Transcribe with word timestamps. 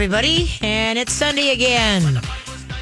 everybody. 0.00 0.48
And 0.62 0.98
it's 0.98 1.12
Sunday 1.12 1.50
again. 1.50 2.14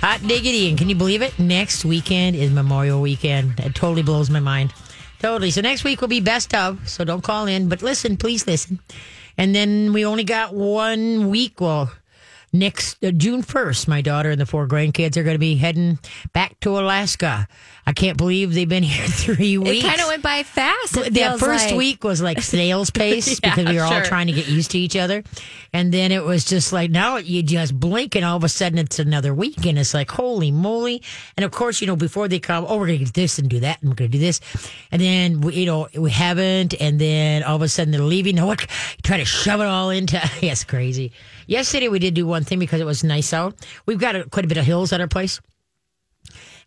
Hot 0.02 0.20
diggity. 0.25 0.68
And 0.68 0.78
can 0.78 0.89
you 0.89 0.94
believe 0.94 1.21
it? 1.21 1.37
Next 1.37 1.84
weekend 1.84 2.37
is 2.37 2.52
Memorial 2.52 3.00
Weekend. 3.00 3.58
It 3.58 3.75
totally 3.75 4.05
blows 4.05 4.30
my 4.30 4.39
mind. 4.39 4.73
Totally. 5.18 5.50
So 5.50 5.60
next 5.60 5.83
week 5.83 6.00
will 6.00 6.07
be 6.07 6.20
best 6.20 6.54
of. 6.54 6.89
So 6.89 7.02
don't 7.02 7.25
call 7.25 7.46
in. 7.46 7.68
But 7.68 7.83
listen, 7.83 8.16
please 8.18 8.46
listen. 8.46 8.79
And 9.36 9.53
then 9.53 9.93
we 9.93 10.07
only 10.07 10.23
got 10.23 10.54
one 10.54 11.29
week. 11.29 11.61
Well, 11.61 11.91
next 12.53 13.03
uh, 13.03 13.11
June 13.11 13.43
1st, 13.43 13.89
my 13.89 14.00
daughter 14.00 14.30
and 14.30 14.41
the 14.41 14.46
four 14.46 14.69
grandkids 14.69 15.16
are 15.16 15.25
going 15.25 15.35
to 15.35 15.41
be 15.41 15.57
heading 15.57 15.98
back 16.32 16.61
to 16.61 16.79
Alaska. 16.79 17.48
I 17.89 17.93
can't 17.93 18.18
believe 18.18 18.52
they've 18.52 18.68
been 18.68 18.82
here 18.82 19.07
three 19.09 19.57
weeks. 19.57 19.82
It 19.82 19.89
kind 19.89 20.02
of 20.02 20.09
went 20.09 20.23
by 20.23 20.43
fast. 20.43 20.93
Feels 20.95 21.41
first 21.41 21.68
like. 21.68 21.75
week 21.75 22.04
was 22.04 22.21
like 22.21 22.43
snail's 22.43 22.91
pace 23.00 23.41
Yeah, 23.43 23.54
because 23.54 23.72
we 23.72 23.79
were 23.79 23.82
all 23.82 24.03
trying 24.03 24.26
to 24.26 24.35
get 24.35 24.46
used 24.46 24.72
to 24.72 24.79
each 24.79 24.94
other. 24.94 25.25
And 25.72 25.90
then 25.90 26.13
it 26.13 26.22
was 26.22 26.44
just 26.44 26.71
like 26.71 26.90
now 26.90 27.16
you 27.16 27.43
just 27.43 27.80
blink 27.80 28.14
and 28.14 28.27
all 28.27 28.36
of 28.36 28.44
a 28.44 28.49
sudden 28.50 28.77
it's 28.77 28.99
another 28.99 29.32
week 29.32 29.64
and 29.64 29.79
it's 29.79 29.94
like 29.94 30.11
holy 30.11 30.50
moly. 30.50 31.03
And 31.39 31.44
of 31.46 31.50
course, 31.50 31.80
you 31.80 31.86
know, 31.86 31.96
before 31.96 32.28
they 32.28 32.38
come, 32.38 32.66
oh, 32.68 32.77
we're 32.77 32.88
going 32.88 32.98
to 32.98 33.04
get 33.06 33.14
this 33.14 33.38
and 33.38 33.48
do 33.48 33.60
that 33.60 33.80
and 33.80 33.88
we're 33.88 33.96
going 33.96 34.10
to 34.10 34.18
do 34.18 34.22
this. 34.22 34.42
And 34.92 35.00
then, 35.00 35.41
we, 35.41 35.55
you 35.55 35.64
know, 35.64 35.88
we 35.96 36.10
haven't. 36.10 36.78
And 36.78 36.98
then 36.98 37.42
all 37.42 37.56
of 37.56 37.62
a 37.62 37.68
sudden 37.68 37.91
they're 37.91 38.02
leaving. 38.02 38.36
Now 38.36 38.48
what? 38.48 38.66
Try 39.02 39.16
to 39.16 39.24
shove 39.24 39.62
it 39.62 39.66
all 39.66 39.88
into, 39.88 40.20
yes, 40.42 40.62
crazy. 40.62 41.10
Yesterday 41.46 41.88
we 41.88 42.00
did 42.00 42.12
do 42.12 42.27
one 42.27 42.44
thing 42.44 42.58
because 42.58 42.82
it 42.82 42.86
was 42.86 43.02
nice 43.02 43.32
out. 43.32 43.55
We've 43.86 43.98
got 43.98 44.14
a, 44.14 44.24
quite 44.24 44.44
a 44.44 44.48
bit 44.48 44.58
of 44.58 44.66
hills 44.66 44.92
at 44.92 45.00
our 45.00 45.08
place 45.08 45.41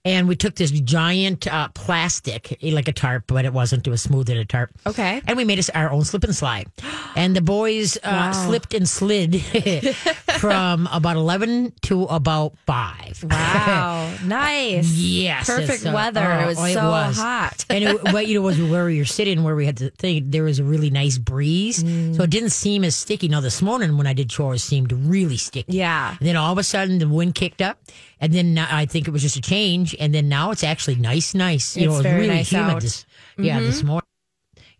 and 0.03 0.27
we 0.27 0.35
took 0.35 0.55
this 0.55 0.71
giant 0.71 1.45
uh, 1.47 1.67
plastic, 1.75 2.57
like 2.63 2.87
a 2.87 2.91
tarp, 2.93 3.25
but 3.27 3.45
it 3.45 3.53
wasn't. 3.53 3.85
It 3.85 3.89
was 3.89 4.01
smoother 4.01 4.33
than 4.33 4.37
a 4.41 4.45
tarp. 4.45 4.71
Okay. 4.87 5.21
And 5.27 5.37
we 5.37 5.45
made 5.45 5.59
us 5.59 5.69
our 5.69 5.91
own 5.91 6.03
slip 6.03 6.23
and 6.23 6.35
slide. 6.35 6.67
And 7.15 7.35
the 7.35 7.41
boys 7.41 7.97
uh, 7.97 7.99
Wow. 8.03 8.31
slipped 8.31 8.73
and 8.73 8.87
slid 8.89 9.41
from 10.39 10.87
about 10.91 11.15
11 11.17 11.73
to 11.83 12.03
about 12.05 12.57
5. 12.65 13.25
Wow, 13.29 14.15
nice. 14.25 14.91
Yes. 14.93 15.47
Perfect 15.47 15.85
uh, 15.85 15.91
weather. 15.93 16.21
oh, 16.23 16.39
it 16.43 16.45
was 16.47 16.73
so 16.73 16.89
was. 16.89 17.17
hot. 17.17 17.65
and 17.69 17.83
it, 17.83 18.03
but 18.05 18.27
you 18.27 18.35
know, 18.35 18.41
was 18.41 18.61
where 18.61 18.85
we 18.85 18.97
were 18.99 19.05
sitting, 19.05 19.43
where 19.43 19.55
we 19.55 19.65
had 19.65 19.77
the 19.77 19.89
thing. 19.91 20.29
There 20.31 20.43
was 20.43 20.59
a 20.59 20.63
really 20.63 20.89
nice 20.89 21.17
breeze, 21.17 21.83
Mm. 21.83 22.15
so 22.15 22.23
it 22.23 22.29
didn't 22.29 22.49
seem 22.51 22.83
as 22.83 22.95
sticky. 22.95 23.27
Now 23.27 23.39
this 23.41 23.61
morning 23.61 23.97
when 23.97 24.05
I 24.07 24.13
did 24.13 24.29
chores, 24.29 24.63
seemed 24.63 24.91
really 24.91 25.37
sticky. 25.37 25.73
Yeah. 25.77 26.15
And 26.19 26.27
then 26.27 26.35
all 26.35 26.51
of 26.51 26.57
a 26.57 26.63
sudden 26.63 26.99
the 26.99 27.07
wind 27.07 27.33
kicked 27.35 27.61
up, 27.61 27.79
and 28.19 28.31
then 28.33 28.53
now- 28.53 28.67
I 28.69 28.85
think 28.85 29.07
it 29.07 29.11
was 29.11 29.21
just 29.21 29.35
a 29.37 29.41
change, 29.41 29.90
and 29.99 30.13
then 30.13 30.29
now 30.29 30.51
it's 30.51 30.63
actually 30.63 30.95
nice, 30.95 31.33
nice. 31.33 31.75
You 31.75 31.83
It's 31.83 31.87
know, 31.89 31.93
it 31.93 31.97
was 31.97 32.03
very 32.03 32.21
really 32.21 32.35
nice 32.35 32.49
humid. 32.49 32.69
out. 32.75 32.81
Mm-hmm. 32.81 33.43
Yeah, 33.43 33.59
this 33.59 33.83
morning 33.83 34.07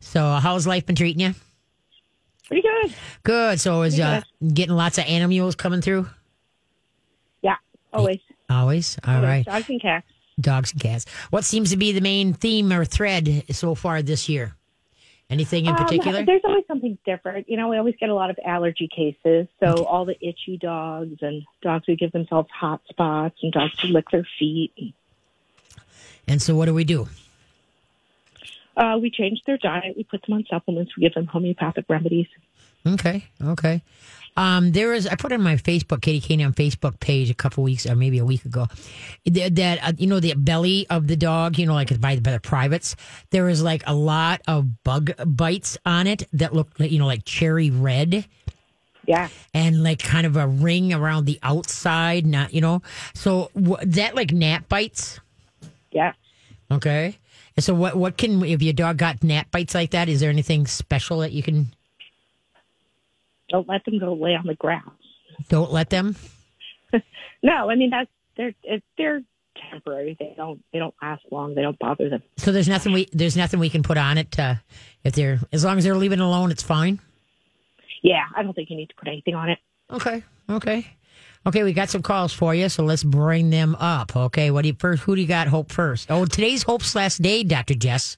so, 0.00 0.26
how's 0.36 0.66
life 0.66 0.86
been 0.86 0.96
treating 0.96 1.20
you? 1.20 1.34
Pretty 2.48 2.62
good. 2.62 2.94
Good. 3.24 3.60
So, 3.60 3.82
is 3.82 4.00
uh, 4.00 4.22
getting 4.52 4.74
lots 4.74 4.96
of 4.96 5.04
animals 5.04 5.54
coming 5.54 5.82
through? 5.82 6.08
Yeah, 7.42 7.56
always. 7.92 8.20
Always? 8.48 8.98
All 9.06 9.16
Always. 9.16 9.28
right. 9.28 9.44
Dogs 9.44 9.68
and 9.68 9.80
cats. 9.82 10.06
Dogs 10.40 10.72
and 10.72 10.80
cats. 10.80 11.06
What 11.30 11.44
seems 11.44 11.70
to 11.70 11.76
be 11.76 11.92
the 11.92 12.00
main 12.00 12.34
theme 12.34 12.72
or 12.72 12.84
thread 12.84 13.44
so 13.50 13.74
far 13.74 14.02
this 14.02 14.28
year? 14.28 14.54
Anything 15.30 15.64
in 15.66 15.70
Um, 15.70 15.76
particular? 15.76 16.22
there's 16.24 16.42
always 16.44 16.66
something 16.66 16.98
different. 17.06 17.48
You 17.48 17.56
know, 17.56 17.68
we 17.68 17.76
always 17.78 17.94
get 17.98 18.08
a 18.10 18.14
lot 18.14 18.30
of 18.30 18.38
allergy 18.44 18.88
cases. 18.88 19.46
So 19.58 19.84
all 19.84 20.04
the 20.04 20.16
itchy 20.20 20.58
dogs 20.58 21.16
and 21.22 21.44
dogs 21.62 21.84
who 21.86 21.96
give 21.96 22.12
themselves 22.12 22.48
hot 22.50 22.82
spots 22.90 23.36
and 23.42 23.50
dogs 23.52 23.78
who 23.80 23.88
lick 23.88 24.10
their 24.10 24.26
feet. 24.38 24.94
And 26.28 26.42
so, 26.42 26.54
what 26.54 26.66
do 26.66 26.74
we 26.74 26.84
do? 26.84 27.08
Uh, 28.76 28.98
we 29.00 29.10
change 29.10 29.40
their 29.46 29.56
diet. 29.58 29.96
We 29.96 30.04
put 30.04 30.22
them 30.22 30.34
on 30.34 30.44
supplements. 30.50 30.96
We 30.96 31.02
give 31.02 31.14
them 31.14 31.26
homeopathic 31.26 31.84
remedies. 31.88 32.26
Okay, 32.86 33.24
okay. 33.42 33.82
Um, 34.36 34.72
there 34.72 34.92
is 34.94 35.06
I 35.06 35.14
put 35.14 35.32
on 35.32 35.42
my 35.42 35.56
Facebook, 35.56 36.02
Katie 36.02 36.36
K9 36.36 36.46
on 36.46 36.54
Facebook 36.54 36.98
page 36.98 37.30
a 37.30 37.34
couple 37.34 37.62
weeks 37.62 37.86
or 37.86 37.94
maybe 37.94 38.18
a 38.18 38.24
week 38.24 38.44
ago 38.44 38.66
that, 39.26 39.54
that 39.54 39.78
uh, 39.82 39.92
you 39.96 40.06
know 40.06 40.20
the 40.20 40.34
belly 40.34 40.86
of 40.90 41.06
the 41.06 41.16
dog, 41.16 41.58
you 41.58 41.66
know, 41.66 41.74
like 41.74 42.00
by, 42.00 42.18
by 42.18 42.32
the 42.32 42.40
privates. 42.40 42.96
There 43.30 43.48
is 43.48 43.62
like 43.62 43.84
a 43.86 43.94
lot 43.94 44.42
of 44.48 44.82
bug 44.82 45.12
bites 45.24 45.78
on 45.86 46.06
it 46.06 46.24
that 46.32 46.52
look, 46.52 46.68
like, 46.78 46.90
you 46.90 46.98
know, 46.98 47.06
like 47.06 47.24
cherry 47.24 47.70
red. 47.70 48.26
Yeah. 49.06 49.28
and 49.52 49.82
like 49.82 49.98
kind 49.98 50.26
of 50.26 50.38
a 50.38 50.46
ring 50.46 50.94
around 50.94 51.26
the 51.26 51.38
outside, 51.42 52.24
not 52.24 52.54
you 52.54 52.62
know. 52.62 52.80
So 53.12 53.50
that 53.54 54.14
like 54.16 54.32
gnat 54.32 54.66
bites. 54.70 55.20
Yeah. 55.90 56.14
Okay. 56.70 57.18
And 57.54 57.62
so 57.62 57.74
what 57.74 57.96
what 57.96 58.16
can 58.16 58.42
if 58.42 58.62
your 58.62 58.72
dog 58.72 58.96
got 58.96 59.22
gnat 59.22 59.50
bites 59.50 59.74
like 59.74 59.90
that? 59.90 60.08
Is 60.08 60.20
there 60.20 60.30
anything 60.30 60.66
special 60.66 61.18
that 61.18 61.32
you 61.32 61.42
can 61.42 61.73
Don't 63.50 63.68
let 63.68 63.84
them 63.84 63.98
go 63.98 64.14
lay 64.14 64.34
on 64.34 64.46
the 64.46 64.54
grass. 64.54 64.82
don't 65.48 65.72
let 65.72 65.90
them? 65.90 66.16
No, 67.42 67.68
I 67.68 67.74
mean 67.74 67.90
that's 67.90 68.08
they're 68.38 68.54
they're 68.96 69.20
temporary. 69.70 70.16
They 70.18 70.32
don't 70.34 70.64
they 70.72 70.78
don't 70.78 70.94
last 71.02 71.24
long. 71.30 71.54
They 71.54 71.60
don't 71.60 71.78
bother 71.78 72.08
them. 72.08 72.22
So 72.38 72.52
there's 72.52 72.68
nothing 72.68 72.92
we 72.94 73.06
there's 73.12 73.36
nothing 73.36 73.60
we 73.60 73.68
can 73.68 73.82
put 73.82 73.98
on 73.98 74.16
it 74.16 74.32
to, 74.32 74.60
if 75.02 75.14
they're 75.14 75.40
as 75.52 75.62
long 75.62 75.76
as 75.76 75.84
they're 75.84 75.94
leaving 75.96 76.20
it 76.20 76.24
alone, 76.24 76.50
it's 76.50 76.62
fine. 76.62 77.00
Yeah, 78.02 78.22
I 78.34 78.42
don't 78.42 78.54
think 78.54 78.70
you 78.70 78.76
need 78.76 78.88
to 78.88 78.94
put 78.94 79.08
anything 79.08 79.34
on 79.34 79.50
it. 79.50 79.58
Okay. 79.90 80.22
Okay. 80.48 80.86
Okay, 81.46 81.62
we 81.62 81.74
got 81.74 81.90
some 81.90 82.00
calls 82.00 82.32
for 82.32 82.54
you, 82.54 82.70
so 82.70 82.82
let's 82.82 83.04
bring 83.04 83.50
them 83.50 83.74
up. 83.74 84.16
Okay, 84.16 84.50
what 84.50 84.62
do 84.62 84.68
you 84.68 84.74
first? 84.78 85.02
Who 85.02 85.14
do 85.14 85.20
you 85.20 85.28
got? 85.28 85.46
Hope 85.48 85.70
first. 85.70 86.10
Oh, 86.10 86.24
today's 86.24 86.62
Hope's 86.62 86.94
last 86.94 87.20
day, 87.20 87.42
Doctor 87.44 87.74
Jess. 87.74 88.16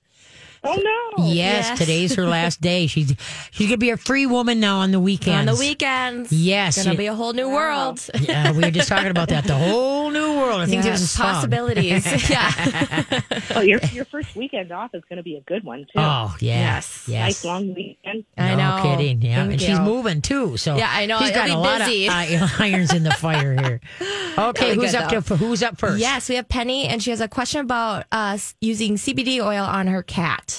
Oh 0.68 1.14
no! 1.18 1.26
Yes, 1.26 1.68
yes. 1.68 1.78
today's 1.78 2.14
her 2.16 2.26
last 2.26 2.60
day. 2.60 2.86
She's 2.86 3.14
she's 3.50 3.66
gonna 3.68 3.76
be 3.78 3.90
a 3.90 3.96
free 3.96 4.26
woman 4.26 4.60
now 4.60 4.78
on 4.78 4.90
the 4.90 5.00
weekends. 5.00 5.38
On 5.38 5.46
the 5.46 5.58
weekends. 5.58 6.32
Yes. 6.32 6.82
Gonna 6.84 6.96
be 6.96 7.06
a 7.06 7.14
whole 7.14 7.32
new 7.32 7.48
world. 7.50 8.00
Yeah, 8.20 8.52
we 8.52 8.58
were 8.62 8.70
just 8.70 8.88
talking 8.88 9.10
about 9.10 9.28
that. 9.28 9.44
The 9.44 9.54
whole 9.54 10.10
new 10.10 10.36
world. 10.36 10.60
I 10.62 10.66
think 10.66 10.76
Yeah, 10.84 10.90
there's 10.90 11.16
possibilities. 11.16 12.30
yeah. 12.30 13.20
Oh, 13.54 13.60
your 13.60 13.80
your 13.92 14.04
first 14.06 14.34
weekend 14.36 14.72
off 14.72 14.94
is 14.94 15.02
going 15.08 15.16
to 15.18 15.22
be 15.22 15.36
a 15.36 15.40
good 15.42 15.64
one 15.64 15.80
too. 15.84 15.92
Oh 15.96 16.34
yeah. 16.40 16.58
Yes. 16.76 17.04
Yes. 17.06 17.26
Nice 17.26 17.44
long 17.44 17.74
weekend. 17.74 18.24
I 18.36 18.54
no 18.54 18.76
know. 18.76 18.82
kidding. 18.82 19.22
Yeah, 19.22 19.36
Thank 19.36 19.52
and 19.52 19.60
she's 19.60 19.80
moving 19.80 20.20
too. 20.22 20.56
So 20.56 20.76
Yeah, 20.76 20.90
I 20.90 21.06
know. 21.06 21.18
She's 21.20 21.30
got 21.30 21.48
It'll 21.48 21.60
a 21.60 21.62
lot 21.62 21.78
busy. 21.80 22.06
of 22.06 22.12
uh, 22.12 22.48
irons 22.58 22.92
in 22.92 23.02
the 23.04 23.12
fire 23.12 23.54
here. 23.60 23.80
Okay, 24.38 24.72
Really 24.72 24.82
who's 24.84 24.92
good, 24.92 25.00
up 25.00 25.10
though. 25.10 25.20
to 25.22 25.36
who's 25.38 25.62
up 25.62 25.78
first? 25.78 25.98
Yes, 25.98 26.28
we 26.28 26.34
have 26.34 26.46
Penny, 26.46 26.86
and 26.86 27.02
she 27.02 27.08
has 27.08 27.22
a 27.22 27.28
question 27.28 27.62
about 27.62 28.04
uh, 28.12 28.36
using 28.60 28.96
CBD 28.96 29.40
oil 29.42 29.64
on 29.64 29.86
her 29.86 30.02
cat. 30.02 30.55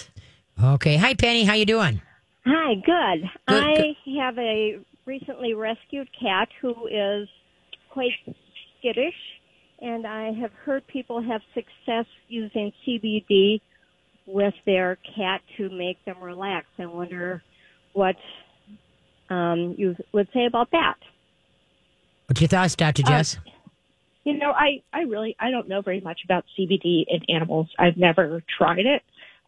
Okay. 0.62 0.98
Hi, 0.98 1.14
Penny. 1.14 1.44
How 1.44 1.54
you 1.54 1.66
doing? 1.66 2.02
Hi, 2.46 2.74
good. 2.76 3.30
Good, 3.48 3.64
I 3.64 3.96
have 4.20 4.38
a 4.38 4.80
recently 5.06 5.54
rescued 5.54 6.10
cat 6.20 6.48
who 6.62 6.88
is 6.88 7.28
quite 7.92 8.12
skittish, 8.80 9.14
and 9.82 10.08
I 10.08 10.32
have 10.32 10.52
heard 10.66 10.88
people 10.88 11.22
have 11.22 11.42
success 11.54 12.06
using 12.28 12.72
CBD 12.86 13.62
with 14.26 14.54
their 14.66 14.98
cat 15.16 15.42
to 15.58 15.70
make 15.70 16.04
them 16.06 16.22
relax. 16.22 16.66
I 16.80 16.86
wonder 16.86 17.44
what 17.94 18.16
um, 19.30 19.76
you 19.78 19.96
would 20.14 20.28
say 20.34 20.46
about 20.46 20.72
that. 20.72 20.96
What's 22.28 22.42
your 22.42 22.48
thoughts, 22.48 22.76
Doctor 22.76 23.04
Jess? 23.04 23.38
You 24.24 24.38
know, 24.38 24.52
I, 24.52 24.82
I 24.92 25.02
really 25.02 25.36
I 25.40 25.52
don't 25.52 25.70
know 25.70 25.82
very 25.82 26.02
much 26.02 26.22
about 26.26 26.44
CBD 26.58 27.06
in 27.08 27.22
animals. 27.34 27.70
I've 27.80 27.96
never 27.96 28.44
tried 28.58 28.86
it. 28.86 29.02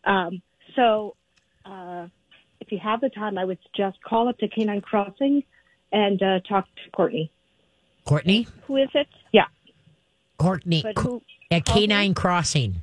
Um, 0.06 0.42
so 0.80 1.16
uh, 1.66 2.08
if 2.62 2.72
you 2.72 2.80
have 2.80 3.02
the 3.02 3.10
time, 3.10 3.38
I 3.38 3.46
would 3.46 3.60
suggest 3.64 3.98
call 4.04 4.28
up 4.30 4.38
to 4.40 4.48
Canine 4.48 4.82
Crossing 4.82 5.44
and 5.92 6.22
uh, 6.22 6.40
talk 6.48 6.66
to 6.66 6.92
Courtney. 6.92 7.32
Courtney. 8.06 8.48
Who 8.68 8.78
is 8.78 8.90
it? 8.94 9.08
Yeah. 9.32 9.46
Courtney 10.38 10.82
But 10.82 10.98
who? 10.98 11.22
at 11.52 11.66
Canine 11.66 12.14
Crossing. 12.14 12.82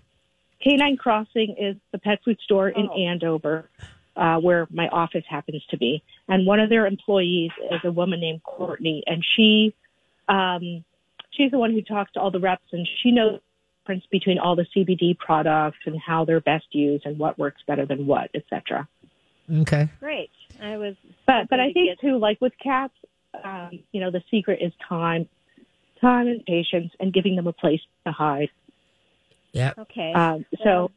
Canine 0.62 0.96
Crossing 0.96 1.56
is 1.58 1.76
the 1.92 1.98
pet 1.98 2.18
food 2.24 2.38
store 2.44 2.68
in 2.68 2.88
Oh. 2.90 2.94
Andover, 2.94 3.70
uh, 4.16 4.36
where 4.38 4.66
my 4.70 4.88
office 4.88 5.24
happens 5.28 5.64
to 5.70 5.78
be. 5.78 6.02
And 6.28 6.46
one 6.46 6.60
of 6.60 6.68
their 6.68 6.86
employees 6.86 7.50
is 7.70 7.80
a 7.84 7.92
woman 7.92 8.20
named 8.20 8.42
Courtney, 8.42 9.04
and 9.06 9.24
she, 9.36 9.74
um, 10.28 10.84
she's 11.30 11.50
the 11.50 11.58
one 11.58 11.72
who 11.72 11.82
talks 11.82 12.12
to 12.12 12.20
all 12.20 12.30
the 12.30 12.40
reps, 12.40 12.66
and 12.72 12.86
she 13.02 13.10
knows 13.10 13.40
difference 13.86 14.04
between 14.10 14.38
all 14.38 14.56
the 14.56 14.66
CBD 14.74 15.16
products 15.16 15.78
and 15.86 15.96
how 16.04 16.24
they're 16.24 16.40
best 16.40 16.66
used 16.72 17.06
and 17.06 17.18
what 17.18 17.38
works 17.38 17.62
better 17.66 17.86
than 17.86 18.06
what, 18.06 18.30
etc. 18.34 18.88
Okay. 19.60 19.88
Great. 20.00 20.30
I 20.60 20.76
was. 20.76 20.96
But 21.26 21.48
but 21.48 21.60
I 21.60 21.72
think 21.72 21.90
get- 21.90 22.00
too, 22.00 22.18
like 22.18 22.40
with 22.40 22.52
cats, 22.62 22.94
um, 23.44 23.78
you 23.92 24.00
know, 24.00 24.10
the 24.10 24.22
secret 24.30 24.58
is 24.60 24.72
time, 24.88 25.28
time 26.00 26.26
and 26.26 26.44
patience, 26.44 26.92
and 26.98 27.12
giving 27.12 27.36
them 27.36 27.46
a 27.46 27.52
place 27.52 27.80
to 28.04 28.12
hide. 28.12 28.48
Yeah. 29.52 29.72
Okay. 29.78 30.12
Um, 30.12 30.44
so, 30.64 30.90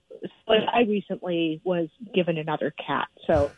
so 0.48 0.54
I 0.54 0.82
recently 0.82 1.62
was 1.64 1.90
given 2.14 2.38
another 2.38 2.72
cat, 2.72 3.08
so 3.28 3.52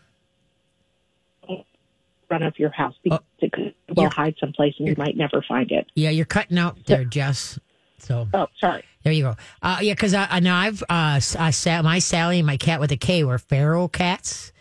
front 2.27 2.43
of 2.45 2.57
your 2.57 2.69
house 2.69 2.95
because 3.03 3.19
it 3.39 3.51
could 3.51 3.73
well 3.89 4.05
you're- 4.05 4.09
hide 4.15 4.35
someplace 4.39 4.73
and 4.79 4.87
you 4.87 4.95
might 4.97 5.15
never 5.17 5.41
find 5.47 5.71
it. 5.71 5.87
Yeah, 5.95 6.09
you're 6.11 6.25
cutting 6.25 6.57
out 6.57 6.85
there, 6.85 7.03
Jess. 7.05 7.59
So 7.97 8.27
Oh, 8.33 8.47
sorry. 8.59 8.83
There 9.03 9.13
you 9.13 9.23
go. 9.23 9.35
Uh, 9.61 9.79
yeah, 9.81 9.93
because 9.93 10.13
I, 10.13 10.27
I 10.29 10.39
know 10.39 10.53
I've 10.53 10.81
uh, 10.83 11.19
I 11.39 11.51
sa- 11.51 11.81
my 11.81 11.99
Sally 11.99 12.39
and 12.39 12.47
my 12.47 12.57
cat 12.57 12.79
with 12.79 12.91
a 12.91 12.97
K 12.97 13.23
were 13.23 13.39
feral 13.39 13.87
cats. 13.87 14.51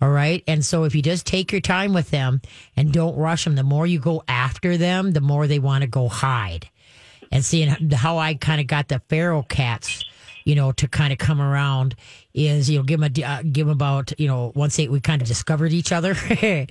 All 0.00 0.10
right, 0.10 0.42
and 0.48 0.64
so 0.64 0.82
if 0.82 0.96
you 0.96 1.02
just 1.02 1.26
take 1.26 1.52
your 1.52 1.60
time 1.60 1.92
with 1.92 2.10
them 2.10 2.40
and 2.76 2.92
don't 2.92 3.16
rush 3.16 3.44
them, 3.44 3.54
the 3.54 3.62
more 3.62 3.86
you 3.86 4.00
go 4.00 4.24
after 4.26 4.76
them, 4.76 5.12
the 5.12 5.20
more 5.20 5.46
they 5.46 5.60
want 5.60 5.82
to 5.82 5.86
go 5.86 6.08
hide. 6.08 6.68
And 7.30 7.44
seeing 7.44 7.68
how 7.92 8.18
I 8.18 8.34
kind 8.34 8.60
of 8.60 8.66
got 8.66 8.88
the 8.88 9.00
feral 9.08 9.44
cats, 9.44 10.04
you 10.44 10.56
know, 10.56 10.72
to 10.72 10.88
kind 10.88 11.12
of 11.12 11.20
come 11.20 11.40
around 11.40 11.94
is 12.34 12.68
you 12.68 12.78
know 12.78 12.82
give 12.82 12.98
them 12.98 13.12
a 13.16 13.24
uh, 13.24 13.42
give 13.42 13.66
them 13.66 13.76
about 13.76 14.18
you 14.18 14.26
know 14.26 14.50
once 14.56 14.76
they 14.76 14.88
we 14.88 15.00
kind 15.00 15.22
of 15.22 15.28
discovered 15.28 15.72
each 15.72 15.92
other, 15.92 16.16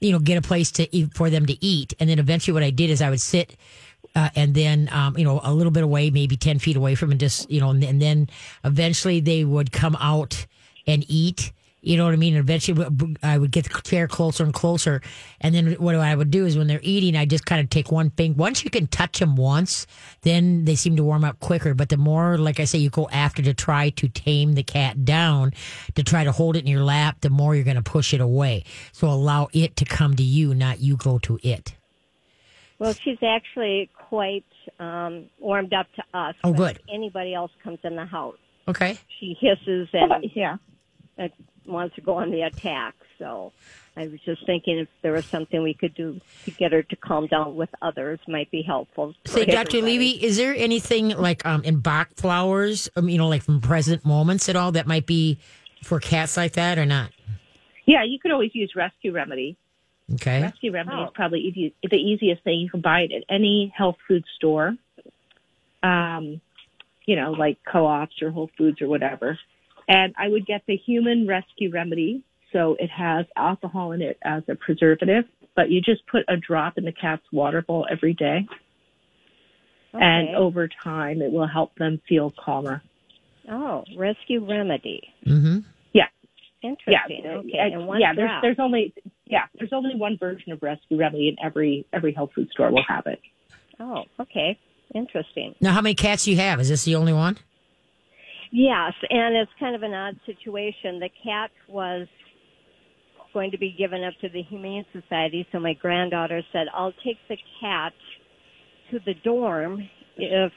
you 0.00 0.12
know, 0.12 0.20
get 0.20 0.36
a 0.36 0.42
place 0.42 0.70
to 0.72 0.94
eat 0.94 1.12
for 1.14 1.28
them 1.28 1.46
to 1.46 1.64
eat, 1.64 1.94
and 1.98 2.08
then 2.08 2.18
eventually 2.18 2.52
what 2.52 2.62
I 2.62 2.70
did 2.70 2.90
is 2.90 3.02
I 3.02 3.10
would 3.10 3.20
sit 3.20 3.56
uh, 4.16 4.30
and 4.34 4.54
then 4.54 4.88
um, 4.90 5.16
you 5.16 5.24
know 5.24 5.40
a 5.44 5.52
little 5.52 5.70
bit 5.70 5.84
away, 5.84 6.10
maybe 6.10 6.36
ten 6.36 6.58
feet 6.58 6.76
away 6.76 6.94
from, 6.96 7.10
and 7.12 7.20
just 7.20 7.48
you 7.50 7.60
know, 7.60 7.70
and, 7.70 7.84
and 7.84 8.02
then 8.02 8.28
eventually 8.64 9.20
they 9.20 9.44
would 9.44 9.70
come 9.70 9.96
out 10.00 10.46
and 10.86 11.04
eat. 11.08 11.52
You 11.82 11.96
know 11.96 12.04
what 12.04 12.14
I 12.14 12.16
mean? 12.16 12.34
And 12.34 12.40
eventually, 12.40 12.84
I 13.22 13.38
would 13.38 13.52
get 13.52 13.70
the 13.70 13.80
chair 13.82 14.08
closer 14.08 14.42
and 14.42 14.52
closer, 14.52 15.02
and 15.40 15.54
then 15.54 15.74
what 15.74 15.94
I 15.94 16.16
would 16.16 16.32
do 16.32 16.44
is 16.44 16.58
when 16.58 16.66
they're 16.66 16.80
eating, 16.82 17.14
I 17.14 17.26
just 17.26 17.46
kind 17.46 17.60
of 17.60 17.70
take 17.70 17.92
one 17.92 18.10
thing. 18.10 18.36
Once 18.36 18.64
you 18.64 18.70
can 18.70 18.88
touch 18.88 19.20
them 19.20 19.36
once, 19.36 19.86
then 20.22 20.64
they 20.64 20.74
seem 20.74 20.96
to 20.96 21.04
warm 21.04 21.22
up 21.22 21.38
quicker. 21.38 21.74
But 21.74 21.90
the 21.90 21.96
more, 21.96 22.38
like 22.38 22.58
I 22.58 22.64
say, 22.64 22.78
you 22.78 22.90
go 22.90 23.08
after 23.12 23.40
to 23.42 23.54
try 23.54 23.90
to 23.90 24.08
tame 24.08 24.54
the 24.54 24.64
cat 24.64 25.04
down, 25.04 25.52
to 25.94 26.02
try 26.02 26.24
to 26.24 26.32
hold 26.32 26.56
it 26.56 26.60
in 26.60 26.66
your 26.66 26.82
lap, 26.82 27.18
the 27.20 27.30
more 27.30 27.54
you're 27.54 27.62
going 27.62 27.76
to 27.76 27.82
push 27.82 28.12
it 28.12 28.20
away. 28.20 28.64
So 28.90 29.06
allow 29.08 29.46
it 29.52 29.76
to 29.76 29.84
come 29.84 30.16
to 30.16 30.24
you, 30.24 30.54
not 30.54 30.80
you 30.80 30.96
go 30.96 31.18
to 31.20 31.38
it. 31.44 31.76
Well, 32.78 32.92
she's 32.92 33.18
actually 33.22 33.88
quite 34.08 34.44
um, 34.78 35.26
warmed 35.38 35.72
up 35.72 35.86
to 35.96 36.02
us. 36.18 36.34
Oh, 36.44 36.50
when 36.50 36.56
good. 36.58 36.80
Anybody 36.92 37.34
else 37.34 37.50
comes 37.62 37.78
in 37.84 37.96
the 37.96 38.04
house, 38.06 38.36
Okay. 38.68 38.96
she 39.20 39.36
hisses 39.40 39.88
and 39.92 40.30
Yeah. 40.34 40.56
uh, 41.18 41.28
wants 41.66 41.94
to 41.96 42.00
go 42.00 42.14
on 42.14 42.30
the 42.30 42.42
attack. 42.42 42.94
So 43.18 43.52
I 43.96 44.06
was 44.06 44.20
just 44.24 44.44
thinking 44.46 44.78
if 44.78 44.88
there 45.02 45.12
was 45.12 45.24
something 45.24 45.62
we 45.62 45.72
could 45.74 45.94
do 45.94 46.20
to 46.44 46.50
get 46.50 46.72
her 46.72 46.82
to 46.82 46.96
calm 46.96 47.26
down 47.28 47.56
with 47.56 47.70
others 47.82 48.20
might 48.28 48.50
be 48.50 48.62
helpful. 48.62 49.14
for 49.24 49.30
Say, 49.32 49.46
Dr. 49.46 49.80
Levy, 49.80 50.10
is 50.22 50.36
there 50.36 50.54
anything 50.54 51.08
like 51.08 51.44
um, 51.46 51.62
in 51.64 51.80
Bach 51.80 52.10
flowers, 52.16 52.88
um, 52.96 53.08
you 53.08 53.16
know, 53.18 53.28
like 53.28 53.42
from 53.42 53.60
present 53.60 54.04
moments 54.04 54.48
at 54.48 54.56
all 54.56 54.72
that 54.72 54.86
might 54.86 55.06
be 55.06 55.38
for 55.82 55.98
cats 55.98 56.36
like 56.36 56.52
that 56.52 56.78
or 56.78 56.84
not? 56.86 57.10
Yeah, 57.86 58.04
you 58.04 58.18
could 58.20 58.32
always 58.32 58.50
use 58.54 58.72
Rescue 58.76 59.12
Remedy. 59.12 59.56
Okay. 60.14 60.42
Rescue 60.42 60.70
Remedy 60.72 61.02
is 61.02 61.08
Oh. 61.08 61.12
probably 61.14 61.40
easy, 61.40 61.74
the 61.82 61.96
easiest 61.96 62.42
thing. 62.44 62.60
You 62.60 62.70
can 62.70 62.80
buy 62.80 63.00
it 63.02 63.12
at 63.12 63.24
any 63.28 63.72
health 63.76 63.96
food 64.06 64.24
store, 64.36 64.76
um, 65.82 66.40
you 67.06 67.16
know, 67.16 67.32
like 67.32 67.58
co-ops 67.64 68.22
or 68.22 68.30
Whole 68.30 68.50
Foods 68.56 68.80
or 68.80 68.88
whatever. 68.88 69.38
And 69.88 70.14
I 70.18 70.28
would 70.28 70.46
get 70.46 70.62
the 70.66 70.76
Human 70.76 71.26
Rescue 71.26 71.70
Remedy. 71.70 72.22
So 72.52 72.76
it 72.78 72.90
has 72.90 73.26
alcohol 73.36 73.92
in 73.92 74.00
it 74.02 74.18
as 74.22 74.42
a 74.48 74.54
preservative, 74.54 75.24
but 75.54 75.70
you 75.70 75.80
just 75.80 76.06
put 76.06 76.24
a 76.28 76.36
drop 76.36 76.78
in 76.78 76.84
the 76.84 76.92
cat's 76.92 77.24
water 77.32 77.60
bowl 77.62 77.86
every 77.90 78.14
day. 78.14 78.46
And 79.92 80.36
over 80.36 80.68
time, 80.68 81.22
it 81.22 81.32
will 81.32 81.46
help 81.46 81.74
them 81.76 82.00
feel 82.08 82.30
calmer. 82.38 82.82
oh, 83.48 83.84
rescue 83.96 84.44
remedy. 84.44 85.14
Mm-hmm. 85.24 85.60
Yeah. 85.92 86.08
Interesting. 86.62 87.22
Yeah, 87.24 87.30
okay. 87.30 87.58
And 87.72 87.86
one 87.86 88.00
yeah. 88.00 88.12
There's 88.14 88.30
there's 88.42 88.58
only 88.58 88.92
yeah 89.26 89.44
there's 89.58 89.72
only 89.72 89.94
one 89.96 90.16
version 90.18 90.52
of 90.52 90.62
Rescue 90.62 90.98
Remedy, 90.98 91.28
and 91.28 91.38
every 91.44 91.86
every 91.92 92.12
health 92.12 92.30
food 92.34 92.48
store 92.52 92.70
will 92.70 92.84
have 92.88 93.06
it. 93.06 93.20
Oh, 93.78 94.04
okay. 94.20 94.58
Interesting. 94.94 95.54
Now, 95.60 95.72
how 95.72 95.80
many 95.80 95.94
cats 95.96 96.24
do 96.24 96.30
you 96.30 96.36
have? 96.38 96.60
Is 96.60 96.68
this 96.68 96.84
the 96.84 96.94
only 96.94 97.12
one? 97.12 97.36
Yes, 98.52 98.92
and 99.10 99.34
it's 99.36 99.50
kind 99.58 99.74
of 99.74 99.82
an 99.82 99.92
odd 99.92 100.18
situation. 100.24 101.00
The 101.00 101.10
cat 101.24 101.50
was 101.68 102.06
going 103.34 103.50
to 103.50 103.58
be 103.58 103.74
given 103.76 104.04
up 104.04 104.14
to 104.20 104.28
the 104.28 104.42
Humane 104.42 104.86
Society, 104.92 105.46
so 105.52 105.58
my 105.58 105.74
granddaughter 105.74 106.40
said, 106.52 106.68
I'll 106.72 106.94
take 107.04 107.18
the 107.28 107.36
cat 107.60 107.92
to 108.92 109.00
the 109.04 109.14
dorm 109.24 109.86
if 110.16 110.52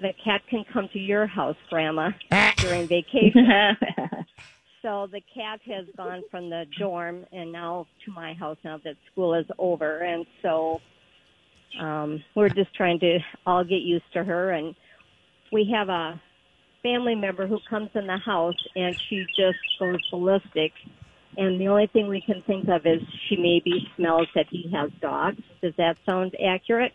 the 0.00 0.12
cat 0.24 0.40
can 0.50 0.64
come 0.72 0.88
to 0.94 0.98
your 0.98 1.26
house, 1.26 1.56
Grandma, 1.68 2.10
Ah. 2.32 2.54
during 2.56 2.88
vacation. 2.88 3.46
so 4.84 5.08
the 5.10 5.22
cat 5.34 5.60
has 5.66 5.86
gone 5.96 6.22
from 6.30 6.50
the 6.50 6.66
dorm 6.78 7.24
and 7.32 7.50
now 7.50 7.86
to 8.04 8.12
my 8.12 8.34
house 8.34 8.58
now 8.64 8.78
that 8.84 8.96
school 9.10 9.32
is 9.32 9.46
over. 9.58 10.00
And 10.00 10.26
so 10.42 10.80
um, 11.80 12.22
we're 12.34 12.50
just 12.50 12.74
trying 12.74 13.00
to 13.00 13.18
all 13.46 13.64
get 13.64 13.80
used 13.80 14.12
to 14.12 14.22
her. 14.22 14.50
And 14.50 14.74
we 15.50 15.72
have 15.74 15.88
a 15.88 16.20
family 16.82 17.14
member 17.14 17.46
who 17.46 17.58
comes 17.68 17.88
in 17.94 18.06
the 18.06 18.18
house 18.18 18.62
and 18.76 18.94
she 19.08 19.24
just 19.34 19.58
goes 19.80 19.96
ballistic. 20.10 20.72
And 21.38 21.58
the 21.58 21.68
only 21.68 21.86
thing 21.86 22.06
we 22.06 22.20
can 22.20 22.42
think 22.42 22.68
of 22.68 22.84
is 22.84 23.00
she 23.26 23.36
maybe 23.36 23.88
smells 23.96 24.28
that 24.34 24.46
he 24.50 24.70
has 24.74 24.90
dogs. 25.00 25.42
Does 25.62 25.72
that 25.78 25.96
sound 26.04 26.36
accurate? 26.44 26.92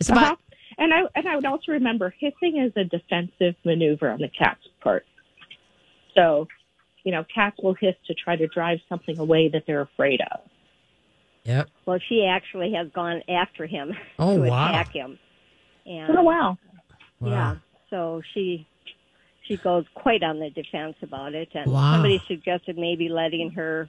It's 0.00 0.08
about 0.08 0.24
Uh-huh. 0.24 0.36
And 0.76 0.92
I 0.92 1.02
and 1.14 1.28
I 1.28 1.36
would 1.36 1.46
also 1.46 1.70
remember 1.70 2.12
hissing 2.18 2.58
is 2.58 2.72
a 2.74 2.82
defensive 2.82 3.54
maneuver 3.64 4.10
on 4.10 4.18
the 4.18 4.28
cat's 4.28 4.66
part. 4.80 5.06
So, 6.16 6.48
you 7.04 7.12
know, 7.12 7.24
cats 7.32 7.56
will 7.62 7.74
hiss 7.78 7.94
to 8.06 8.14
try 8.14 8.34
to 8.36 8.46
drive 8.48 8.78
something 8.88 9.18
away 9.18 9.48
that 9.52 9.64
they're 9.66 9.82
afraid 9.82 10.20
of. 10.32 10.40
Yep. 11.44 11.68
Well, 11.86 11.98
she 12.08 12.26
actually 12.28 12.72
has 12.72 12.88
gone 12.94 13.20
after 13.28 13.66
him 13.66 13.92
Oh, 14.18 14.34
to 14.36 14.42
wow. 14.42 14.68
attack 14.68 14.92
him. 14.92 15.18
And 15.86 16.18
Oh 16.18 16.22
wow! 16.22 16.58
Wow. 17.20 17.30
Yeah. 17.30 17.54
So 17.90 18.22
she 18.32 18.66
she 19.46 19.58
goes 19.58 19.84
quite 19.94 20.22
on 20.22 20.40
the 20.40 20.48
defense 20.50 20.96
about 21.02 21.34
it, 21.34 21.48
and 21.54 21.70
Wow. 21.70 21.92
somebody 21.92 22.18
suggested 22.26 22.78
maybe 22.78 23.08
letting 23.10 23.50
her 23.50 23.88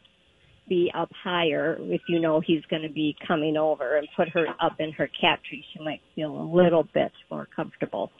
be 0.68 0.92
up 0.94 1.10
higher 1.24 1.78
if 1.80 2.02
you 2.10 2.20
know 2.20 2.42
he's 2.42 2.64
going 2.70 2.82
to 2.82 2.90
be 2.90 3.16
coming 3.26 3.56
over, 3.56 3.98
and 3.98 4.08
put 4.18 4.28
her 4.30 4.48
up 4.62 4.74
in 4.80 4.92
her 4.92 5.08
cat 5.20 5.40
tree. 5.48 5.64
She 5.74 5.82
might 5.82 6.02
feel 6.16 6.36
a 6.36 6.44
little 6.54 6.84
bit 6.94 7.12
more 7.32 7.48
comfortable. 7.56 8.12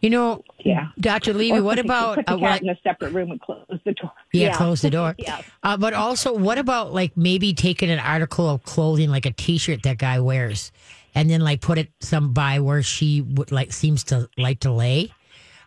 You 0.00 0.10
know, 0.10 0.44
Yeah. 0.64 0.88
Dr. 1.00 1.32
Levy, 1.34 1.58
Or 1.58 1.62
what 1.62 1.78
about 1.80 2.16
put 2.16 2.26
the 2.26 2.34
uh, 2.34 2.38
cat 2.38 2.62
in 2.62 2.68
a 2.68 2.76
separate 2.84 3.12
room 3.12 3.30
and 3.32 3.40
close 3.40 3.64
the 3.84 3.92
door? 3.94 4.12
yeah, 4.32 4.48
Yeah. 4.48 4.56
close 4.56 4.80
the 4.80 4.90
door. 4.90 5.14
Yeah. 5.18 5.42
Uh, 5.62 5.76
but 5.76 5.92
also, 5.92 6.32
what 6.36 6.56
about 6.58 6.92
like 6.94 7.16
maybe 7.16 7.52
taking 7.52 7.90
an 7.90 7.98
article 7.98 8.48
of 8.48 8.62
clothing, 8.62 9.10
like 9.10 9.26
a 9.26 9.32
T-shirt 9.32 9.82
that 9.82 9.98
guy 9.98 10.20
wears, 10.20 10.70
and 11.14 11.28
then 11.28 11.40
like 11.40 11.60
put 11.60 11.78
it 11.78 11.90
some 12.00 12.32
by 12.32 12.60
where 12.60 12.82
she 12.82 13.22
would 13.22 13.50
like 13.50 13.72
seems 13.72 14.04
to 14.04 14.28
like 14.38 14.60
to 14.60 14.70
lay? 14.72 15.12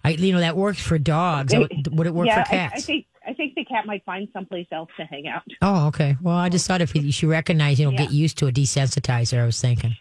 I, 0.03 0.11
you 0.11 0.31
know, 0.33 0.39
that 0.39 0.55
works 0.55 0.81
for 0.81 0.97
dogs. 0.97 1.53
Would 1.53 1.89
would 1.97 2.07
it 2.07 2.13
work 2.13 2.27
yeah, 2.27 2.43
for 2.45 2.53
I, 2.53 2.57
I 2.57 2.69
cats? 2.69 2.85
think 2.85 3.05
I 3.27 3.33
think 3.33 3.53
the 3.55 3.65
cat 3.65 3.85
might 3.85 4.03
find 4.05 4.27
someplace 4.33 4.65
else 4.71 4.89
to 4.97 5.03
hang 5.05 5.27
out. 5.27 5.43
Oh, 5.61 5.88
okay. 5.88 6.15
Well, 6.21 6.35
I 6.35 6.50
just 6.50 6.65
thought 6.67 6.81
if 6.81 6.95
you 6.95 7.11
should 7.11 7.29
recognize, 7.29 7.79
you 7.79 7.91
know, 7.91 7.95
get 7.97 8.11
used 8.11 8.38
to 8.39 8.47
a 8.47 8.51
desensitizer. 8.51 9.39
I 9.41 9.45
was 9.45 9.59
thinking. 9.61 9.95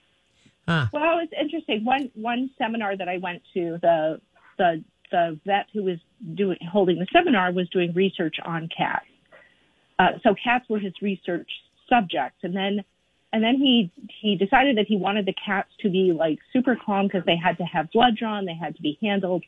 Well, 0.92 1.18
it's 1.22 1.32
interesting. 1.38 1.84
One 1.84 2.10
one 2.14 2.50
seminar 2.58 2.96
that 2.96 3.08
I 3.08 3.18
went 3.18 3.42
to, 3.54 3.78
the 3.82 4.20
the 4.58 4.84
the 5.10 5.38
vet 5.44 5.66
who 5.72 5.82
was 5.82 5.98
doing 6.34 6.58
holding 6.70 6.98
the 6.98 7.06
seminar 7.12 7.52
was 7.52 7.68
doing 7.70 7.92
research 7.94 8.36
on 8.44 8.68
cats. 8.76 9.06
Uh, 9.98 10.18
so 10.22 10.34
cats 10.42 10.64
were 10.68 10.78
his 10.78 10.92
research 11.02 11.48
subjects, 11.88 12.38
and 12.42 12.54
then 12.54 12.84
and 13.32 13.42
then 13.42 13.56
he 13.56 13.90
he 14.20 14.36
decided 14.36 14.76
that 14.76 14.86
he 14.86 14.96
wanted 14.96 15.26
the 15.26 15.34
cats 15.44 15.68
to 15.80 15.90
be 15.90 16.12
like 16.12 16.38
super 16.52 16.76
calm 16.76 17.06
because 17.06 17.24
they 17.26 17.36
had 17.36 17.58
to 17.58 17.64
have 17.64 17.90
blood 17.92 18.16
drawn, 18.16 18.44
they 18.44 18.54
had 18.54 18.76
to 18.76 18.82
be 18.82 18.98
handled, 19.02 19.44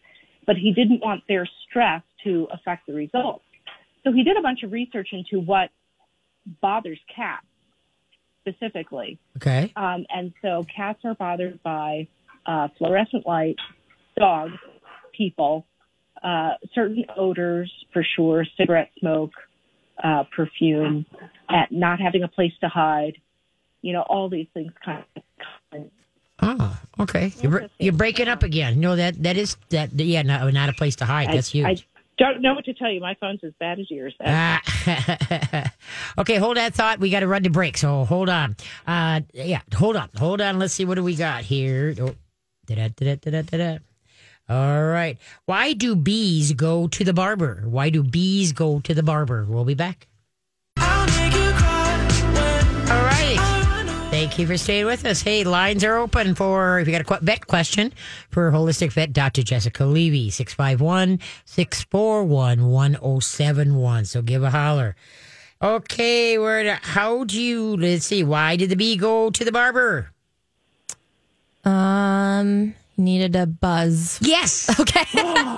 but 0.46 0.56
he 0.56 0.72
didn't 0.72 1.00
want 1.00 1.22
their 1.28 1.48
stress 1.68 2.02
to 2.24 2.48
affect 2.52 2.86
the 2.86 2.92
results. 2.92 3.44
So 4.04 4.12
he 4.12 4.24
did 4.24 4.36
a 4.36 4.42
bunch 4.42 4.62
of 4.62 4.72
research 4.72 5.08
into 5.12 5.40
what 5.40 5.70
bothers 6.60 6.98
cats 7.14 7.46
specifically. 8.42 9.18
Okay. 9.36 9.72
Um, 9.76 10.04
and 10.10 10.32
so 10.42 10.64
cats 10.74 11.00
are 11.04 11.14
bothered 11.14 11.62
by 11.62 12.08
uh, 12.46 12.68
fluorescent 12.78 13.26
light, 13.26 13.56
dogs, 14.18 14.54
people, 15.16 15.66
uh, 16.22 16.50
certain 16.74 17.04
odors 17.16 17.72
for 17.92 18.04
sure, 18.16 18.44
cigarette 18.56 18.90
smoke, 18.98 19.32
uh, 20.02 20.24
perfume, 20.34 21.06
at 21.48 21.70
not 21.70 22.00
having 22.00 22.22
a 22.22 22.28
place 22.28 22.52
to 22.60 22.68
hide. 22.68 23.16
You 23.82 23.92
know, 23.92 24.02
all 24.02 24.28
these 24.28 24.46
things 24.54 24.72
kind 24.84 25.04
of. 25.16 25.22
Ah, 26.40 26.80
okay. 26.98 27.32
You're, 27.40 27.68
you're 27.78 27.92
breaking 27.92 28.28
up 28.28 28.42
again. 28.42 28.80
No, 28.80 28.96
that 28.96 29.22
that 29.22 29.36
is 29.36 29.56
that. 29.70 29.92
Yeah, 29.92 30.22
not, 30.22 30.52
not 30.52 30.68
a 30.68 30.72
place 30.72 30.96
to 30.96 31.04
hide. 31.04 31.28
That's 31.32 31.48
huge. 31.48 31.86
Don't 32.18 32.42
know 32.42 32.54
what 32.54 32.64
to 32.66 32.74
tell 32.74 32.90
you. 32.90 33.00
My 33.00 33.16
phone's 33.20 33.40
as 33.42 33.52
bad 33.58 33.80
as 33.80 33.90
yours. 33.90 34.14
Ah. 34.24 34.60
okay, 36.18 36.36
hold 36.36 36.56
that 36.56 36.74
thought. 36.74 37.00
We 37.00 37.10
got 37.10 37.20
to 37.20 37.26
run 37.26 37.42
to 37.44 37.50
break, 37.50 37.78
so 37.78 38.04
hold 38.04 38.28
on. 38.28 38.56
Uh, 38.86 39.22
yeah, 39.32 39.62
hold 39.74 39.96
on, 39.96 40.10
hold 40.16 40.40
on. 40.40 40.58
Let's 40.58 40.74
see 40.74 40.84
what 40.84 40.96
do 40.96 41.02
we 41.02 41.16
got 41.16 41.42
here. 41.42 41.94
Oh. 41.98 42.14
All 44.48 44.84
right. 44.84 45.18
Why 45.46 45.72
do 45.72 45.96
bees 45.96 46.52
go 46.52 46.86
to 46.88 47.04
the 47.04 47.14
barber? 47.14 47.62
Why 47.66 47.90
do 47.90 48.02
bees 48.02 48.52
go 48.52 48.80
to 48.80 48.94
the 48.94 49.02
barber? 49.02 49.46
We'll 49.48 49.64
be 49.64 49.74
back. 49.74 50.06
Thank 54.22 54.38
you 54.38 54.46
for 54.46 54.56
staying 54.56 54.86
with 54.86 55.04
us. 55.04 55.20
Hey, 55.20 55.42
lines 55.42 55.82
are 55.82 55.96
open 55.96 56.36
for 56.36 56.78
if 56.78 56.86
you 56.86 56.92
got 56.92 57.00
a 57.00 57.04
que- 57.04 57.26
vet 57.26 57.48
question 57.48 57.92
for 58.30 58.52
holistic 58.52 58.92
vet 58.92 59.12
Dr. 59.12 59.42
Jessica 59.42 59.84
Levy, 59.84 60.30
651 60.30 61.18
641 61.44 62.70
1071. 62.70 64.04
So 64.04 64.22
give 64.22 64.44
a 64.44 64.50
holler. 64.50 64.94
Okay, 65.60 66.38
where, 66.38 66.78
how 66.82 67.24
do 67.24 67.42
you, 67.42 67.76
let's 67.76 68.06
see, 68.06 68.22
why 68.22 68.54
did 68.54 68.70
the 68.70 68.76
bee 68.76 68.96
go 68.96 69.28
to 69.30 69.44
the 69.44 69.50
barber? 69.50 70.12
Um, 71.64 72.76
needed 72.96 73.34
a 73.34 73.46
buzz. 73.46 74.20
Yes. 74.22 74.70
Okay. 74.80 75.04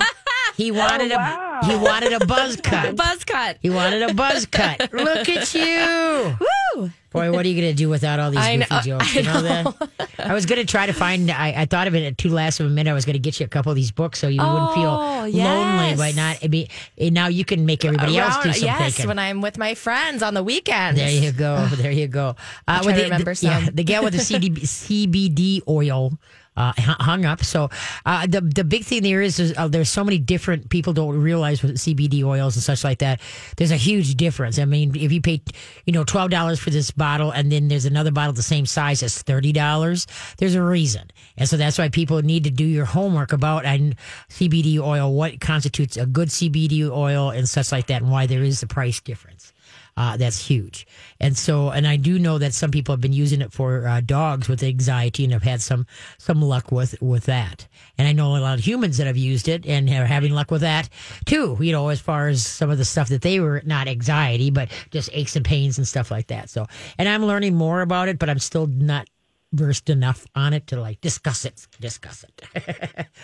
He 0.57 0.71
wanted 0.71 1.11
wow. 1.11 1.61
a, 1.63 1.67
he 1.67 1.77
wanted 1.77 2.13
a 2.13 2.25
buzz 2.27 2.57
cut. 2.57 2.95
buzz 2.97 3.25
cut. 3.25 3.59
He 3.61 3.71
wanted 3.71 4.03
a 4.03 4.15
buzz 4.15 4.47
cut. 4.47 4.93
Look 4.93 5.29
at 5.29 5.53
you. 5.53 6.37
Woo! 6.77 6.91
Boy, 7.15 7.33
what 7.33 7.47
are 7.47 7.49
you 7.49 7.59
going 7.61 7.73
to 7.73 7.77
do 7.77 7.89
without 7.89 8.19
all 8.21 8.31
these 8.31 8.41
I 8.41 8.57
goofy 8.59 8.75
know- 8.75 8.81
jokes? 8.99 9.17
I 9.17 9.21
You 9.21 9.23
know? 9.25 9.75
I 10.19 10.35
was 10.35 10.47
going 10.47 10.59
to 10.61 10.67
try 10.67 10.85
to 10.87 10.93
find, 10.93 11.31
I, 11.31 11.53
I 11.63 11.65
thought 11.67 11.87
of 11.87 11.95
it 11.95 12.05
at 12.05 12.19
two 12.19 12.29
last 12.29 12.59
of 12.61 12.67
a 12.67 12.71
minute. 12.71 12.91
I 12.91 12.95
was 12.95 13.05
going 13.05 13.15
to 13.15 13.19
get 13.21 13.39
you 13.41 13.47
a 13.47 13.49
couple 13.49 13.71
of 13.71 13.77
these 13.77 13.93
books 13.93 14.19
so 14.19 14.27
you 14.29 14.43
wouldn't 14.43 14.75
feel 14.75 14.89
Oh, 14.91 15.21
lonely 15.21 15.31
yes. 15.33 15.97
by 15.99 16.11
not. 16.11 16.43
Mean, 16.51 16.67
and 16.99 17.15
now 17.15 17.29
you 17.29 17.45
can 17.45 17.65
make 17.67 17.85
everybody 17.85 18.19
else 18.19 18.35
do 18.43 18.49
Around- 18.49 18.55
some 18.57 18.67
yes, 18.67 18.79
thinking. 18.97 19.07
when 19.09 19.19
I'm 19.19 19.41
with 19.41 19.57
my 19.59 19.75
friends 19.75 20.23
on 20.25 20.35
the 20.35 20.43
weekends. 20.43 20.99
There 21.01 21.09
you 21.09 21.33
go. 21.33 21.69
There 21.77 21.93
you 21.93 22.09
go. 22.09 22.35
Uh, 22.69 22.83
with 22.85 22.97
the, 22.97 23.05
remember 23.05 23.33
the, 23.35 23.47
yeah, 23.47 23.69
the 23.73 23.85
gal 23.85 24.03
with 24.05 24.13
the 24.15 24.19
CDB, 24.19 24.63
CBD 24.63 25.61
oil 25.69 26.19
uh, 26.57 26.73
hung 26.77 27.25
up. 27.25 27.45
So 27.45 27.71
uh, 28.07 28.27
the 28.27 28.41
the 28.41 28.65
big 28.65 28.85
thing 28.85 29.03
there 29.03 29.23
is, 29.23 29.39
is 29.39 29.55
uh, 29.57 29.69
there's 29.69 29.89
so 29.91 30.05
many 30.05 30.19
different 30.19 30.71
people 30.71 30.93
don't 30.93 31.21
realize 31.21 31.63
with 31.63 31.77
CBD 31.77 32.23
oils 32.23 32.57
and 32.57 32.63
such 32.63 32.85
like 32.85 32.99
that. 32.99 33.21
There's 33.57 33.71
a 33.71 33.77
huge 33.77 34.15
difference. 34.15 34.59
I 34.59 34.65
mean, 34.65 34.95
if 34.97 35.13
you 35.13 35.21
pay, 35.21 35.43
you 35.85 35.93
know, 35.93 36.05
twelve 36.05 36.31
dollars 36.31 36.61
for 36.61 36.71
this 36.71 36.91
bottle, 36.91 37.31
and 37.31 37.51
then 37.51 37.69
there's 37.69 37.87
another 37.87 38.11
bottle 38.11 38.33
the 38.33 38.43
same 38.43 38.67
size 38.67 39.03
as 39.03 39.21
thirty 39.23 39.53
dollars, 39.53 40.07
there's 40.39 40.55
a 40.55 40.63
reason, 40.63 41.11
and 41.37 41.49
so 41.49 41.57
that's 41.57 41.79
why 41.79 41.89
people 41.89 42.23
need 42.23 42.45
to 42.45 42.51
do 42.51 42.65
your 42.65 42.85
homework 42.85 43.33
about 43.33 43.65
and 43.65 43.97
CBD 44.29 44.79
oil, 44.79 45.13
what 45.13 45.41
constitutes 45.41 45.97
a 45.97 46.07
good 46.07 46.29
CBD 46.29 46.89
oil, 46.91 47.31
and 47.31 47.49
such 47.49 47.73
like 47.73 47.87
that, 47.89 48.03
and 48.03 48.11
why 48.11 48.27
there 48.27 48.43
is 48.43 48.61
the 48.61 48.67
price 48.67 49.01
difference. 49.01 49.54
Uh, 49.97 50.17
that's 50.17 50.45
huge. 50.45 50.87
And 51.21 51.37
so, 51.37 51.71
and 51.71 51.87
I 51.87 51.97
do 51.97 52.19
know 52.19 52.39
that 52.39 52.53
some 52.53 52.73
people 52.73 52.93
have 52.93 53.01
been 53.01 53.13
using 53.13 53.41
it 53.41 53.53
for 53.53 53.87
uh, 53.87 54.01
dogs 54.01 54.49
with 54.49 54.63
anxiety 54.63 55.23
and 55.23 55.33
have 55.33 55.45
had 55.45 55.63
some 55.63 55.87
some 56.19 56.43
luck 56.43 56.73
with 56.73 57.01
with 57.01 57.25
that. 57.27 57.69
And 57.97 58.09
I 58.09 58.13
know 58.13 58.37
a 58.37 58.39
lot 58.39 58.59
of 58.59 58.67
humans 58.67 58.97
that 58.97 59.07
have 59.07 59.17
used 59.17 59.47
it 59.47 59.65
and 59.67 59.89
are 59.89 60.07
having 60.07 60.33
luck 60.33 60.51
with 60.51 60.63
that 60.63 60.89
too. 61.27 61.57
You 61.61 61.71
know, 61.71 61.89
as 61.89 62.01
far 62.01 62.29
as 62.29 62.45
some 62.45 62.71
of 62.71 62.79
the 62.79 62.85
stuff 62.85 63.09
that 63.11 63.23
they 63.23 63.39
were 63.39 63.63
not 63.65 63.87
anxiety, 63.87 64.51
but 64.51 64.71
just 64.91 65.11
aches 65.13 65.37
and 65.37 65.45
pains 65.45 65.79
and 65.79 65.87
stuff 65.87 66.11
like 66.11 66.27
that. 66.27 66.51
So, 66.51 66.67
and 66.99 67.09
I'm 67.09 67.25
learning 67.25 67.55
more 67.55 67.81
about 67.81 68.09
it, 68.09 68.19
but 68.19 68.29
I'm 68.29 68.41
still 68.41 68.67
not 68.67 69.09
versed 69.55 69.89
enough 69.89 70.27
on 70.35 70.53
it 70.53 70.67
to 70.69 70.81
like 70.81 71.01
discuss 71.01 71.45
it. 71.45 71.67
Discuss 71.81 72.25
it. 72.25 73.07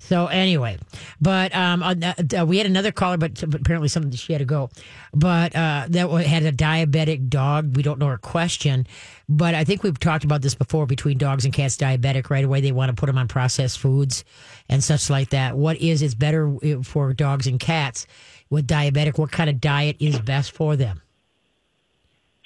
So 0.00 0.26
anyway, 0.26 0.76
but 1.18 1.54
um, 1.54 1.82
uh, 1.82 1.94
uh, 2.38 2.44
we 2.44 2.58
had 2.58 2.66
another 2.66 2.92
caller, 2.92 3.16
but 3.16 3.40
but 3.48 3.62
apparently 3.62 3.88
something 3.88 4.12
she 4.12 4.34
had 4.34 4.40
to 4.40 4.44
go. 4.44 4.68
But 5.14 5.56
uh, 5.56 5.86
that 5.88 6.10
had 6.26 6.42
a 6.42 6.52
diabetic 6.52 7.30
dog. 7.30 7.74
We 7.74 7.82
don't 7.82 7.98
know 7.98 8.08
her 8.08 8.18
question, 8.18 8.86
but 9.30 9.54
I 9.54 9.64
think 9.64 9.82
we've 9.82 9.98
talked 9.98 10.24
about 10.24 10.42
this 10.42 10.54
before. 10.54 10.84
Between 10.86 11.16
dogs 11.16 11.46
and 11.46 11.54
cats, 11.54 11.78
diabetic 11.78 12.28
right 12.28 12.44
away, 12.44 12.60
they 12.60 12.70
want 12.70 12.90
to 12.90 12.94
put 12.94 13.06
them 13.06 13.16
on 13.16 13.28
processed 13.28 13.78
foods 13.78 14.24
and 14.68 14.84
such 14.84 15.08
like 15.08 15.30
that. 15.30 15.56
What 15.56 15.78
is 15.78 16.02
it's 16.02 16.14
better 16.14 16.54
uh, 16.54 16.82
for 16.82 17.14
dogs 17.14 17.46
and 17.46 17.58
cats 17.58 18.06
with 18.50 18.66
diabetic? 18.66 19.16
What 19.16 19.32
kind 19.32 19.48
of 19.48 19.58
diet 19.58 19.96
is 20.00 20.18
best 20.18 20.52
for 20.52 20.76
them? 20.76 21.00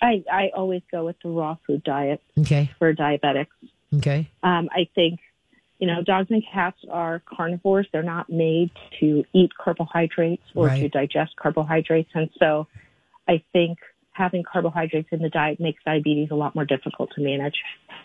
I 0.00 0.24
I 0.32 0.50
always 0.56 0.82
go 0.90 1.04
with 1.04 1.16
the 1.22 1.28
raw 1.30 1.56
food 1.66 1.82
diet 1.84 2.20
Okay, 2.38 2.70
for 2.78 2.94
diabetics. 2.94 3.46
okay, 3.96 4.28
Um, 4.42 4.68
I 4.72 4.88
think, 4.94 5.18
you 5.78 5.86
know, 5.86 6.02
dogs 6.02 6.28
and 6.30 6.42
cats 6.52 6.78
are 6.90 7.22
carnivores. 7.26 7.86
They're 7.92 8.02
not 8.02 8.30
made 8.30 8.70
to 9.00 9.24
eat 9.32 9.50
carbohydrates 9.62 10.42
or 10.54 10.68
to 10.68 10.88
digest 10.88 11.36
carbohydrates. 11.36 12.10
And 12.14 12.30
so 12.38 12.66
I 13.26 13.42
think 13.52 13.78
having 14.12 14.42
carbohydrates 14.42 15.08
in 15.12 15.20
the 15.22 15.28
diet 15.30 15.60
makes 15.60 15.82
diabetes 15.84 16.28
a 16.30 16.34
lot 16.34 16.54
more 16.54 16.64
difficult 16.64 17.10
to 17.14 17.20
manage. 17.20 17.54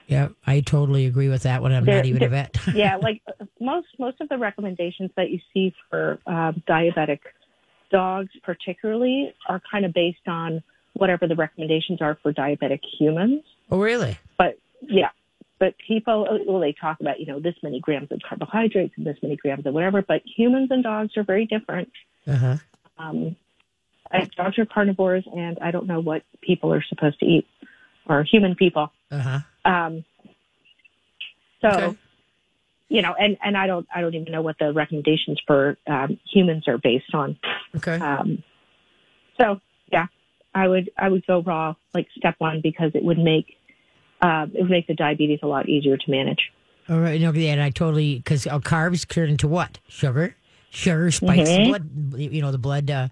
yeah, 0.08 0.30
I 0.46 0.60
totally 0.60 1.06
agree 1.08 1.30
with 1.30 1.44
that 1.44 1.62
one. 1.62 1.72
I'm 1.72 1.86
There- 1.86 1.96
not 1.98 2.06
even 2.06 2.24
a 2.24 2.30
vet. 2.30 2.56
yeah, 2.74 2.98
like 2.98 3.22
most 3.60 3.88
most 4.00 4.20
of 4.22 4.30
the 4.30 4.38
recommendations 4.38 5.12
that 5.18 5.30
you 5.32 5.40
see 5.54 5.74
for 5.90 6.20
um, 6.28 6.62
diabetic 6.68 7.20
dogs, 7.92 8.30
particularly, 8.44 9.34
are 9.48 9.62
kind 9.72 9.86
of 9.86 9.94
based 9.94 10.28
on 10.28 10.62
whatever 10.94 11.28
the 11.28 11.36
recommendations 11.36 12.02
are 12.02 12.18
for 12.22 12.32
diabetic 12.34 12.80
humans. 13.00 13.44
oh, 13.72 13.80
really? 13.80 14.18
But 14.38 14.60
yeah, 14.82 15.10
but 15.60 15.76
people, 15.88 16.28
well, 16.48 16.60
they 16.60 16.74
talk 16.74 17.00
about, 17.00 17.20
you 17.20 17.26
know, 17.26 17.40
this 17.40 17.56
many 17.64 17.80
grams 17.80 18.12
of 18.12 18.20
carbohydrates 18.28 18.94
and 18.98 19.06
this 19.06 19.18
many 19.24 19.36
grams 19.36 19.66
of 19.66 19.74
whatever, 19.74 20.02
but 20.02 20.22
humans 20.26 20.70
and 20.72 20.84
dogs 20.84 21.16
are 21.18 21.24
very 21.24 21.46
different. 21.46 21.90
Uh 22.28 22.36
huh. 22.36 22.58
Um, 22.98 23.36
dogs 24.38 24.60
are 24.60 24.66
carnivores, 24.66 25.24
and 25.36 25.58
I 25.60 25.72
don't 25.72 25.88
know 25.88 26.00
what 26.00 26.24
people 26.42 26.72
are 26.74 26.84
supposed 26.88 27.20
to 27.22 27.26
eat, 27.26 27.48
or 28.08 28.24
human 28.24 28.56
people. 28.56 28.92
Uh 29.10 29.20
huh. 29.20 29.40
Um, 29.66 30.06
so, 31.62 31.70
Okay. 31.70 31.98
you 32.90 33.02
know, 33.02 33.16
and, 33.18 33.38
and 33.44 33.56
I 33.58 33.66
don't, 33.68 33.88
I 33.96 34.02
don't 34.02 34.14
even 34.14 34.32
know 34.32 34.42
what 34.42 34.58
the 34.60 34.74
recommendations 34.74 35.40
for 35.48 35.78
um, 35.88 36.20
humans 36.32 36.68
are 36.68 36.78
based 36.78 37.14
on. 37.14 37.38
Okay. 37.78 37.96
Um, 37.98 38.44
so 39.40 39.62
I 40.56 40.68
would 40.68 40.90
I 40.98 41.10
would 41.10 41.26
go 41.26 41.42
raw 41.42 41.76
like 41.94 42.08
step 42.18 42.36
one 42.38 42.62
because 42.62 42.92
it 42.94 43.04
would 43.04 43.18
make 43.18 43.58
uh, 44.22 44.48
it 44.54 44.62
would 44.62 44.72
make 44.72 44.88
the 44.88 44.96
diabetes 44.96 45.40
a 45.44 45.48
lot 45.48 45.68
easier 45.68 45.98
to 45.98 46.12
manage. 46.12 46.52
All 46.90 47.00
right, 47.00 47.20
no, 47.20 47.30
and 47.32 47.62
I 47.62 47.70
totally 47.70 48.16
because 48.18 48.46
carbs 48.46 49.08
turn 49.08 49.30
into 49.30 49.48
what? 49.48 49.80
Sugar, 49.88 50.36
sugar 50.70 51.12
spikes 51.12 51.50
Mhm. 51.50 51.66
blood. 51.66 52.20
You 52.20 52.42
know 52.42 52.52
the 52.52 52.58
blood, 52.58 52.92
uh, 52.92 53.08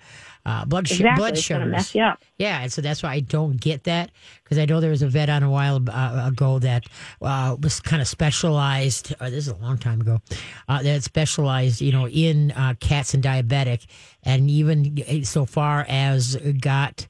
uh, 0.46 0.66
blood, 0.66 0.88
sh- 0.90 1.00
Exactly, 1.00 1.18
blood 1.18 1.34
it's 1.34 1.42
sugars. 1.42 1.72
mess 1.72 1.96
you 1.96 2.04
up. 2.04 2.24
Yeah, 2.38 2.62
and 2.64 2.74
so 2.74 2.82
that's 2.82 3.02
why 3.04 3.14
I 3.14 3.20
don't 3.22 3.62
get 3.62 3.84
that 3.86 4.10
because 4.44 4.58
I 4.58 4.66
know 4.66 4.82
there 4.82 4.90
was 4.90 5.04
a 5.04 5.08
vet 5.08 5.30
on 5.30 5.44
a 5.44 5.50
while 5.50 5.80
uh, 5.90 6.24
ago 6.28 6.60
that 6.60 6.86
uh, 7.22 7.56
was 7.62 7.80
kind 7.80 8.02
of 8.02 8.08
specialized. 8.08 9.14
Uh, 9.20 9.30
this 9.30 9.48
is 9.48 9.50
a 9.50 9.56
long 9.58 9.78
time 9.78 10.02
ago. 10.02 10.20
Uh, 10.68 10.82
that 10.82 11.04
specialized, 11.04 11.80
you 11.82 11.92
know, 11.92 12.08
in 12.08 12.52
uh, 12.52 12.74
cats 12.80 13.14
and 13.14 13.24
diabetic, 13.24 13.86
and 14.24 14.50
even 14.50 15.24
so 15.24 15.46
far 15.46 15.86
as 15.88 16.36
got 16.60 17.08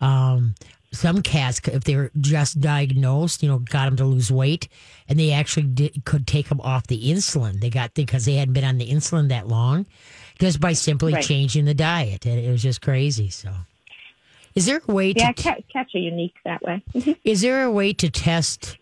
um, 0.00 0.54
some 0.92 1.22
cats, 1.22 1.60
if 1.68 1.84
they 1.84 1.94
were 1.94 2.10
just 2.20 2.60
diagnosed, 2.60 3.42
you 3.42 3.48
know, 3.48 3.58
got 3.60 3.84
them 3.84 3.96
to 3.96 4.04
lose 4.04 4.30
weight, 4.32 4.68
and 5.08 5.18
they 5.20 5.30
actually 5.32 5.66
did, 5.66 6.04
could 6.04 6.26
take 6.26 6.48
them 6.48 6.60
off 6.62 6.86
the 6.88 7.10
insulin. 7.10 7.60
They 7.60 7.70
got 7.70 7.94
because 7.94 8.24
they 8.24 8.34
hadn't 8.34 8.54
been 8.54 8.64
on 8.64 8.78
the 8.78 8.88
insulin 8.90 9.28
that 9.28 9.46
long, 9.46 9.86
just 10.40 10.58
by 10.60 10.72
simply 10.72 11.12
Right. 11.14 11.24
changing 11.24 11.64
the 11.66 11.74
diet. 11.74 12.26
And 12.26 12.40
it 12.40 12.50
was 12.50 12.62
just 12.62 12.80
crazy. 12.82 13.28
So, 13.30 13.52
is 14.56 14.66
there 14.66 14.80
a 14.88 14.92
way 14.92 15.12
Yeah, 15.16 15.30
to 15.30 15.42
cat, 15.42 15.62
cats 15.72 15.94
are 15.94 15.98
unique 15.98 16.34
that 16.44 16.60
way. 16.62 16.82
is 17.24 17.40
there 17.42 17.62
a 17.62 17.70
way 17.70 17.92
to 17.92 18.10
test 18.10 18.76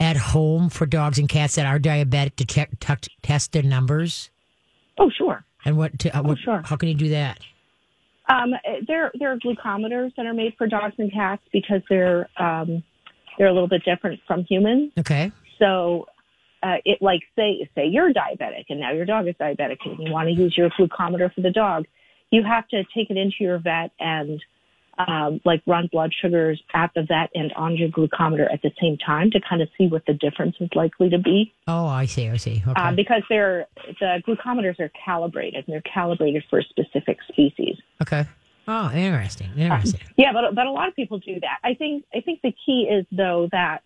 at 0.00 0.16
home 0.16 0.70
for 0.70 0.86
dogs 0.86 1.18
and 1.18 1.28
cats 1.28 1.56
that 1.56 1.66
are 1.66 1.78
diabetic 1.78 2.36
to 2.36 2.46
check 2.46 2.70
tuck, 2.80 3.04
test 3.22 3.52
their 3.52 3.62
numbers? 3.62 4.30
oh, 4.96 5.10
sure. 5.10 5.44
And 5.66 5.76
what? 5.76 5.98
To, 5.98 6.18
uh, 6.18 6.22
what 6.22 6.38
sure. 6.38 6.62
How 6.64 6.76
can 6.76 6.88
you 6.88 6.94
do 6.94 7.10
that? 7.10 7.40
Um, 8.30 8.54
there, 8.86 9.10
there 9.18 9.32
are 9.32 9.38
glucometers 9.38 10.14
that 10.16 10.24
are 10.24 10.34
made 10.34 10.54
for 10.56 10.66
dogs 10.66 10.94
and 10.98 11.12
cats 11.12 11.42
because 11.52 11.82
they're 11.88 12.28
um, 12.36 12.82
they're 13.36 13.48
a 13.48 13.52
little 13.52 13.68
bit 13.68 13.82
different 13.84 14.20
from 14.26 14.44
humans. 14.44 14.92
Okay. 14.98 15.32
So, 15.58 16.06
uh, 16.62 16.76
it 16.84 17.00
like 17.00 17.20
say 17.36 17.68
say 17.74 17.86
you're 17.86 18.12
diabetic 18.12 18.66
and 18.68 18.80
now 18.80 18.92
your 18.92 19.06
dog 19.06 19.26
is 19.26 19.34
diabetic 19.40 19.78
and 19.84 19.98
you 19.98 20.12
want 20.12 20.28
to 20.28 20.34
use 20.34 20.56
your 20.56 20.70
glucometer 20.70 21.32
for 21.34 21.40
the 21.40 21.50
dog, 21.50 21.86
you 22.30 22.42
have 22.44 22.68
to 22.68 22.84
take 22.94 23.10
it 23.10 23.16
into 23.16 23.36
your 23.40 23.58
vet 23.58 23.90
and 23.98 24.42
um, 25.08 25.40
like 25.44 25.62
run 25.66 25.88
blood 25.90 26.12
sugars 26.20 26.62
at 26.74 26.90
the 26.94 27.02
vet 27.02 27.30
and 27.34 27.52
on 27.54 27.76
your 27.76 27.88
glucometer 27.88 28.52
at 28.52 28.62
the 28.62 28.70
same 28.80 28.96
time 28.98 29.30
to 29.30 29.40
kind 29.48 29.62
of 29.62 29.68
see 29.78 29.86
what 29.86 30.04
the 30.06 30.14
difference 30.14 30.56
is 30.60 30.68
likely 30.74 31.08
to 31.10 31.18
be. 31.18 31.52
Oh, 31.66 31.86
I 31.86 32.06
see. 32.06 32.28
I 32.28 32.36
see. 32.36 32.62
Okay. 32.66 32.80
Uh, 32.80 32.92
because 32.92 33.22
they're 33.28 33.66
the 34.00 34.22
glucometers 34.26 34.78
are 34.80 34.90
calibrated 35.04 35.64
and 35.66 35.74
they're 35.74 35.82
calibrated 35.82 36.44
for 36.50 36.58
a 36.58 36.64
specific 36.64 37.18
species. 37.28 37.76
okay. 38.02 38.26
Oh, 38.68 38.90
interesting. 38.92 39.50
Interesting. 39.56 40.00
Yeah, 40.16 40.32
but 40.32 40.54
but 40.54 40.66
a 40.66 40.70
lot 40.70 40.88
of 40.88 40.94
people 40.94 41.18
do 41.18 41.40
that. 41.40 41.58
I 41.64 41.74
think 41.74 42.04
I 42.14 42.20
think 42.20 42.40
the 42.42 42.54
key 42.64 42.88
is 42.90 43.04
though 43.10 43.48
that, 43.50 43.82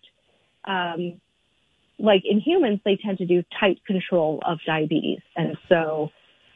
um, 0.65 1.19
like 1.97 2.23
in 2.23 2.39
humans, 2.39 2.81
they 2.85 2.97
tend 2.97 3.17
to 3.19 3.25
do 3.25 3.43
tight 3.59 3.83
control 3.85 4.41
of 4.45 4.59
diabetes, 4.65 5.21
and 5.35 5.57
so 5.69 6.11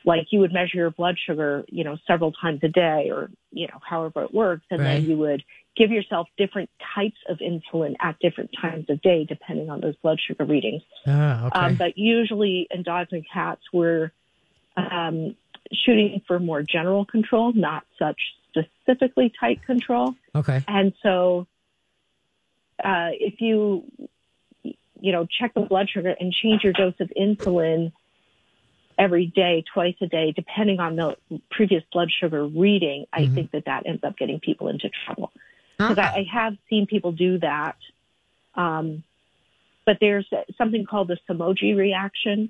like 0.05 0.27
you 0.31 0.39
would 0.39 0.53
measure 0.53 0.77
your 0.77 0.91
blood 0.91 1.15
sugar, 1.25 1.65
you 1.67 1.83
know, 1.83 1.97
several 2.07 2.31
times 2.31 2.59
a 2.63 2.67
day, 2.67 3.09
or 3.11 3.29
you 3.51 3.67
know, 3.67 3.79
however 3.87 4.23
it 4.23 4.33
works, 4.33 4.65
and 4.71 4.79
Right. 4.79 4.95
then 4.95 5.05
you 5.05 5.17
would 5.17 5.43
give 5.75 5.91
yourself 5.91 6.27
different 6.37 6.69
types 6.95 7.17
of 7.29 7.39
insulin 7.39 7.95
at 8.01 8.17
different 8.19 8.49
times 8.59 8.85
of 8.89 9.01
day, 9.01 9.25
depending 9.25 9.69
on 9.69 9.81
those 9.81 9.95
blood 9.97 10.19
sugar 10.25 10.45
readings. 10.45 10.81
Oh, 11.07 11.11
okay. 11.11 11.59
Um, 11.59 11.75
but 11.75 11.97
usually 11.97 12.67
in 12.69 12.83
dogs 12.83 13.09
and 13.11 13.25
cats, 13.31 13.61
we're 13.71 14.11
um, 14.75 15.35
shooting 15.71 16.21
for 16.27 16.39
more 16.39 16.61
general 16.63 17.05
control, 17.05 17.53
not 17.53 17.83
such 17.97 18.19
specifically 18.49 19.31
tight 19.39 19.63
control. 19.65 20.15
okay. 20.35 20.63
And 20.67 20.93
so, 21.03 21.47
uh, 22.83 23.11
if 23.13 23.39
you, 23.39 23.83
you 24.63 25.11
know, 25.11 25.27
check 25.39 25.53
the 25.53 25.61
blood 25.61 25.87
sugar 25.93 26.15
and 26.19 26.33
change 26.33 26.63
your 26.63 26.73
dose 26.73 26.95
of 26.99 27.11
insulin 27.17 27.91
every 28.99 29.27
day, 29.27 29.63
twice 29.73 29.95
a 30.01 30.07
day, 30.07 30.33
depending 30.35 30.79
on 30.79 30.97
the 30.97 31.15
previous 31.49 31.83
blood 31.91 32.09
sugar 32.11 32.45
reading, 32.45 33.05
I 33.13 33.27
think 33.27 33.51
that 33.51 33.65
that 33.65 33.87
ends 33.87 34.03
up 34.03 34.17
getting 34.17 34.39
people 34.39 34.67
into 34.67 34.89
trouble 35.05 35.31
because 35.77 35.97
Ah. 35.97 36.13
I, 36.13 36.19
I 36.19 36.25
have 36.31 36.57
seen 36.69 36.85
people 36.85 37.13
do 37.13 37.39
that. 37.39 37.77
Um, 38.55 39.03
but 39.85 39.97
there's 40.01 40.27
something 40.57 40.85
called 40.85 41.07
the 41.07 41.17
Somogyi 41.27 41.75
reaction, 41.75 42.49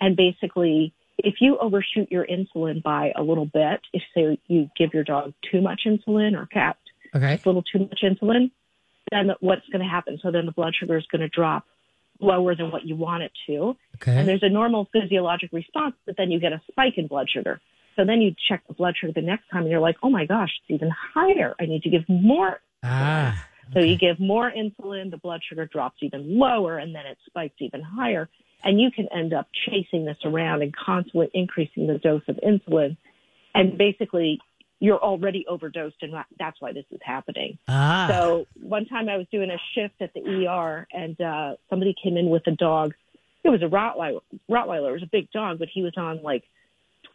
and 0.00 0.16
basically, 0.16 0.94
if 1.18 1.34
you 1.40 1.58
overshoot 1.58 2.10
your 2.10 2.24
insulin 2.24 2.82
by 2.82 3.12
a 3.16 3.22
little 3.22 3.44
bit, 3.44 3.80
if 3.92 4.02
say 4.14 4.38
you 4.46 4.70
give 4.78 4.94
your 4.94 5.04
dog 5.04 5.34
too 5.50 5.60
much 5.60 5.82
insulin 5.84 6.40
or 6.40 6.46
cat 6.46 6.78
okay. 7.14 7.34
a 7.34 7.48
little 7.48 7.62
too 7.62 7.80
much 7.80 8.00
insulin, 8.02 8.52
then 9.10 9.32
what's 9.40 9.66
going 9.70 9.82
to 9.82 9.90
happen? 9.90 10.18
So 10.22 10.30
then 10.30 10.46
the 10.46 10.52
blood 10.52 10.74
sugar 10.78 10.96
is 10.96 11.06
going 11.10 11.20
to 11.20 11.28
drop 11.28 11.66
lower 12.20 12.54
than 12.54 12.70
what 12.70 12.84
you 12.84 12.96
want 12.96 13.22
it 13.22 13.32
to. 13.46 13.76
And 14.12 14.28
there's 14.28 14.42
a 14.42 14.48
normal 14.48 14.88
physiologic 14.92 15.52
response, 15.52 15.94
but 16.06 16.16
then 16.16 16.30
you 16.30 16.40
get 16.40 16.52
a 16.52 16.60
spike 16.70 16.94
in 16.96 17.06
blood 17.06 17.28
sugar. 17.32 17.60
So 17.96 18.04
then 18.04 18.20
you 18.20 18.34
check 18.48 18.62
the 18.68 18.74
blood 18.74 18.94
sugar 19.00 19.12
the 19.12 19.22
next 19.22 19.48
time 19.50 19.62
and 19.62 19.70
you're 19.70 19.80
like, 19.80 19.96
oh 20.02 20.10
my 20.10 20.24
gosh, 20.24 20.50
it's 20.60 20.74
even 20.74 20.90
higher. 21.14 21.54
I 21.60 21.66
need 21.66 21.82
to 21.82 21.90
give 21.90 22.08
more. 22.08 22.60
Ah. 22.84 23.44
So 23.74 23.80
you 23.80 23.98
give 23.98 24.18
more 24.18 24.50
insulin, 24.50 25.10
the 25.10 25.18
blood 25.18 25.40
sugar 25.46 25.66
drops 25.66 25.98
even 26.00 26.38
lower, 26.38 26.78
and 26.78 26.94
then 26.94 27.06
it 27.06 27.18
spikes 27.26 27.56
even 27.58 27.82
higher. 27.82 28.28
And 28.64 28.80
you 28.80 28.90
can 28.90 29.08
end 29.14 29.34
up 29.34 29.48
chasing 29.66 30.04
this 30.04 30.16
around 30.24 30.62
and 30.62 30.74
constantly 30.74 31.28
increasing 31.34 31.86
the 31.86 31.98
dose 31.98 32.22
of 32.28 32.36
insulin. 32.36 32.96
And 33.54 33.76
basically, 33.76 34.40
you're 34.80 34.98
already 34.98 35.44
overdosed, 35.48 35.96
and 36.02 36.14
that's 36.38 36.60
why 36.60 36.72
this 36.72 36.84
is 36.90 37.00
happening. 37.02 37.58
Ah. 37.66 38.06
So 38.10 38.46
one 38.60 38.86
time 38.86 39.08
I 39.08 39.16
was 39.16 39.26
doing 39.32 39.50
a 39.50 39.58
shift 39.74 40.00
at 40.00 40.14
the 40.14 40.46
ER 40.46 40.86
and 40.92 41.20
uh, 41.20 41.56
somebody 41.68 41.94
came 42.00 42.16
in 42.16 42.30
with 42.30 42.46
a 42.46 42.52
dog. 42.52 42.94
It 43.42 43.50
was 43.50 43.62
a 43.62 43.66
Rottweiler. 43.66 44.20
Rottweiler. 44.48 44.90
It 44.90 44.92
was 44.92 45.02
a 45.02 45.10
big 45.10 45.30
dog, 45.32 45.58
but 45.58 45.68
he 45.72 45.82
was 45.82 45.94
on 45.96 46.22
like 46.22 46.44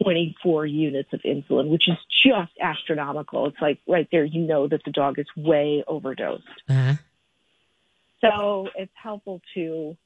24 0.02 0.66
units 0.66 1.12
of 1.12 1.20
insulin, 1.22 1.68
which 1.68 1.88
is 1.88 1.96
just 2.24 2.52
astronomical. 2.60 3.46
It's 3.46 3.60
like 3.60 3.80
right 3.86 4.08
there, 4.10 4.24
you 4.24 4.42
know 4.46 4.68
that 4.68 4.82
the 4.84 4.90
dog 4.90 5.18
is 5.18 5.26
way 5.36 5.84
overdosed. 5.86 6.44
uh-huh. 6.68 6.94
So 8.20 8.68
it's 8.74 8.92
helpful 8.94 9.42
to 9.54 9.96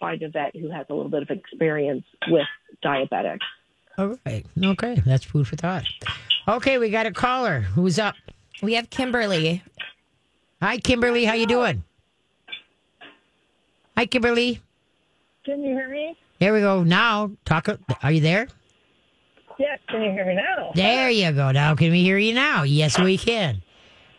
find 0.00 0.20
a 0.22 0.28
vet 0.28 0.56
who 0.56 0.70
has 0.70 0.86
a 0.90 0.94
little 0.94 1.10
bit 1.10 1.22
of 1.22 1.30
experience 1.30 2.04
with 2.28 2.46
diabetics. 2.84 3.38
All 3.96 4.18
right. 4.26 4.44
Okay. 4.60 5.00
That's 5.06 5.24
food 5.24 5.46
for 5.46 5.54
thought. 5.54 5.84
Okay, 6.46 6.76
we 6.78 6.90
got 6.90 7.06
a 7.06 7.12
caller. 7.12 7.60
Who's 7.60 7.98
up? 7.98 8.14
We 8.62 8.74
have 8.74 8.90
Kimberly. 8.90 9.62
Hi, 10.60 10.76
Kimberly. 10.76 11.24
How 11.24 11.34
you 11.34 11.46
doing? 11.46 11.82
Hi, 13.96 14.04
Kimberly. 14.04 14.60
Can 15.46 15.62
you 15.62 15.74
hear 15.74 15.88
me? 15.88 16.16
Here 16.40 16.52
we 16.52 16.60
go. 16.60 16.82
Now, 16.82 17.30
talk. 17.46 17.68
Are 18.02 18.12
you 18.12 18.20
there? 18.20 18.48
Yes, 19.58 19.78
can 19.88 20.02
you 20.02 20.10
hear 20.10 20.26
me 20.26 20.34
now? 20.34 20.72
There 20.74 21.08
you 21.08 21.32
go. 21.32 21.50
Now, 21.50 21.74
can 21.74 21.90
we 21.90 22.02
hear 22.02 22.18
you 22.18 22.34
now? 22.34 22.64
Yes, 22.64 22.98
we 22.98 23.16
can. 23.16 23.62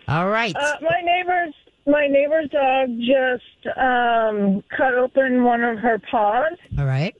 All 0.08 0.30
right. 0.30 0.56
Uh, 0.56 0.76
my 0.82 1.02
neighbor's 1.04 1.54
my 1.86 2.08
neighbor's 2.08 2.50
dog 2.50 2.90
just 2.98 3.78
um, 3.78 4.64
cut 4.76 4.96
open 4.96 5.44
one 5.44 5.64
of 5.64 5.78
her 5.78 6.02
paws. 6.10 6.58
All 6.80 6.86
right. 6.86 7.16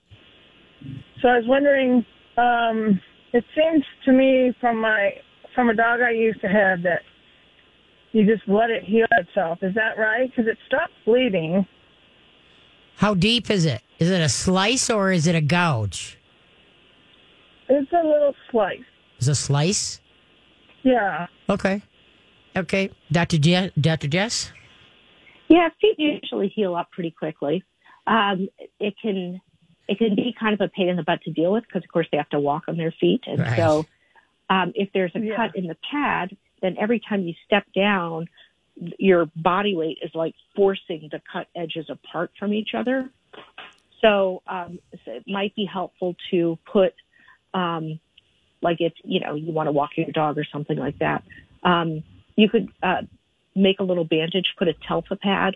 So 1.22 1.28
I 1.28 1.38
was 1.38 1.46
wondering. 1.48 2.06
Um, 2.38 3.00
it 3.34 3.44
seems 3.56 3.84
to 4.06 4.12
me 4.12 4.54
from 4.60 4.80
my 4.80 5.12
from 5.54 5.70
a 5.70 5.74
dog 5.76 6.02
I 6.02 6.12
used 6.12 6.42
to 6.42 6.48
have 6.48 6.84
that 6.84 7.02
you 8.12 8.26
just 8.26 8.48
let 8.48 8.70
it 8.70 8.84
heal 8.84 9.08
itself. 9.18 9.60
Is 9.62 9.74
that 9.76 9.98
right? 9.98 10.30
Because 10.30 10.50
it 10.50 10.58
stopped 10.68 10.94
bleeding. 11.06 11.66
How 12.98 13.14
deep 13.14 13.50
is 13.50 13.66
it? 13.66 13.82
Is 14.00 14.10
it 14.10 14.22
a 14.22 14.30
slice 14.30 14.90
or 14.90 15.12
is 15.12 15.28
it 15.28 15.36
a 15.36 15.42
gouge? 15.42 16.18
It's 17.68 17.92
a 17.92 18.06
little 18.08 18.34
slice. 18.52 18.80
It's 19.18 19.28
a 19.28 19.36
slice. 19.36 20.00
Yeah. 20.84 21.28
Okay. 21.50 21.82
Okay. 22.56 22.92
Dr. 23.12 23.38
Je- 23.38 23.72
Dr. 23.80 24.08
Jess? 24.08 24.52
Yeah, 25.50 25.70
feet 25.82 25.96
usually 25.98 26.50
heal 26.56 26.76
up 26.76 26.92
pretty 26.92 27.12
quickly. 27.12 27.64
Um, 28.08 28.48
it 28.80 28.94
can 29.02 29.42
it 29.88 29.98
can 29.98 30.16
be 30.16 30.36
kind 30.40 30.54
of 30.54 30.62
a 30.62 30.70
pain 30.70 30.90
in 30.90 30.96
the 30.96 31.04
butt 31.04 31.22
to 31.24 31.32
deal 31.32 31.52
with 31.52 31.64
because, 31.68 31.84
of 31.84 31.92
course, 31.92 32.08
they 32.12 32.18
have 32.18 32.30
to 32.30 32.40
walk 32.40 32.64
on 32.68 32.78
their 32.78 32.94
feet, 33.00 33.22
and 33.28 33.40
Right. 33.40 33.56
so 33.58 33.86
um, 34.50 34.72
if 34.76 34.90
there's 34.94 35.12
a 35.16 35.20
Yeah. 35.20 35.36
cut 35.36 35.56
in 35.56 35.68
the 35.68 35.78
pad, 35.90 36.36
then 36.62 36.78
every 36.80 37.00
time 37.00 37.24
you 37.24 37.34
step 37.46 37.66
down, 37.74 38.28
your 39.00 39.28
body 39.36 39.76
weight 39.76 40.00
is 40.02 40.14
like 40.14 40.36
forcing 40.56 41.08
the 41.12 41.22
cut 41.32 41.48
edges 41.56 41.90
apart 41.90 42.32
from 42.38 42.54
each 42.54 42.74
other. 42.74 43.10
So 44.02 44.44
um, 44.48 44.80
so 45.04 45.12
it 45.12 45.24
might 45.28 45.56
be 45.56 45.66
helpful 45.66 46.16
to 46.32 46.60
put, 46.72 46.94
um, 47.54 48.00
like 48.62 48.78
if 48.80 48.94
you 49.04 49.20
know 49.20 49.36
you 49.36 49.52
want 49.52 49.68
to 49.68 49.72
walk 49.72 49.92
your 49.96 50.12
dog 50.12 50.38
or 50.38 50.46
something 50.52 50.78
like 50.78 51.00
that, 51.00 51.24
um, 51.64 52.04
you 52.36 52.50
could 52.50 52.68
uh, 52.84 53.02
make 53.56 53.80
a 53.80 53.84
little 53.84 54.04
bandage, 54.04 54.54
put 54.58 54.68
a 54.68 54.76
Telfa 54.88 55.20
pad 55.20 55.56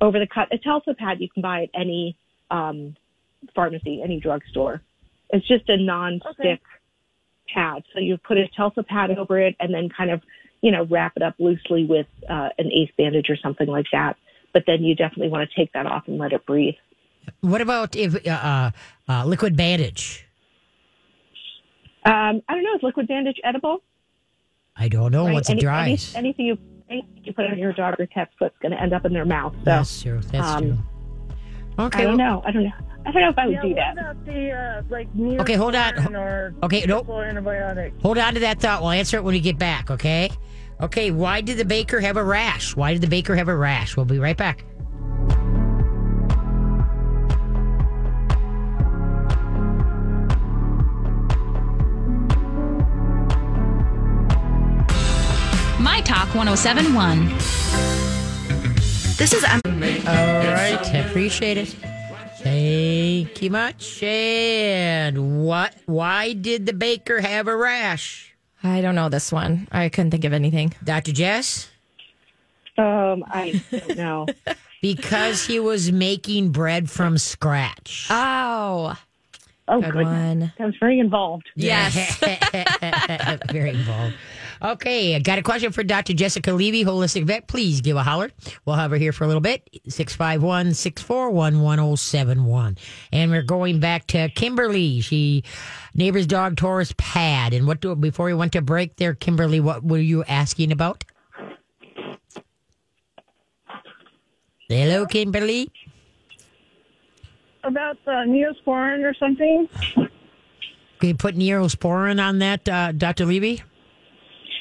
over 0.00 0.18
the 0.18 0.26
cut. 0.32 0.48
A 0.52 0.58
Telfa 0.58 0.96
pad 0.96 1.20
you 1.20 1.28
can 1.32 1.42
buy 1.42 1.62
at 1.62 1.70
any 1.74 2.16
um, 2.50 2.94
pharmacy, 3.54 4.00
any 4.02 4.20
drugstore. 4.20 4.82
It's 5.30 5.46
just 5.46 5.68
a 5.68 5.76
non-stick 5.76 6.38
Okay. 6.40 6.60
pad. 7.54 7.84
So 7.94 8.00
you 8.00 8.18
put 8.18 8.36
a 8.38 8.48
Telfa 8.58 8.86
pad 8.86 9.10
over 9.16 9.38
it 9.38 9.56
and 9.60 9.72
then 9.72 9.88
kind 9.88 10.10
of, 10.10 10.22
you 10.60 10.70
know, 10.70 10.84
wrap 10.84 11.12
it 11.16 11.22
up 11.22 11.34
loosely 11.38 11.84
with 11.84 12.06
uh, 12.28 12.48
an 12.58 12.70
ace 12.72 12.90
bandage 12.98 13.30
or 13.30 13.36
something 13.36 13.68
like 13.68 13.86
that. 13.92 14.16
But 14.52 14.64
then 14.66 14.82
you 14.82 14.94
definitely 14.94 15.28
want 15.28 15.48
to 15.48 15.56
take 15.56 15.72
that 15.72 15.86
off 15.86 16.04
and 16.08 16.18
let 16.18 16.32
it 16.32 16.44
breathe. 16.46 16.74
What 17.40 17.60
about 17.60 17.94
if 17.94 18.14
uh, 18.26 18.30
uh, 18.30 18.70
uh, 19.08 19.24
liquid 19.24 19.56
bandage? 19.56 20.26
Um, 22.04 22.42
I 22.48 22.54
don't 22.54 22.64
know. 22.64 22.74
Is 22.74 22.82
liquid 22.82 23.06
bandage 23.08 23.38
edible? 23.44 23.82
I 24.76 24.88
don't 24.88 25.12
know. 25.12 25.26
Right? 25.26 25.34
Once 25.34 25.48
it 25.48 25.52
Any- 25.52 25.60
dries. 25.60 26.14
Any, 26.14 26.28
anything 26.28 26.46
you 26.46 26.58
anything 26.88 27.20
you 27.22 27.32
put 27.32 27.46
on 27.46 27.58
your 27.58 27.72
dog 27.72 28.00
or 28.00 28.06
cat's 28.06 28.32
foot's 28.38 28.56
going 28.60 28.72
to 28.72 28.80
end 28.80 28.92
up 28.92 29.04
in 29.04 29.12
their 29.12 29.24
mouth. 29.26 29.52
So 29.58 29.64
That's 29.64 30.02
true. 30.02 30.20
That's 30.32 30.48
um, 30.48 30.62
true. 30.62 30.78
Okay. 31.78 32.00
I 32.00 32.02
don't 32.04 32.16
well- 32.18 32.40
know. 32.40 32.42
I 32.44 32.50
don't 32.50 32.64
know. 32.64 32.72
I 33.06 33.12
don't 33.12 33.22
know 33.22 33.30
if 33.30 33.38
I 33.38 33.46
would 33.46 33.52
yeah. 33.54 33.62
do 33.62 33.68
What 33.68 33.76
that. 33.76 33.92
about 33.98 34.24
the 34.26 34.50
uh, 34.52 34.82
like 34.90 35.08
Okay, 35.40 35.54
hold 35.54 35.74
on. 35.74 36.54
Okay, 36.62 36.84
nope. 36.86 37.06
antibiotic. 37.06 38.00
Hold 38.02 38.18
on 38.18 38.34
to 38.34 38.40
that 38.40 38.60
thought. 38.60 38.82
We'll 38.82 38.90
answer 38.90 39.16
it 39.16 39.24
when 39.24 39.32
we 39.34 39.40
get 39.40 39.58
back, 39.58 39.90
okay? 39.90 40.30
Okay, 40.80 41.10
why 41.10 41.40
did 41.40 41.58
the 41.58 41.64
baker 41.64 42.00
have 42.00 42.16
a 42.16 42.24
rash? 42.24 42.76
Why 42.76 42.92
did 42.92 43.02
the 43.02 43.08
baker 43.08 43.34
have 43.36 43.48
a 43.48 43.56
rash? 43.56 43.96
We'll 43.96 44.06
be 44.06 44.18
right 44.18 44.36
back. 44.36 44.64
My 55.78 56.02
Talk 56.04 56.34
1071. 56.34 57.28
This 59.16 59.32
is 59.32 59.42
Em- 59.44 59.60
All 59.64 59.72
right, 60.52 60.78
I 60.94 60.98
appreciate 61.08 61.56
it. 61.56 61.74
Thank 62.42 63.42
you 63.42 63.50
much. 63.50 64.02
And 64.02 65.44
what? 65.44 65.74
Why 65.86 66.32
did 66.32 66.66
the 66.66 66.72
baker 66.72 67.20
have 67.20 67.48
a 67.48 67.56
rash? 67.56 68.34
I 68.62 68.80
don't 68.80 68.94
know 68.94 69.08
this 69.08 69.30
one. 69.30 69.68
I 69.70 69.88
couldn't 69.88 70.10
think 70.10 70.24
of 70.24 70.32
anything. 70.32 70.74
Dr. 70.82 71.12
Jess? 71.12 71.68
Um, 72.78 73.24
I 73.28 73.62
don't 73.70 73.96
know. 73.96 74.26
Because 74.82 75.46
he 75.46 75.60
was 75.60 75.92
making 75.92 76.52
bread 76.52 76.88
from 76.88 77.18
scratch. 77.18 78.06
Oh, 78.08 78.98
Oh, 79.68 79.80
good 79.82 79.92
goodness. 79.92 80.06
one. 80.40 80.52
Sounds 80.56 80.76
very 80.80 80.98
involved. 80.98 81.50
Yes. 81.54 82.16
Very 83.52 83.70
involved. 83.70 84.14
Okay, 84.62 85.16
I 85.16 85.20
got 85.20 85.38
a 85.38 85.42
question 85.42 85.72
for 85.72 85.82
Dr. 85.82 86.12
Jessica 86.12 86.52
Levy, 86.52 86.84
holistic 86.84 87.24
vet. 87.24 87.48
Please 87.48 87.80
give 87.80 87.96
a 87.96 88.02
holler. 88.02 88.30
We'll 88.66 88.76
have 88.76 88.90
her 88.90 88.98
here 88.98 89.12
for 89.12 89.24
a 89.24 89.26
little 89.26 89.40
bit. 89.40 89.66
651 89.88 90.74
641 90.74 91.62
1071. 91.62 92.76
And 93.10 93.30
we're 93.30 93.42
going 93.42 93.80
back 93.80 94.06
to 94.08 94.28
Kimberly. 94.28 95.00
She, 95.00 95.44
neighbor's 95.94 96.26
dog 96.26 96.56
tore 96.56 96.80
his 96.80 96.92
pad. 96.94 97.54
And 97.54 97.66
what 97.66 97.80
do, 97.80 97.96
before 97.96 98.26
we 98.26 98.34
went 98.34 98.52
to 98.52 98.60
break 98.60 98.96
there, 98.96 99.14
Kimberly, 99.14 99.60
what 99.60 99.82
were 99.82 99.96
you 99.96 100.24
asking 100.24 100.72
about? 100.72 101.04
Hello, 104.68 105.06
Kimberly. 105.06 105.70
About 107.64 107.96
the 108.04 108.10
neosporin 108.10 109.04
or 109.04 109.14
something. 109.14 109.68
Can 111.00 111.08
you 111.08 111.14
put 111.14 111.34
Neosporin 111.34 112.22
on 112.22 112.40
that, 112.40 112.68
uh, 112.68 112.92
Dr. 112.92 113.24
Levy? 113.24 113.62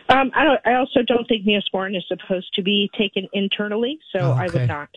Um, 0.10 0.32
I 0.36 0.43
don't. 0.43 0.60
I 0.65 0.74
also 0.76 1.02
don't 1.04 1.28
think 1.28 1.45
Neosporin 1.45 1.95
is 1.95 2.04
supposed 2.08 2.54
to 2.56 2.62
be 2.63 2.89
taken 2.98 3.28
internally, 3.34 4.00
so 4.12 4.19
Oh, 4.19 4.32
I 4.32 4.48
would 4.48 4.67
not. 4.67 4.89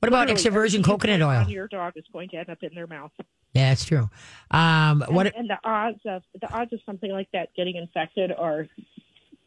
What 0.00 0.08
about 0.08 0.20
Literally, 0.20 0.32
extra 0.32 0.50
virgin 0.50 0.82
coconut 0.82 1.22
oil? 1.22 1.28
on 1.28 1.48
Your 1.48 1.68
dog 1.68 1.92
is 1.96 2.04
going 2.12 2.28
to 2.30 2.36
end 2.36 2.50
up 2.50 2.58
in 2.62 2.74
their 2.74 2.86
mouth. 2.86 3.12
Yeah, 3.54 3.70
that's 3.70 3.84
true. 3.84 4.10
Um, 4.50 5.04
what? 5.08 5.26
and, 5.26 5.34
and 5.36 5.50
the 5.50 5.58
odds 5.64 6.00
of 6.04 6.22
the 6.40 6.52
odds 6.52 6.72
of 6.72 6.80
something 6.84 7.10
like 7.10 7.28
that 7.32 7.50
getting 7.56 7.76
infected 7.76 8.32
are 8.32 8.66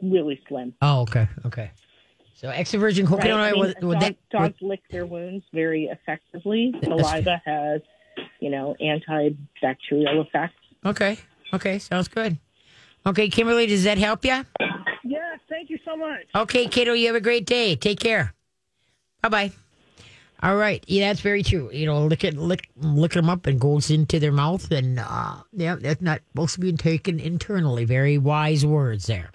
really 0.02 0.40
slim. 0.48 0.74
Oh, 0.82 1.02
okay, 1.02 1.28
okay. 1.44 1.70
So 2.34 2.48
extra 2.48 2.78
virgin 2.78 3.06
coconut 3.06 3.30
Right? 3.36 3.48
I 3.48 3.50
oil. 3.50 3.52
mean, 3.52 3.60
would, 3.80 3.84
would 3.84 3.92
dog- 3.94 4.02
that, 4.02 4.16
dogs 4.30 4.54
would- 4.60 4.68
lick 4.68 4.80
their 4.90 5.06
wounds 5.06 5.44
very 5.52 5.84
effectively. 5.84 6.74
Saliva 6.82 7.40
has, 7.44 7.80
you 8.40 8.50
know, 8.50 8.74
antibacterial 8.80 10.26
effects. 10.26 10.54
okay, 10.84 11.18
okay, 11.52 11.78
sounds 11.78 12.08
good. 12.08 12.38
Okay, 13.06 13.28
Kimberly, 13.28 13.66
does 13.66 13.84
that 13.84 13.98
help 13.98 14.24
you? 14.24 14.44
Yes, 15.08 15.38
thank 15.48 15.70
you 15.70 15.78
so 15.84 15.96
much. 15.96 16.24
Okay, 16.34 16.66
kiddo, 16.66 16.92
you 16.92 17.06
have 17.06 17.16
a 17.16 17.20
great 17.20 17.46
day. 17.46 17.76
Take 17.76 18.00
care. 18.00 18.34
Bye 19.22 19.28
bye. 19.28 19.52
All 20.42 20.56
right, 20.56 20.84
yeah, 20.86 21.08
that's 21.08 21.20
very 21.20 21.42
true. 21.42 21.70
You 21.72 21.86
know, 21.86 22.04
lick 22.06 22.22
it, 22.22 22.36
lick, 22.36 22.68
lick 22.76 23.12
them 23.12 23.30
up, 23.30 23.46
and 23.46 23.58
goes 23.58 23.90
into 23.90 24.18
their 24.18 24.32
mouth, 24.32 24.70
and 24.70 24.98
uh, 24.98 25.36
yeah, 25.52 25.76
that's 25.76 26.02
not 26.02 26.20
supposed 26.28 26.54
to 26.54 26.60
be 26.60 26.72
taken 26.72 27.18
internally. 27.18 27.84
Very 27.84 28.18
wise 28.18 28.66
words 28.66 29.06
there. 29.06 29.30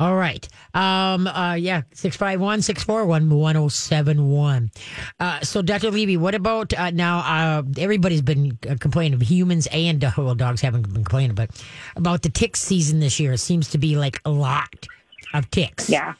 All 0.00 0.14
right. 0.14 0.46
Um, 0.74 1.26
uh, 1.26 1.54
yeah, 1.54 1.82
651 1.92 2.62
641 2.62 3.28
1071. 3.30 4.70
Uh, 5.18 5.40
so, 5.40 5.60
Dr. 5.60 5.90
Levy, 5.90 6.16
what 6.16 6.34
about 6.36 6.72
uh, 6.72 6.90
now? 6.90 7.18
Uh, 7.18 7.62
everybody's 7.78 8.22
been 8.22 8.56
uh, 8.68 8.76
complaining, 8.78 9.14
of 9.14 9.22
humans 9.22 9.66
and 9.72 10.04
uh, 10.04 10.12
well, 10.16 10.34
dogs 10.36 10.60
haven't 10.60 10.82
been 10.82 10.94
complaining, 10.94 11.34
but 11.34 11.50
about 11.96 12.22
the 12.22 12.28
tick 12.28 12.54
season 12.56 13.00
this 13.00 13.18
year. 13.18 13.32
It 13.32 13.38
seems 13.38 13.70
to 13.70 13.78
be 13.78 13.96
like 13.96 14.20
a 14.24 14.30
lot 14.30 14.86
of 15.34 15.50
ticks. 15.50 15.90
Yeah. 15.90 16.14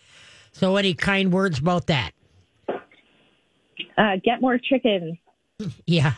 So, 0.52 0.76
any 0.76 0.94
kind 0.94 1.32
words 1.32 1.60
about 1.60 1.86
that? 1.86 2.10
Uh, 3.96 4.16
get 4.24 4.40
more 4.40 4.58
chickens. 4.58 5.16
Yeah, 5.86 6.12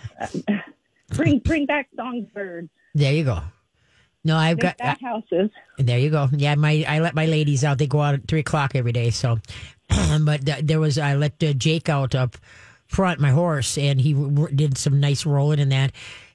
Bring 1.14 1.38
bring 1.38 1.64
back 1.64 1.88
songbirds. 1.96 2.68
there 2.94 3.12
you 3.14 3.24
go. 3.24 3.40
No, 4.24 4.36
I've 4.36 4.58
got. 4.58 4.76
back 4.78 5.00
houses. 5.00 5.50
There 5.78 5.98
you 5.98 6.10
go. 6.10 6.28
Yeah, 6.32 6.54
my 6.56 6.84
I 6.86 6.98
let 7.00 7.14
my 7.14 7.26
ladies 7.26 7.64
out. 7.64 7.78
They 7.78 7.86
go 7.86 8.00
out 8.02 8.14
at 8.14 8.28
three 8.28 8.40
o'clock 8.40 8.72
every 8.74 8.92
day. 8.92 9.10
So, 9.10 9.38
but 10.20 10.44
th- 10.44 10.64
there 10.64 10.78
was 10.80 10.98
I 10.98 11.14
let 11.14 11.42
uh, 11.42 11.52
Jake 11.54 11.88
out 11.88 12.14
up 12.14 12.36
front, 12.86 13.20
my 13.20 13.30
horse, 13.30 13.78
and 13.78 14.00
he 14.00 14.12
w- 14.12 14.54
did 14.54 14.76
some 14.76 15.00
nice 15.00 15.24
rolling 15.24 15.58
in 15.58 15.70
that, 15.70 15.92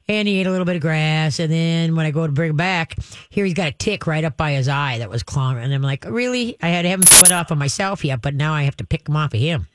and 0.08 0.28
he 0.28 0.40
ate 0.40 0.48
a 0.48 0.52
little 0.52 0.66
bit 0.66 0.78
of 0.78 0.82
grass. 0.82 1.40
And 1.40 1.52
then 1.52 1.96
when 1.96 2.08
I 2.08 2.12
go 2.12 2.26
to 2.26 2.34
bring 2.34 2.52
him 2.52 2.58
back, 2.58 2.96
here 3.30 3.46
he's 3.46 3.54
got 3.54 3.68
a 3.68 3.72
tick 3.72 4.08
right 4.08 4.24
up 4.24 4.36
by 4.36 4.54
his 4.54 4.68
eye 4.68 4.98
that 4.98 5.10
was 5.10 5.22
clawing, 5.22 5.64
and 5.64 5.72
I'm 5.72 5.84
like, 5.84 6.06
really? 6.06 6.58
I 6.64 6.70
had 6.70 6.86
haven't 6.86 7.10
put 7.20 7.32
off 7.32 7.52
of 7.52 7.58
myself 7.60 8.04
yet, 8.04 8.22
but 8.22 8.34
now 8.34 8.54
I 8.54 8.64
have 8.64 8.78
to 8.78 8.84
pick 8.86 9.08
him 9.08 9.16
off 9.16 9.34
of 9.34 9.40
him. 9.40 9.68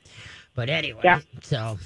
But 0.53 0.69
anyway, 0.69 1.01
Yeah. 1.03 1.21
so. 1.43 1.79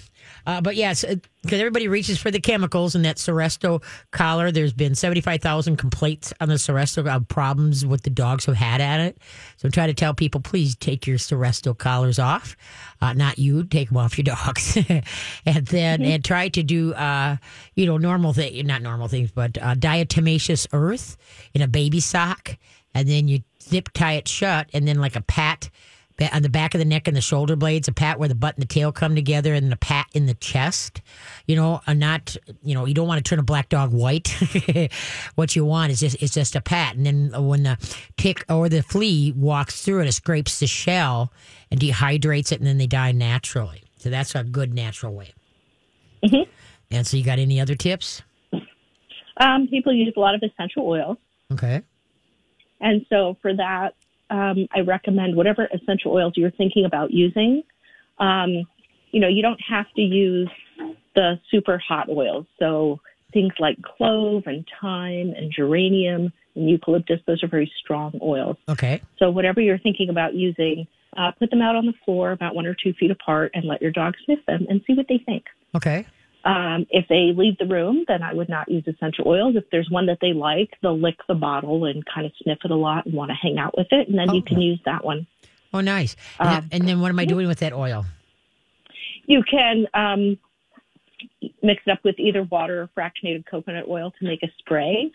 Uh, 0.47 0.59
but 0.59 0.75
yes, 0.75 1.05
because 1.43 1.59
everybody 1.59 1.87
reaches 1.87 2.17
for 2.17 2.31
the 2.31 2.39
chemicals 2.39 2.95
in 2.95 3.03
that 3.03 3.17
Seresto 3.17 3.83
collar. 4.11 4.51
There's 4.51 4.73
been 4.73 4.95
75,000 4.95 5.75
complaints 5.75 6.33
on 6.41 6.49
the 6.49 6.55
Seresto 6.55 7.05
of 7.07 7.27
problems 7.27 7.85
with 7.85 8.01
the 8.01 8.09
dogs 8.09 8.45
who've 8.45 8.55
had 8.55 8.81
at 8.81 8.99
it. 9.01 9.17
So 9.57 9.67
I'm 9.67 9.71
trying 9.71 9.89
to 9.89 9.93
tell 9.93 10.15
people, 10.15 10.41
please 10.41 10.75
take 10.75 11.05
your 11.05 11.17
Seresto 11.19 11.77
collars 11.77 12.17
off. 12.17 12.55
Uh, 13.01 13.13
not 13.13 13.37
you, 13.37 13.65
take 13.65 13.89
them 13.89 13.97
off 13.97 14.17
your 14.17 14.23
dogs. 14.23 14.75
and 15.45 15.65
then, 15.67 16.01
and 16.01 16.25
try 16.25 16.49
to 16.49 16.63
do, 16.63 16.93
uh, 16.95 17.37
you 17.75 17.85
know, 17.85 17.97
normal 17.97 18.33
things, 18.33 18.63
not 18.65 18.81
normal 18.81 19.07
things, 19.07 19.29
but 19.31 19.59
uh, 19.59 19.75
diatomaceous 19.75 20.65
earth 20.73 21.17
in 21.53 21.61
a 21.61 21.67
baby 21.67 21.99
sock. 21.99 22.57
And 22.95 23.07
then 23.07 23.27
you 23.27 23.41
zip 23.61 23.89
tie 23.93 24.13
it 24.13 24.27
shut 24.27 24.69
and 24.73 24.87
then 24.87 24.99
like 24.99 25.15
a 25.15 25.21
pat 25.21 25.69
on 26.33 26.41
the 26.41 26.49
back 26.49 26.73
of 26.73 26.79
the 26.79 26.85
neck 26.85 27.07
and 27.07 27.15
the 27.15 27.21
shoulder 27.21 27.55
blades, 27.55 27.87
a 27.87 27.91
pat 27.91 28.19
where 28.19 28.29
the 28.29 28.35
butt 28.35 28.55
and 28.55 28.61
the 28.61 28.67
tail 28.67 28.91
come 28.91 29.15
together, 29.15 29.53
and 29.53 29.71
a 29.71 29.75
pat 29.75 30.07
in 30.13 30.25
the 30.25 30.33
chest. 30.35 31.01
You 31.45 31.55
know, 31.55 31.81
a 31.87 31.93
not 31.93 32.35
you 32.63 32.73
know 32.73 32.85
you 32.85 32.93
don't 32.93 33.07
want 33.07 33.23
to 33.23 33.29
turn 33.29 33.39
a 33.39 33.43
black 33.43 33.69
dog 33.69 33.91
white. 33.91 34.35
what 35.35 35.55
you 35.55 35.65
want 35.65 35.91
is 35.91 35.99
just 35.99 36.21
it's 36.21 36.33
just 36.33 36.55
a 36.55 36.61
pat, 36.61 36.95
and 36.95 37.05
then 37.05 37.47
when 37.47 37.63
the 37.63 37.77
tick 38.17 38.45
or 38.49 38.69
the 38.69 38.83
flea 38.83 39.33
walks 39.35 39.83
through 39.83 40.01
it, 40.01 40.07
it 40.07 40.13
scrapes 40.13 40.59
the 40.59 40.67
shell 40.67 41.31
and 41.71 41.79
dehydrates 41.79 42.51
it, 42.51 42.59
and 42.59 42.67
then 42.67 42.77
they 42.77 42.87
die 42.87 43.11
naturally. 43.11 43.83
So 43.97 44.09
that's 44.09 44.35
a 44.35 44.43
good 44.43 44.73
natural 44.73 45.13
way. 45.13 45.33
And 46.91 47.05
so 47.05 47.17
you 47.17 47.23
got 47.23 47.39
any 47.39 47.59
other 47.59 47.75
tips? 47.75 48.21
Um, 49.37 49.67
people 49.67 49.93
use 49.93 50.13
a 50.15 50.19
lot 50.19 50.35
of 50.35 50.41
essential 50.43 50.87
oils. 50.87 51.17
Okay. 51.51 51.81
And 52.79 53.05
so 53.09 53.37
for 53.41 53.53
that, 53.53 53.95
um, 54.29 54.67
I 54.73 54.81
recommend 54.81 55.35
whatever 55.35 55.67
essential 55.73 56.11
oils 56.11 56.33
you're 56.35 56.51
thinking 56.51 56.85
about 56.85 57.11
using. 57.11 57.63
Um, 58.19 58.65
you 59.11 59.19
know, 59.19 59.27
you 59.27 59.41
don't 59.41 59.59
have 59.69 59.85
to 59.95 60.01
use 60.01 60.49
the 61.15 61.39
super 61.49 61.77
hot 61.77 62.09
oils. 62.09 62.45
So 62.59 62.99
things 63.33 63.53
like 63.59 63.77
clove 63.81 64.43
and 64.45 64.65
thyme 64.81 65.33
and 65.35 65.51
geranium 65.55 66.31
and 66.55 66.69
eucalyptus, 66.69 67.19
those 67.27 67.43
are 67.43 67.47
very 67.47 67.71
strong 67.81 68.17
oils. 68.21 68.57
Okay. 68.69 69.01
So 69.19 69.29
whatever 69.29 69.61
you're 69.61 69.79
thinking 69.79 70.09
about 70.09 70.33
using, 70.33 70.87
uh, 71.17 71.31
put 71.37 71.49
them 71.49 71.61
out 71.61 71.75
on 71.75 71.85
the 71.85 71.93
floor 72.03 72.31
about 72.31 72.55
one 72.55 72.65
or 72.65 72.75
two 72.75 72.93
feet 72.93 73.11
apart 73.11 73.51
and 73.53 73.65
let 73.65 73.81
your 73.81 73.91
dog 73.91 74.15
sniff 74.25 74.39
them 74.47 74.65
and 74.69 74.81
see 74.85 74.93
what 74.93 75.07
they 75.07 75.21
think. 75.25 75.45
Okay. 75.75 76.05
Um, 76.45 76.85
if 76.91 77.07
they 77.07 77.33
leave 77.35 77.57
the 77.57 77.65
room, 77.65 78.05
then 78.07 78.21
I 78.21 78.33
would 78.33 78.49
not 78.49 78.69
use 78.69 78.83
essential 78.87 79.27
oils. 79.27 79.55
If 79.55 79.63
there's 79.71 79.89
one 79.89 80.05
that 80.05 80.19
they 80.21 80.31
like, 80.31 80.69
they'll 80.83 80.99
lick 80.99 81.17
the 81.27 81.33
bottle 81.33 81.85
and 81.85 82.03
kind 82.05 82.27
of 82.27 82.33
sniff 82.43 82.59
it 82.63 82.69
a 82.69 82.75
lot 82.75 83.07
and 83.07 83.15
want 83.15 83.31
to 83.31 83.35
hang 83.35 83.57
out 83.57 83.75
with 83.75 83.87
it, 83.89 84.07
and 84.07 84.17
then 84.17 84.33
you 84.35 84.43
can 84.43 84.61
use 84.61 84.79
that 84.85 85.03
one. 85.03 85.25
Oh, 85.73 85.81
nice. 85.81 86.15
And, 86.39 86.49
Um, 86.49 86.69
and 86.71 86.87
then 86.87 87.01
what 87.01 87.09
am 87.09 87.19
I 87.19 87.25
doing 87.25 87.47
with 87.47 87.59
that 87.59 87.73
oil? 87.73 88.05
You 89.25 89.43
can 89.43 89.87
um, 89.95 90.37
mix 91.63 91.81
it 91.85 91.91
up 91.91 92.03
with 92.03 92.19
either 92.19 92.43
water 92.43 92.83
or 92.83 92.89
fractionated 92.95 93.45
coconut 93.45 93.85
oil 93.89 94.13
to 94.19 94.25
make 94.25 94.43
a 94.43 94.47
spray. 94.59 95.11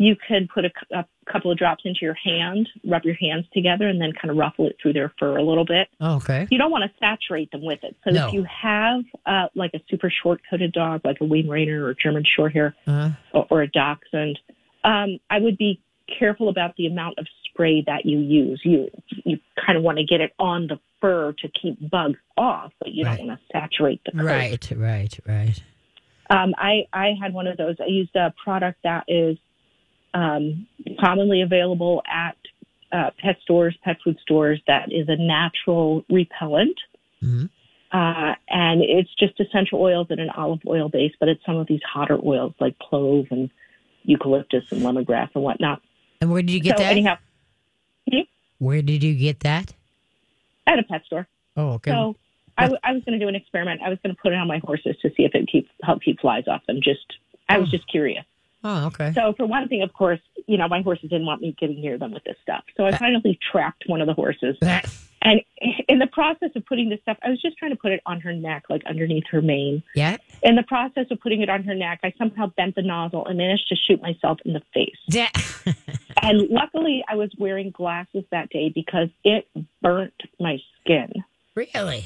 You 0.00 0.14
could 0.28 0.48
put 0.48 0.64
a, 0.64 0.70
a 0.92 1.04
couple 1.30 1.50
of 1.50 1.58
drops 1.58 1.82
into 1.84 1.98
your 2.02 2.14
hand, 2.14 2.68
rub 2.86 3.02
your 3.04 3.16
hands 3.16 3.46
together, 3.52 3.88
and 3.88 4.00
then 4.00 4.12
kind 4.12 4.30
of 4.30 4.36
ruffle 4.36 4.66
it 4.68 4.76
through 4.80 4.92
their 4.92 5.12
fur 5.18 5.36
a 5.36 5.42
little 5.42 5.64
bit. 5.64 5.88
Oh, 6.00 6.16
okay. 6.16 6.46
You 6.50 6.56
don't 6.58 6.70
want 6.70 6.84
to 6.84 6.90
saturate 7.00 7.50
them 7.50 7.64
with 7.64 7.82
it. 7.82 7.96
So 8.04 8.10
No. 8.12 8.28
if 8.28 8.32
you 8.32 8.44
have 8.44 9.02
uh, 9.26 9.48
like 9.56 9.72
a 9.74 9.80
super 9.90 10.08
short 10.22 10.40
coated 10.48 10.72
dog, 10.72 11.00
like 11.04 11.16
a 11.20 11.24
Weimaraner 11.24 11.82
or 11.82 11.94
German 11.94 12.22
Shorthair, 12.24 12.74
Uh, 12.86 13.10
or, 13.32 13.46
or 13.50 13.62
a 13.62 13.68
dachshund, 13.68 14.38
um, 14.84 15.18
I 15.30 15.40
would 15.40 15.58
be 15.58 15.80
careful 16.18 16.48
about 16.48 16.76
the 16.76 16.86
amount 16.86 17.18
of 17.18 17.26
spray 17.44 17.82
that 17.86 18.06
you 18.06 18.18
use. 18.18 18.60
You 18.64 18.88
you 19.24 19.38
kind 19.66 19.76
of 19.76 19.82
want 19.82 19.98
to 19.98 20.04
get 20.04 20.20
it 20.20 20.32
on 20.38 20.68
the 20.68 20.78
fur 21.00 21.32
to 21.40 21.48
keep 21.48 21.90
bugs 21.90 22.18
off, 22.36 22.72
but 22.78 22.92
you 22.92 23.04
Right. 23.04 23.18
don't 23.18 23.26
want 23.26 23.40
to 23.40 23.46
saturate 23.52 24.00
the 24.06 24.12
coat. 24.12 24.22
right, 24.24 24.70
right, 24.76 25.18
right. 25.26 25.62
Um, 26.30 26.54
I 26.56 26.86
I 26.92 27.14
had 27.20 27.34
one 27.34 27.46
of 27.48 27.56
those. 27.56 27.76
I 27.80 27.86
used 27.86 28.14
a 28.14 28.32
product 28.42 28.78
that 28.84 29.04
is 29.08 29.36
um, 30.14 30.66
commonly 31.00 31.42
available 31.42 32.02
at 32.06 32.36
uh, 32.92 33.10
pet 33.18 33.36
stores, 33.42 33.76
pet 33.84 33.98
food 34.02 34.18
stores, 34.22 34.60
that 34.66 34.90
is 34.92 35.08
a 35.08 35.16
natural 35.16 36.04
repellent. 36.10 36.78
Mhm. 37.22 37.50
Uh, 37.90 38.34
and 38.48 38.82
it's 38.82 39.10
just 39.18 39.38
essential 39.40 39.80
oils 39.80 40.06
and 40.10 40.20
an 40.20 40.28
olive 40.30 40.60
oil 40.66 40.88
base, 40.88 41.12
but 41.18 41.28
it's 41.28 41.44
some 41.46 41.56
of 41.56 41.66
these 41.66 41.80
hotter 41.90 42.18
oils 42.22 42.52
like 42.60 42.78
clove 42.78 43.26
and 43.30 43.50
eucalyptus 44.04 44.64
and 44.70 44.82
lemongrass 44.82 45.30
and 45.34 45.42
whatnot. 45.42 45.80
And 46.20 46.30
where 46.30 46.42
did 46.42 46.50
you 46.50 46.60
get 46.60 46.76
so 46.78 46.84
that? 46.84 46.92
anyhow, 46.92 47.16
Where 48.58 48.82
did 48.82 49.02
you 49.02 49.14
get 49.14 49.40
that? 49.40 49.72
at 50.66 50.78
a 50.78 50.82
pet 50.82 51.02
store. 51.06 51.26
Oh, 51.56 51.70
okay. 51.74 51.90
So 51.90 52.14
I, 52.58 52.62
w- 52.64 52.78
I 52.84 52.92
was 52.92 53.02
going 53.04 53.18
to 53.18 53.24
do 53.24 53.28
an 53.28 53.34
experiment. 53.34 53.80
I 53.82 53.88
was 53.88 53.98
going 54.02 54.14
to 54.14 54.20
put 54.20 54.32
it 54.32 54.36
on 54.36 54.46
my 54.46 54.58
horses 54.58 54.96
to 55.02 55.08
see 55.16 55.24
if 55.24 55.34
it 55.34 55.48
keep 55.50 55.68
help 55.82 56.02
keep 56.02 56.20
flies 56.20 56.44
off 56.46 56.60
them. 56.66 56.80
Just 56.82 57.06
I 57.48 57.58
was 57.58 57.70
just 57.70 57.88
curious. 57.90 58.24
Oh, 58.68 58.86
okay. 58.86 59.12
So 59.14 59.32
for 59.36 59.46
one 59.46 59.68
thing, 59.68 59.82
of 59.82 59.92
course, 59.92 60.20
you 60.46 60.56
know 60.58 60.68
my 60.68 60.82
horses 60.82 61.10
didn't 61.10 61.26
want 61.26 61.40
me 61.42 61.54
getting 61.58 61.80
near 61.80 61.98
them 61.98 62.12
with 62.12 62.24
this 62.24 62.36
stuff. 62.42 62.64
So 62.76 62.84
I 62.86 62.96
finally 62.96 63.38
trapped 63.52 63.84
one 63.86 64.00
of 64.00 64.06
the 64.06 64.14
horses, 64.14 64.56
and 65.22 65.40
in 65.88 65.98
the 65.98 66.06
process 66.06 66.50
of 66.54 66.64
putting 66.66 66.88
this 66.90 67.00
stuff, 67.02 67.16
I 67.24 67.30
was 67.30 67.40
just 67.42 67.56
trying 67.58 67.72
to 67.72 67.76
put 67.76 67.90
it 67.92 68.00
on 68.06 68.20
her 68.20 68.32
neck, 68.32 68.64
like 68.70 68.82
underneath 68.86 69.24
her 69.30 69.42
mane. 69.42 69.82
yeah. 69.94 70.16
In 70.42 70.54
the 70.54 70.62
process 70.62 71.06
of 71.10 71.18
putting 71.20 71.42
it 71.42 71.48
on 71.50 71.64
her 71.64 71.74
neck, 71.74 72.00
I 72.04 72.12
somehow 72.16 72.46
bent 72.56 72.76
the 72.76 72.82
nozzle 72.82 73.26
and 73.26 73.36
managed 73.36 73.68
to 73.70 73.76
shoot 73.76 74.00
myself 74.00 74.38
in 74.44 74.52
the 74.52 74.62
face. 74.74 74.96
Yeah. 75.08 75.30
And 76.20 76.48
luckily, 76.50 77.04
I 77.08 77.14
was 77.14 77.30
wearing 77.38 77.70
glasses 77.70 78.24
that 78.32 78.50
day 78.50 78.70
because 78.74 79.08
it 79.22 79.46
burnt 79.80 80.14
my 80.40 80.58
skin. 80.80 81.12
really? 81.54 82.04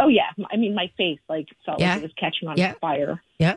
Oh 0.00 0.08
yeah, 0.08 0.30
I 0.50 0.56
mean 0.56 0.74
my 0.74 0.90
face 0.96 1.20
like 1.28 1.46
felt 1.64 1.78
Yeah. 1.78 1.90
like 1.94 1.98
it 1.98 2.02
was 2.02 2.12
catching 2.18 2.48
on 2.48 2.56
Yeah. 2.56 2.72
fire. 2.80 3.22
Yeah. 3.38 3.56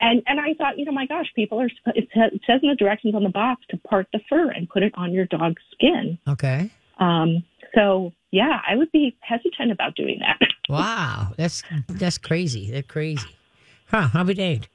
And 0.00 0.22
and 0.26 0.40
I 0.40 0.54
thought, 0.54 0.78
you 0.78 0.84
know, 0.84 0.92
my 0.92 1.06
gosh, 1.06 1.26
people 1.34 1.60
are. 1.60 1.70
It 1.94 2.08
says, 2.14 2.60
in 2.62 2.68
the 2.68 2.76
directions 2.76 3.14
on 3.14 3.22
the 3.22 3.30
box 3.30 3.62
to 3.70 3.78
part 3.78 4.08
the 4.12 4.20
fur 4.28 4.50
and 4.50 4.68
put 4.68 4.82
it 4.82 4.92
on 4.96 5.12
your 5.12 5.26
dog's 5.26 5.62
skin. 5.72 6.18
Okay. 6.28 6.70
Um, 6.98 7.44
so 7.74 8.12
yeah, 8.30 8.60
I 8.68 8.76
would 8.76 8.92
be 8.92 9.16
hesitant 9.20 9.72
about 9.72 9.94
doing 9.96 10.20
that. 10.20 10.38
Wow, 10.68 11.32
that's 11.36 11.62
that's 11.86 12.18
crazy. 12.18 12.72
That's 12.72 12.88
crazy. 12.88 13.24
Huh? 13.86 14.08
I'll 14.12 14.24
be 14.24 14.34
danged. 14.34 14.66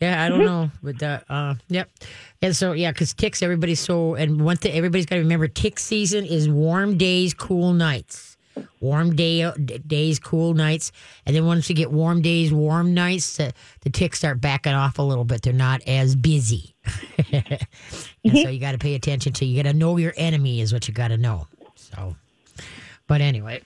Yeah, 0.00 0.24
I 0.24 0.28
don't 0.28 0.44
know, 0.44 0.70
but 0.80 1.02
uh, 1.02 1.18
uh, 1.28 1.54
yep. 1.68 1.90
And 2.40 2.54
so 2.54 2.72
yeah, 2.72 2.92
because 2.92 3.12
ticks, 3.12 3.42
everybody's 3.42 3.80
so 3.80 4.14
and 4.14 4.40
one 4.40 4.56
thing 4.56 4.72
everybody's 4.72 5.06
got 5.06 5.16
to 5.16 5.22
remember: 5.22 5.48
tick 5.48 5.80
season 5.80 6.24
is 6.24 6.48
warm 6.48 6.96
days, 6.96 7.34
cool 7.34 7.72
nights. 7.72 8.31
Warm 8.80 9.14
day 9.14 9.50
days, 9.86 10.18
cool 10.18 10.54
nights, 10.54 10.92
and 11.24 11.34
then 11.34 11.46
once 11.46 11.68
you 11.68 11.74
get 11.74 11.90
warm 11.90 12.20
days, 12.20 12.52
warm 12.52 12.94
nights, 12.94 13.36
the, 13.36 13.52
the 13.80 13.90
ticks 13.90 14.18
start 14.18 14.40
backing 14.40 14.74
off 14.74 14.98
a 14.98 15.02
little 15.02 15.24
bit. 15.24 15.42
They're 15.42 15.52
not 15.52 15.82
as 15.86 16.16
busy, 16.16 16.74
and 17.32 17.58
so 18.24 18.48
you 18.48 18.58
got 18.58 18.72
to 18.72 18.78
pay 18.78 18.94
attention 18.94 19.32
to. 19.34 19.44
You 19.44 19.62
got 19.62 19.70
to 19.70 19.76
know 19.76 19.96
your 19.96 20.14
enemy 20.16 20.60
is 20.60 20.72
what 20.72 20.88
you 20.88 20.94
got 20.94 21.08
to 21.08 21.16
know. 21.16 21.46
So, 21.76 22.16
but 23.06 23.20
anyway, 23.20 23.62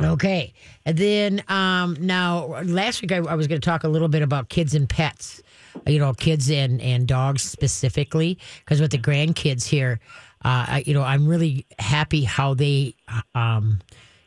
Okay. 0.00 0.54
And 0.86 0.96
then 0.96 1.42
um, 1.48 1.96
now, 2.00 2.62
last 2.64 3.02
week 3.02 3.12
I, 3.12 3.16
I 3.16 3.34
was 3.34 3.46
going 3.46 3.60
to 3.60 3.64
talk 3.64 3.84
a 3.84 3.88
little 3.88 4.08
bit 4.08 4.22
about 4.22 4.48
kids 4.48 4.74
and 4.74 4.88
pets, 4.88 5.42
you 5.86 5.98
know, 5.98 6.12
kids 6.12 6.50
and, 6.50 6.80
and 6.80 7.06
dogs 7.06 7.42
specifically, 7.42 8.38
because 8.60 8.80
with 8.80 8.90
the 8.90 8.98
grandkids 8.98 9.64
here, 9.66 10.00
uh, 10.44 10.66
I, 10.68 10.84
you 10.86 10.94
know, 10.94 11.02
I'm 11.02 11.26
really 11.26 11.66
happy 11.78 12.24
how 12.24 12.54
they 12.54 12.96
um, 13.34 13.80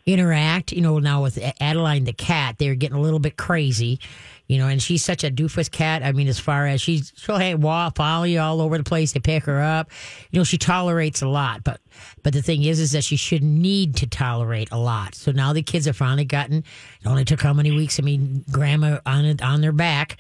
interact. 0.05 0.71
You 0.71 0.81
know, 0.81 0.99
now 0.99 1.23
with 1.23 1.37
Adeline 1.59 2.05
the 2.05 2.13
cat, 2.13 2.55
they're 2.57 2.75
getting 2.75 2.97
a 2.97 3.01
little 3.01 3.19
bit 3.19 3.37
crazy. 3.37 3.99
You 4.47 4.59
know, 4.59 4.67
and 4.67 4.79
she's 4.79 5.03
such 5.03 5.23
a 5.23 5.31
doofus 5.31 5.71
cat. 5.71 6.03
I 6.03 6.11
mean, 6.11 6.27
as 6.27 6.37
far 6.37 6.67
as 6.67 6.79
she's 6.79 7.11
she'll 7.15 7.57
wall 7.57 7.91
follow 7.95 8.25
you 8.25 8.39
all 8.39 8.61
over 8.61 8.77
the 8.77 8.83
place. 8.83 9.11
They 9.11 9.19
pick 9.19 9.45
her 9.45 9.59
up. 9.59 9.89
You 10.29 10.39
know, 10.39 10.43
she 10.43 10.59
tolerates 10.59 11.23
a 11.23 11.27
lot. 11.27 11.63
But 11.63 11.81
but 12.21 12.31
the 12.31 12.43
thing 12.43 12.63
is, 12.63 12.79
is 12.79 12.91
that 12.91 13.03
she 13.03 13.15
should 13.15 13.41
need 13.41 13.95
to 13.97 14.07
tolerate 14.07 14.69
a 14.71 14.77
lot. 14.77 15.15
So 15.15 15.31
now 15.31 15.51
the 15.51 15.63
kids 15.63 15.87
have 15.87 15.97
finally 15.97 16.25
gotten. 16.25 16.59
It 16.59 17.07
only 17.07 17.25
took 17.25 17.41
how 17.41 17.53
many 17.53 17.71
weeks? 17.71 17.99
I 17.99 18.03
mean, 18.03 18.45
grandma 18.51 18.99
on 19.05 19.41
on 19.41 19.61
their 19.61 19.71
back. 19.71 20.19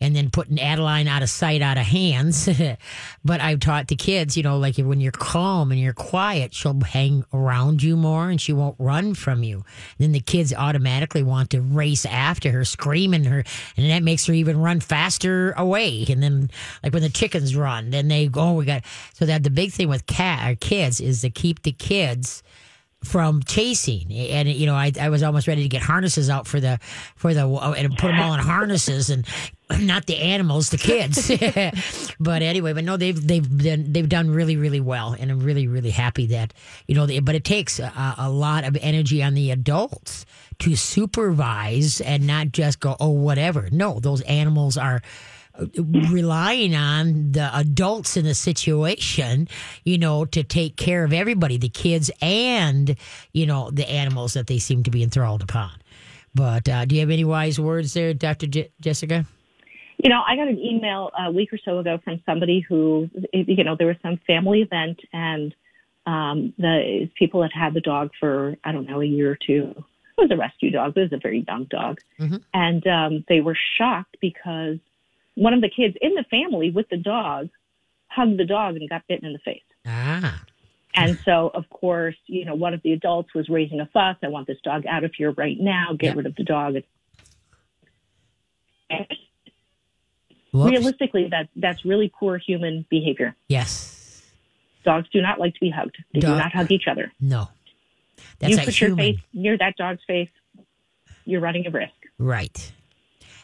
And 0.00 0.16
then 0.16 0.30
putting 0.30 0.58
Adeline 0.58 1.08
out 1.08 1.22
of 1.22 1.28
sight, 1.28 1.60
out 1.60 1.76
of 1.76 1.84
hands. 1.84 2.48
but 3.24 3.40
I've 3.40 3.60
taught 3.60 3.88
the 3.88 3.96
kids, 3.96 4.36
you 4.36 4.42
know, 4.42 4.58
like 4.58 4.76
when 4.78 5.00
you're 5.00 5.12
calm 5.12 5.70
and 5.70 5.80
you're 5.80 5.92
quiet, 5.92 6.54
she'll 6.54 6.80
hang 6.80 7.24
around 7.34 7.82
you 7.82 7.96
more 7.96 8.30
and 8.30 8.40
she 8.40 8.52
won't 8.52 8.76
run 8.78 9.14
from 9.14 9.42
you. 9.42 9.64
then 9.98 10.12
the 10.12 10.20
kids 10.20 10.54
automatically 10.54 11.22
want 11.22 11.50
to 11.50 11.60
race 11.60 12.06
after 12.06 12.50
her, 12.50 12.64
screaming 12.64 13.24
her, 13.24 13.44
and 13.76 13.90
that 13.90 14.02
makes 14.02 14.26
her 14.26 14.32
even 14.32 14.58
run 14.60 14.80
faster 14.80 15.52
away. 15.52 16.06
And 16.08 16.22
then, 16.22 16.50
like 16.82 16.92
when 16.92 17.02
the 17.02 17.10
chickens 17.10 17.54
run, 17.54 17.90
then 17.90 18.08
they 18.08 18.26
go, 18.26 18.40
oh, 18.40 18.52
we 18.54 18.64
got. 18.64 18.84
So 19.14 19.26
that 19.26 19.42
the 19.42 19.50
big 19.50 19.72
thing 19.72 19.88
with 19.88 20.06
cat 20.06 20.48
or 20.48 20.52
uh, 20.52 20.56
kids 20.60 21.00
is 21.00 21.20
to 21.20 21.30
keep 21.30 21.62
the 21.62 21.72
kids 21.72 22.42
from 23.04 23.42
chasing. 23.42 24.12
And 24.12 24.48
you 24.48 24.66
know 24.66 24.74
I, 24.74 24.92
I 25.00 25.08
was 25.08 25.22
almost 25.22 25.48
ready 25.48 25.62
to 25.62 25.68
get 25.68 25.82
harnesses 25.82 26.28
out 26.28 26.46
for 26.46 26.60
the 26.60 26.78
for 27.16 27.32
the 27.32 27.48
uh, 27.48 27.72
and 27.72 27.96
put 27.96 28.08
them 28.08 28.20
all 28.20 28.34
in 28.34 28.40
harnesses 28.40 29.10
and 29.10 29.26
not 29.80 30.06
the 30.06 30.16
animals 30.16 30.70
the 30.70 30.78
kids. 30.78 31.30
But 32.20 32.42
anyway 32.42 32.74
but 32.74 32.84
no 32.84 32.96
they've 32.96 33.26
they've 33.26 33.56
been 33.56 33.92
they've 33.92 34.08
done 34.08 34.30
really 34.30 34.56
really 34.56 34.80
well. 34.80 35.16
And 35.18 35.30
i'm 35.30 35.40
really 35.40 35.66
really 35.66 35.90
happy 35.90 36.26
that 36.26 36.52
you 36.86 36.94
know 36.94 37.06
they, 37.06 37.20
but 37.20 37.34
it 37.34 37.44
takes 37.44 37.78
a, 37.78 38.14
a 38.18 38.30
lot 38.30 38.64
of 38.64 38.76
energy 38.80 39.22
on 39.22 39.34
the 39.34 39.50
adults 39.50 40.26
to 40.58 40.76
supervise 40.76 42.00
and 42.02 42.26
not 42.26 42.52
just 42.52 42.80
go 42.80 42.96
oh 43.00 43.10
whatever. 43.10 43.68
No 43.72 43.98
those 44.00 44.20
animals 44.22 44.76
are 44.76 45.00
relying 45.76 46.74
on 46.74 47.32
the 47.32 47.50
adults 47.56 48.16
in 48.16 48.24
the 48.24 48.34
situation, 48.34 49.48
you 49.84 49.98
know, 49.98 50.24
to 50.26 50.42
take 50.42 50.76
care 50.76 51.04
of 51.04 51.12
everybody, 51.12 51.56
the 51.56 51.68
kids 51.68 52.10
and, 52.20 52.96
you 53.32 53.46
know, 53.46 53.70
the 53.70 53.88
animals 53.88 54.34
that 54.34 54.46
they 54.46 54.58
seem 54.58 54.82
to 54.84 54.90
be 54.90 55.02
enthralled 55.02 55.42
upon. 55.42 55.72
But 56.34 56.68
uh, 56.68 56.84
do 56.84 56.94
you 56.94 57.00
have 57.00 57.10
any 57.10 57.24
wise 57.24 57.58
words 57.58 57.94
there, 57.94 58.14
Dr. 58.14 58.46
Je- 58.46 58.70
Jessica? 58.80 59.24
You 60.02 60.08
know, 60.08 60.22
I 60.26 60.36
got 60.36 60.48
an 60.48 60.58
email 60.58 61.10
a 61.18 61.30
week 61.30 61.52
or 61.52 61.58
so 61.64 61.78
ago 61.78 61.98
from 62.02 62.22
somebody 62.24 62.60
who, 62.60 63.10
you 63.32 63.64
know, 63.64 63.76
there 63.76 63.88
was 63.88 63.96
some 64.02 64.18
family 64.26 64.62
event 64.62 65.00
and 65.12 65.54
um, 66.06 66.54
the 66.56 67.10
people 67.18 67.42
had 67.42 67.52
had 67.52 67.74
the 67.74 67.80
dog 67.80 68.10
for, 68.18 68.56
I 68.64 68.72
don't 68.72 68.88
know, 68.88 69.00
a 69.00 69.04
year 69.04 69.30
or 69.30 69.38
two. 69.46 69.74
It 70.16 70.22
was 70.22 70.30
a 70.30 70.36
rescue 70.36 70.70
dog, 70.70 70.94
but 70.94 71.00
it 71.00 71.10
was 71.12 71.18
a 71.18 71.22
very 71.22 71.44
young 71.46 71.64
dog. 71.64 71.98
Mhm. 72.18 72.42
And 72.54 72.86
um, 72.86 73.24
they 73.28 73.40
were 73.40 73.56
shocked 73.76 74.16
because 74.20 74.78
one 75.34 75.54
of 75.54 75.60
the 75.60 75.68
kids 75.70 75.96
in 76.00 76.14
the 76.14 76.24
family 76.30 76.70
with 76.70 76.88
the 76.88 76.96
dog 76.96 77.48
hugged 78.08 78.38
the 78.38 78.44
dog 78.44 78.76
and 78.76 78.88
got 78.88 79.02
bitten 79.08 79.26
in 79.26 79.32
the 79.32 79.38
face. 79.40 79.62
Ah, 79.86 80.42
And 80.94 81.18
so, 81.24 81.50
of 81.54 81.68
course, 81.70 82.16
you 82.26 82.44
know, 82.44 82.54
one 82.56 82.74
of 82.74 82.82
the 82.82 82.92
adults 82.92 83.32
was 83.34 83.48
raising 83.48 83.80
a 83.80 83.86
fuss. 83.86 84.16
I 84.22 84.28
want 84.28 84.46
this 84.48 84.58
dog 84.64 84.84
out 84.86 85.04
of 85.04 85.14
here 85.14 85.30
right 85.32 85.56
now. 85.58 85.92
Get 85.96 86.08
Yeah. 86.08 86.14
rid 86.16 86.26
of 86.26 86.34
the 86.34 86.44
dog. 86.44 86.76
Realistically, 90.52 91.28
that 91.30 91.48
that's 91.54 91.84
really 91.84 92.08
poor 92.18 92.36
human 92.36 92.84
behavior. 92.90 93.36
Yes. 93.48 94.22
Dogs 94.84 95.08
do 95.12 95.22
not 95.22 95.38
like 95.38 95.54
to 95.54 95.60
be 95.60 95.70
hugged. 95.70 95.96
They 96.12 96.20
Dog- 96.20 96.32
do 96.38 96.38
not 96.42 96.52
hug 96.52 96.72
each 96.72 96.88
other. 96.88 97.12
No. 97.20 97.48
That's 98.40 98.52
you 98.54 98.58
put 98.58 98.74
human. 98.74 98.98
your 98.98 99.14
face 99.14 99.22
near 99.32 99.58
that 99.58 99.76
dog's 99.76 100.02
face, 100.06 100.28
you're 101.24 101.40
running 101.40 101.66
a 101.66 101.70
risk. 101.70 101.92
Right. 102.18 102.72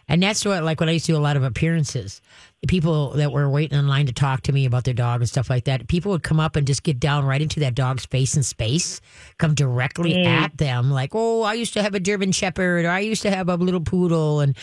And 0.08 0.22
that's 0.22 0.44
what, 0.44 0.62
like, 0.62 0.78
when 0.78 0.88
I 0.88 0.92
used 0.92 1.06
to 1.06 1.12
do 1.12 1.18
a 1.18 1.18
lot 1.18 1.36
of 1.36 1.42
appearances, 1.42 2.20
the 2.60 2.68
people 2.68 3.10
that 3.14 3.32
were 3.32 3.50
waiting 3.50 3.76
in 3.76 3.88
line 3.88 4.06
to 4.06 4.12
talk 4.12 4.42
to 4.42 4.52
me 4.52 4.64
about 4.64 4.84
their 4.84 4.94
dog 4.94 5.20
and 5.20 5.28
stuff 5.28 5.50
like 5.50 5.64
that, 5.64 5.88
people 5.88 6.12
would 6.12 6.22
come 6.22 6.38
up 6.38 6.54
and 6.54 6.66
just 6.66 6.84
get 6.84 7.00
down 7.00 7.24
right 7.24 7.42
into 7.42 7.58
that 7.60 7.74
dog's 7.74 8.06
face 8.06 8.34
and 8.36 8.46
space, 8.46 9.00
come 9.38 9.54
directly 9.54 10.12
at 10.24 10.56
them, 10.58 10.90
like, 10.92 11.10
"Oh, 11.12 11.42
I 11.42 11.54
used 11.54 11.72
to 11.74 11.82
have 11.82 11.94
a 11.94 12.00
German 12.00 12.30
Shepherd, 12.30 12.84
or 12.84 12.90
I 12.90 13.00
used 13.00 13.22
to 13.22 13.30
have 13.30 13.48
a 13.48 13.56
little 13.56 13.80
poodle," 13.80 14.40
and 14.40 14.56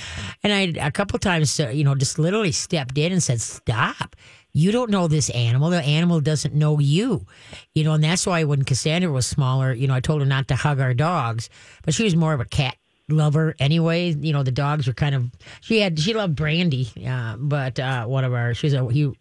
and 0.44 0.54
I 0.54 0.86
a 0.86 0.92
couple 0.92 1.20
times, 1.20 1.60
uh, 1.60 1.70
you 1.70 1.84
know, 1.84 1.94
just 1.94 2.18
literally 2.18 2.54
stepped 2.54 2.98
in 2.98 3.12
and 3.12 3.22
said, 3.22 3.42
"Stop." 3.42 4.16
You 4.56 4.72
don't 4.72 4.92
know 4.92 5.08
this 5.08 5.32
animal. 5.32 5.72
The 5.72 5.82
animal 5.82 6.22
doesn't 6.22 6.54
know 6.54 6.78
you. 6.78 7.26
You 7.74 7.84
know, 7.84 7.94
and 7.94 8.04
that's 8.04 8.28
why 8.28 8.44
when 8.44 8.64
Cassandra 8.64 9.12
was 9.12 9.26
smaller, 9.26 9.74
you 9.74 9.88
know, 9.88 9.96
I 9.96 10.00
told 10.00 10.22
her 10.22 10.28
not 10.28 10.48
to 10.50 10.56
hug 10.56 10.80
our 10.80 10.94
dogs, 10.94 11.50
but 11.84 11.96
she 11.96 12.04
was 12.04 12.16
more 12.16 12.34
of 12.34 12.40
a 12.40 12.46
cat 12.46 12.76
lover 13.10 13.56
anyway. 13.60 14.12
You 14.12 14.34
know, 14.34 14.44
the 14.44 14.52
dogs 14.52 14.88
were 14.88 14.94
kind 14.94 15.16
of 15.16 15.30
she 15.62 15.80
had 15.80 16.00
she 16.00 16.14
loved 16.14 16.36
Brandy, 16.36 16.90
uh, 17.08 17.36
but 17.38 17.80
uh, 17.80 18.06
one 18.06 18.24
of 18.24 18.34
our 18.34 18.54
she's 18.54 18.74
a 18.74 18.90
he 18.92 19.12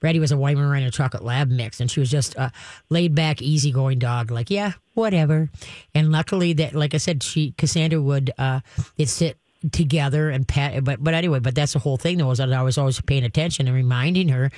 Brandy 0.00 0.20
was 0.20 0.32
a 0.32 0.36
Weimaraner 0.36 0.92
chocolate 0.92 1.24
lab 1.24 1.50
mix, 1.50 1.80
and 1.80 1.90
she 1.90 2.00
was 2.00 2.10
just 2.10 2.34
a 2.36 2.52
laid 2.90 3.14
back, 3.14 3.42
easygoing 3.42 3.98
dog. 3.98 4.30
Like 4.30 4.50
yeah, 4.50 4.72
whatever. 4.94 5.50
And 5.94 6.12
luckily 6.12 6.52
that, 6.54 6.74
like 6.74 6.94
I 6.94 6.98
said, 6.98 7.22
she 7.22 7.52
Cassandra 7.52 8.00
would 8.00 8.32
uh, 8.38 8.60
they'd 8.96 9.08
sit 9.08 9.38
together 9.70 10.30
and 10.30 10.46
pat. 10.46 10.82
But 10.84 11.02
but 11.02 11.14
anyway, 11.14 11.38
but 11.38 11.54
that's 11.54 11.72
the 11.72 11.78
whole 11.78 11.96
thing. 11.96 12.18
Though 12.18 12.28
was 12.28 12.38
that 12.38 12.52
I 12.52 12.62
was 12.62 12.78
always 12.78 13.00
paying 13.00 13.24
attention 13.24 13.66
and 13.66 13.76
reminding 13.76 14.28
her 14.28 14.50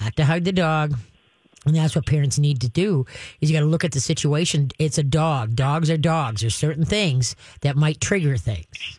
not 0.00 0.16
to 0.16 0.24
hug 0.24 0.44
the 0.44 0.52
dog. 0.52 0.94
And 1.66 1.74
that's 1.74 1.94
what 1.96 2.06
parents 2.06 2.38
need 2.38 2.60
to 2.60 2.68
do 2.68 3.04
is 3.40 3.50
you 3.50 3.56
got 3.56 3.60
to 3.60 3.66
look 3.66 3.84
at 3.84 3.92
the 3.92 4.00
situation. 4.00 4.70
It's 4.78 4.98
a 4.98 5.02
dog. 5.02 5.56
Dogs 5.56 5.90
are 5.90 5.96
dogs. 5.96 6.40
There's 6.42 6.54
certain 6.54 6.84
things 6.84 7.34
that 7.62 7.76
might 7.76 8.00
trigger 8.00 8.36
things. 8.36 8.98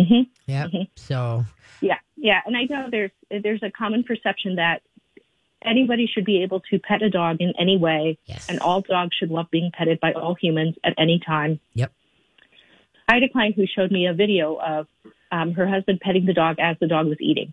Mhm. 0.00 0.26
Yeah. 0.46 0.66
So 0.96 1.44
Yeah, 1.80 1.98
yeah, 2.16 2.40
and 2.46 2.56
I 2.56 2.64
know 2.64 2.88
there's 2.90 3.10
there's 3.30 3.62
a 3.62 3.70
common 3.70 4.02
perception 4.04 4.56
that 4.56 4.82
anybody 5.62 6.06
should 6.06 6.24
be 6.24 6.42
able 6.42 6.60
to 6.70 6.78
pet 6.78 7.02
a 7.02 7.10
dog 7.10 7.36
in 7.40 7.52
any 7.58 7.76
way, 7.76 8.18
Yes. 8.26 8.48
and 8.48 8.58
all 8.60 8.80
dogs 8.82 9.14
should 9.16 9.30
love 9.30 9.50
being 9.50 9.70
petted 9.72 10.00
by 10.00 10.12
all 10.12 10.34
humans 10.34 10.76
at 10.84 10.94
any 10.98 11.18
time. 11.24 11.60
Yep. 11.74 11.92
I 13.08 13.14
had 13.14 13.22
a 13.22 13.28
client 13.28 13.54
who 13.56 13.66
showed 13.66 13.90
me 13.90 14.06
a 14.06 14.14
video 14.14 14.56
of 14.56 14.86
um, 15.30 15.52
her 15.54 15.66
husband 15.66 16.00
petting 16.00 16.26
the 16.26 16.32
dog 16.34 16.56
as 16.58 16.76
the 16.80 16.86
dog 16.86 17.06
was 17.06 17.18
eating. 17.20 17.52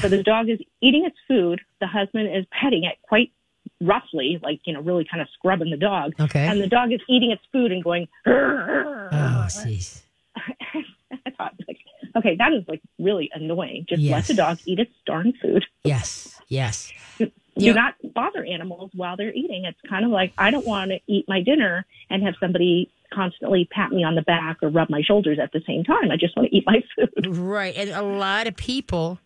So 0.00 0.08
the 0.08 0.22
dog 0.22 0.48
is 0.48 0.58
eating 0.80 1.04
its 1.04 1.16
food. 1.28 1.60
The 1.80 1.86
husband 1.86 2.34
is 2.36 2.44
petting 2.50 2.84
it 2.84 2.96
quite 3.02 3.32
roughly, 3.80 4.38
like, 4.42 4.60
you 4.64 4.72
know, 4.72 4.80
really 4.80 5.04
kind 5.10 5.20
of 5.20 5.28
scrubbing 5.34 5.70
the 5.70 5.76
dog. 5.76 6.14
Okay. 6.20 6.46
And 6.46 6.60
the 6.60 6.66
dog 6.68 6.92
is 6.92 7.00
eating 7.08 7.30
its 7.30 7.42
food 7.52 7.72
and 7.72 7.82
going, 7.84 8.08
Oh, 8.26 8.30
jeez. 9.48 10.02
I 10.36 11.30
thought, 11.36 11.54
like, 11.66 11.78
okay, 12.16 12.36
that 12.36 12.52
is 12.52 12.64
like 12.68 12.82
really 12.98 13.30
annoying. 13.34 13.86
Just 13.88 14.02
let 14.02 14.26
the 14.26 14.34
dog 14.34 14.58
eat 14.66 14.78
its 14.78 14.92
darn 15.06 15.32
food. 15.40 15.64
Yes. 15.84 16.40
Yes. 16.48 16.92
Do 17.18 17.30
Yeah. 17.56 17.72
not 17.72 17.94
bother 18.12 18.44
animals 18.44 18.90
while 18.94 19.16
they're 19.16 19.32
eating. 19.32 19.64
It's 19.64 19.78
kind 19.88 20.04
of 20.04 20.10
like 20.10 20.32
I 20.36 20.50
don't 20.50 20.66
want 20.66 20.90
to 20.90 20.98
eat 21.06 21.26
my 21.28 21.40
dinner 21.42 21.86
and 22.10 22.22
have 22.24 22.34
somebody 22.40 22.90
constantly 23.14 23.68
pat 23.70 23.92
me 23.92 24.02
on 24.02 24.16
the 24.16 24.22
back 24.22 24.58
or 24.62 24.68
rub 24.68 24.90
my 24.90 25.00
shoulders 25.00 25.38
at 25.40 25.52
the 25.52 25.62
same 25.66 25.84
time. 25.84 26.10
I 26.10 26.16
just 26.16 26.36
want 26.36 26.50
to 26.50 26.56
eat 26.56 26.64
my 26.66 26.82
food. 26.96 27.26
Right, 27.36 27.74
and 27.76 27.90
a 27.90 28.02
lot 28.02 28.46
of 28.48 28.56
people 28.56 29.20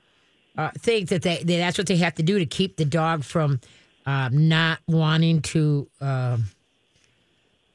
uh, 0.56 0.70
think 0.78 1.08
that 1.10 1.22
they, 1.22 1.42
they 1.42 1.58
that's 1.58 1.78
what 1.78 1.86
they 1.86 1.96
have 1.96 2.14
to 2.16 2.22
do 2.22 2.38
to 2.38 2.46
keep 2.46 2.76
the 2.76 2.84
dog 2.84 3.24
from 3.24 3.60
um, 4.06 4.48
not 4.48 4.78
wanting 4.86 5.42
to. 5.42 5.88
Um, 6.00 6.44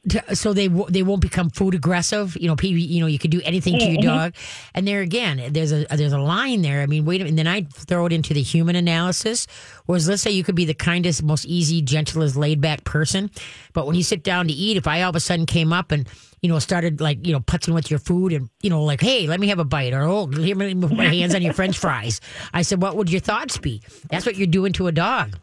to, 0.09 0.35
so 0.35 0.53
they 0.53 0.67
w- 0.67 0.87
they 0.89 1.03
won't 1.03 1.21
become 1.21 1.49
food 1.49 1.75
aggressive. 1.75 2.37
You 2.39 2.47
know, 2.47 2.55
people. 2.55 2.77
You 2.77 3.01
know, 3.01 3.07
you 3.07 3.19
could 3.19 3.31
do 3.31 3.41
anything 3.43 3.79
to 3.79 3.85
your 3.85 4.01
mm-hmm. 4.01 4.07
dog, 4.07 4.35
and 4.73 4.87
there 4.87 5.01
again, 5.01 5.41
there's 5.51 5.71
a 5.71 5.85
there's 5.85 6.13
a 6.13 6.19
line 6.19 6.61
there. 6.61 6.81
I 6.81 6.85
mean, 6.85 7.05
wait 7.05 7.21
a 7.21 7.23
minute. 7.23 7.29
And 7.29 7.39
then 7.39 7.47
I 7.47 7.61
throw 7.63 8.05
it 8.05 8.13
into 8.13 8.33
the 8.33 8.41
human 8.41 8.75
analysis. 8.75 9.47
Whereas, 9.85 10.07
let's 10.07 10.21
say 10.21 10.31
you 10.31 10.43
could 10.43 10.55
be 10.55 10.65
the 10.65 10.73
kindest, 10.73 11.23
most 11.23 11.45
easy, 11.45 11.81
gentlest, 11.81 12.35
laid 12.35 12.61
back 12.61 12.83
person, 12.83 13.31
but 13.73 13.87
when 13.87 13.95
you 13.95 14.03
sit 14.03 14.23
down 14.23 14.47
to 14.47 14.53
eat, 14.53 14.77
if 14.77 14.87
I 14.87 15.01
all 15.01 15.09
of 15.09 15.15
a 15.15 15.19
sudden 15.19 15.45
came 15.45 15.73
up 15.73 15.91
and 15.91 16.07
you 16.41 16.49
know 16.49 16.59
started 16.59 17.01
like 17.01 17.25
you 17.25 17.33
know 17.33 17.39
putzing 17.39 17.73
with 17.73 17.89
your 17.89 17.99
food 17.99 18.31
and 18.31 18.49
you 18.61 18.69
know 18.69 18.83
like 18.83 19.01
hey 19.01 19.25
let 19.25 19.39
me 19.39 19.47
have 19.47 19.57
a 19.57 19.65
bite 19.65 19.93
or 19.93 20.03
oh 20.03 20.23
let 20.25 20.57
me 20.57 20.75
put 20.75 20.91
my 20.91 21.05
hands 21.13 21.33
on 21.33 21.41
your 21.41 21.53
French 21.53 21.77
fries, 21.77 22.21
I 22.53 22.61
said 22.61 22.81
what 22.81 22.95
would 22.95 23.09
your 23.09 23.21
thoughts 23.21 23.57
be? 23.57 23.81
That's 24.09 24.25
what 24.25 24.35
you're 24.35 24.47
doing 24.47 24.73
to 24.73 24.87
a 24.87 24.91
dog 24.91 25.37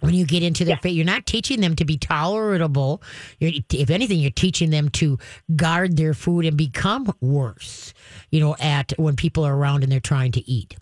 when 0.00 0.14
you 0.14 0.26
get 0.26 0.42
into 0.42 0.64
their 0.64 0.76
face, 0.76 0.94
you're 0.94 1.06
not 1.06 1.24
teaching 1.24 1.60
them 1.60 1.74
to 1.76 1.84
be 1.84 1.96
tolerable. 1.96 3.02
You're, 3.40 3.52
if 3.72 3.90
anything, 3.90 4.18
you're 4.18 4.30
teaching 4.30 4.70
them 4.70 4.90
to 4.90 5.18
guard 5.54 5.96
their 5.96 6.12
food 6.12 6.44
and 6.44 6.56
become 6.56 7.14
worse. 7.20 7.94
You 8.30 8.40
know, 8.40 8.56
at 8.60 8.92
when 8.98 9.16
people 9.16 9.44
are 9.44 9.56
around 9.56 9.82
and 9.82 9.90
they're 9.90 10.00
trying 10.00 10.32
to 10.32 10.50
eat. 10.50 10.76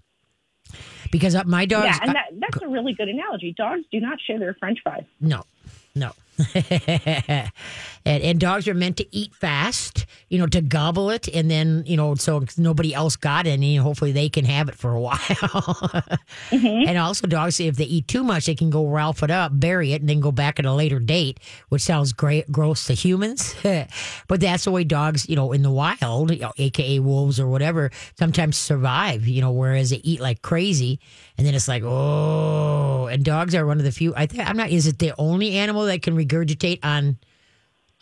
Because 1.13 1.37
uh, 1.37 1.45
my 1.45 1.65
dogs, 1.65 1.87
yeah, 1.87 1.99
and 2.03 2.15
that, 2.17 2.27
that's 2.33 2.63
a 2.65 2.69
really 2.69 2.93
good 2.93 3.09
analogy. 3.09 3.55
Dogs 3.57 3.85
do 3.93 4.01
not 4.01 4.19
share 4.21 4.41
their 4.41 4.55
French 4.55 4.81
fries. 4.83 5.05
no, 5.21 5.45
no. 5.95 6.13
and, 6.55 8.23
and 8.23 8.41
dogs 8.41 8.67
are 8.69 8.75
meant 8.75 8.97
to 8.97 9.17
eat 9.17 9.35
fast, 9.35 10.07
you 10.29 10.39
know, 10.39 10.47
to 10.47 10.61
gobble 10.61 11.11
it, 11.11 11.29
and 11.29 11.51
then 11.51 11.85
you 11.87 11.97
know, 11.97 12.15
so 12.15 12.45
nobody 12.57 12.95
else 12.95 13.17
got 13.17 13.47
any. 13.47 13.77
Hopefully, 13.77 14.13
they 14.13 14.29
can 14.29 14.45
have 14.45 14.69
it 14.69 14.75
for 14.75 14.93
a 14.93 15.01
while. 15.01 15.19
Mm-hmm. 15.19 16.89
And 16.89 16.99
also, 16.99 17.27
dogs, 17.27 17.61
if 17.61 17.77
they 17.77 17.85
eat 17.85 18.09
too 18.09 18.25
much, 18.25 18.47
they 18.47 18.55
can 18.55 18.71
go 18.71 18.87
Ralph 18.87 19.23
it 19.23 19.31
up, 19.31 19.53
bury 19.59 19.93
it, 19.93 20.01
and 20.01 20.09
then 20.09 20.21
go 20.21 20.33
back 20.33 20.59
at 20.59 20.67
a 20.67 20.73
later 20.73 20.99
date, 20.99 21.41
which 21.69 21.83
sounds 21.83 22.13
great, 22.13 22.51
gross 22.51 22.87
to 22.87 22.95
humans. 22.95 23.55
but 23.63 24.41
that's 24.41 24.65
the 24.65 24.71
way 24.71 24.85
dogs, 24.85 25.29
you 25.29 25.37
know, 25.37 25.53
in 25.53 25.63
the 25.63 25.71
wild, 25.71 26.31
you 26.31 26.41
know, 26.41 26.53
aka 26.59 26.99
wolves 26.99 27.39
or 27.39 27.49
whatever, 27.49 27.91
sometimes 28.19 28.57
survive. 28.57 29.27
You 29.27 29.41
know, 29.41 29.53
whereas 29.53 29.91
they 29.91 30.01
eat 30.05 30.21
like 30.21 30.43
crazy, 30.43 31.01
and 31.39 31.47
then 31.47 31.55
it's 31.55 31.69
like, 31.69 31.83
oh. 31.85 33.07
And 33.07 33.25
dogs 33.25 33.55
are 33.55 33.67
one 33.67 33.79
of 33.79 33.85
the 33.85 33.93
few. 33.93 34.15
I 34.17 34.27
think 34.27 34.49
I'm 34.49 34.57
not. 34.57 34.71
Is 34.71 34.87
it 34.87 34.99
the 34.99 35.13
only 35.19 35.57
animal 35.57 35.87
that 35.87 36.03
can 36.03 36.15
regurgitate 36.25 36.81
on, 36.83 37.19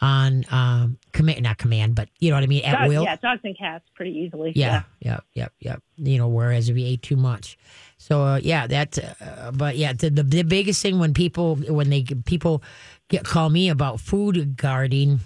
on 0.01 0.45
um 0.51 0.99
command? 1.13 1.43
Not 1.43 1.59
command, 1.59 1.95
but 1.95 2.09
you 2.19 2.31
know 2.31 2.37
what 2.37 2.43
I 2.45 2.49
mean, 2.49 2.65
at 2.65 2.79
Dogs, 2.79 2.89
will. 2.89 3.05
yeah, 3.05 3.17
dogs 3.17 3.41
and 3.45 3.57
cats 3.57 3.85
pretty 3.95 4.11
easily. 4.19 4.53
Yeah, 4.55 4.83
yeah, 5.01 5.21
yeah, 5.33 5.49
yeah. 5.61 5.77
You 5.97 6.19
know, 6.19 6.29
whereas 6.29 6.69
if 6.69 6.75
we 6.75 6.85
ate 6.85 7.03
too 7.03 7.17
much, 7.17 7.57
so 7.99 8.23
uh, 8.23 8.41
yeah, 8.43 8.67
that. 8.67 8.99
Uh, 8.99 9.53
but 9.53 9.77
yeah, 9.77 9.93
the, 9.93 10.11
the 10.11 10.23
the 10.25 10.43
biggest 10.43 10.83
thing 10.83 10.99
when 10.99 11.15
people 11.15 11.57
when 11.57 11.89
they 11.89 12.03
people 12.03 12.63
get 13.09 13.25
call 13.25 13.49
me 13.49 13.69
about 13.69 14.01
food 14.01 14.57
guarding 14.57 15.21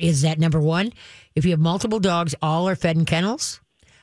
is 0.00 0.22
that 0.22 0.38
number 0.38 0.58
one, 0.58 0.92
if 1.36 1.44
you 1.44 1.52
have 1.52 1.60
multiple 1.60 2.00
dogs, 2.00 2.34
all 2.42 2.68
are 2.68 2.74
fed 2.74 2.96
in 2.96 3.04
kennels, 3.04 3.60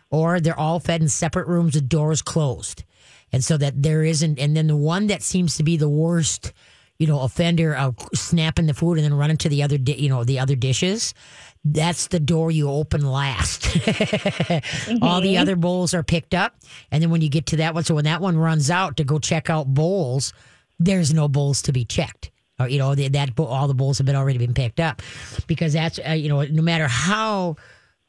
or 0.10 0.40
they're 0.40 0.58
all 0.58 0.80
fed 0.80 1.02
in 1.02 1.10
separate 1.10 1.48
rooms 1.48 1.76
with 1.76 1.90
doors 1.90 2.22
closed, 2.22 2.86
and 3.34 3.44
so 3.44 3.58
that 3.58 3.84
there 3.84 4.04
isn't. 4.04 4.40
And 4.40 4.56
then 4.56 4.68
the 4.68 4.78
one 4.78 5.08
that 5.08 5.24
seems 5.24 5.58
to 5.58 5.64
be 5.64 5.76
the 5.76 5.90
worst. 5.90 6.54
You 7.00 7.08
know, 7.08 7.22
offender 7.22 7.76
of 7.76 7.98
uh, 7.98 8.06
snapping 8.14 8.68
the 8.68 8.74
food 8.74 8.98
and 8.98 9.06
then 9.06 9.14
running 9.14 9.38
to 9.38 9.50
the 9.50 9.64
other, 9.64 9.78
di- 9.78 9.96
you 9.96 10.10
know, 10.10 10.24
the 10.24 10.40
other 10.40 10.56
dishes. 10.56 11.14
That's 11.66 12.08
the 12.08 12.20
door 12.20 12.52
you 12.52 12.70
open 12.70 13.10
last. 13.10 13.66
All 15.02 15.22
the 15.22 15.34
mm-hmm. 15.34 15.42
other 15.42 15.56
bowls 15.56 15.94
are 15.94 16.04
picked 16.04 16.34
up. 16.34 16.56
And 16.92 17.02
then 17.02 17.10
when 17.10 17.22
you 17.22 17.30
get 17.30 17.48
to 17.48 17.58
that 17.58 17.74
one, 17.74 17.84
so 17.84 17.96
when 17.96 18.06
that 18.06 18.22
one 18.22 18.38
runs 18.38 18.70
out 18.70 18.98
to 18.98 19.04
go 19.04 19.18
check 19.20 19.50
out 19.50 19.74
bowls, 19.74 20.34
there's 20.78 21.14
no 21.14 21.28
bowls 21.28 21.62
to 21.64 21.72
be 21.72 21.86
checked. 21.86 22.32
Or, 22.60 22.68
you 22.68 22.78
know, 22.78 22.94
that 22.96 23.40
all 23.40 23.68
the 23.68 23.74
bowls 23.74 23.98
have 24.00 24.06
been 24.06 24.18
already 24.18 24.38
been 24.38 24.54
picked 24.54 24.82
up 24.82 25.02
because 25.48 25.74
that's, 25.74 26.00
uh, 26.06 26.12
you 26.12 26.28
know, 26.28 26.44
no 26.44 26.62
matter 26.62 26.88
how 26.88 27.56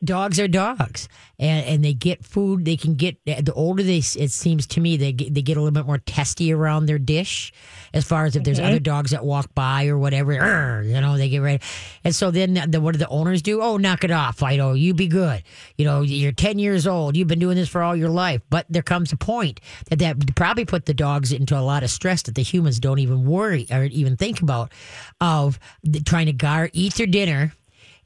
dogs 0.02 0.40
are 0.40 0.48
dogs 0.48 1.08
and, 1.38 1.66
and 1.66 1.84
they 1.84 1.92
get 1.92 2.24
food, 2.24 2.64
they 2.64 2.76
can 2.76 2.94
get, 2.94 3.16
the 3.24 3.52
older 3.54 3.82
they, 3.82 3.98
it 3.98 4.30
seems 4.30 4.66
to 4.68 4.80
me, 4.80 4.96
they 4.96 5.12
get, 5.12 5.34
they 5.34 5.42
get 5.42 5.56
a 5.56 5.60
little 5.60 5.74
bit 5.74 5.86
more 5.86 5.98
testy 5.98 6.52
around 6.52 6.86
their 6.86 6.98
dish 6.98 7.52
as 7.92 8.04
far 8.04 8.24
as 8.24 8.34
if 8.36 8.44
there's 8.44 8.58
other 8.60 8.78
dogs 8.78 9.10
that 9.10 9.24
walk 9.24 9.54
by 9.54 9.88
or 9.88 9.98
whatever, 9.98 10.82
you 10.84 11.00
know, 11.00 11.16
they 11.16 11.28
get 11.28 11.40
ready. 11.40 11.62
And 12.04 12.14
so 12.14 12.30
then 12.30 12.54
the, 12.70 12.80
what 12.80 12.92
do 12.92 12.98
the 12.98 13.08
owners 13.08 13.42
do? 13.42 13.60
Oh, 13.60 13.76
knock 13.76 14.04
it 14.04 14.10
off, 14.10 14.38
Fido. 14.38 14.72
You 14.72 14.94
be 14.94 15.06
good. 15.08 15.42
You 15.76 15.84
know, 15.84 16.00
you're 16.02 16.32
10 16.32 16.58
years 16.58 16.86
old. 16.86 17.16
You've 17.16 17.28
been 17.28 17.38
doing 17.38 17.56
this 17.56 17.68
for 17.68 17.82
all 17.82 17.94
your 17.94 18.08
life. 18.08 18.40
But 18.48 18.66
there 18.70 18.82
comes 18.82 19.12
a 19.12 19.16
point 19.16 19.60
that 19.90 19.98
that 19.98 20.34
probably 20.34 20.64
put 20.64 20.86
the 20.86 20.94
dogs 20.94 21.32
into 21.32 21.58
a 21.58 21.60
lot 21.60 21.82
of 21.82 21.90
stress 21.90 22.22
that 22.22 22.34
the 22.34 22.42
humans 22.42 22.80
don't 22.80 23.00
even 23.00 23.26
worry 23.26 23.66
or 23.70 23.84
even 23.84 24.16
think 24.16 24.40
about 24.40 24.72
of 25.20 25.58
the, 25.82 26.00
trying 26.00 26.26
to 26.26 26.32
guard, 26.32 26.70
eat 26.72 26.94
their 26.94 27.06
dinner 27.06 27.52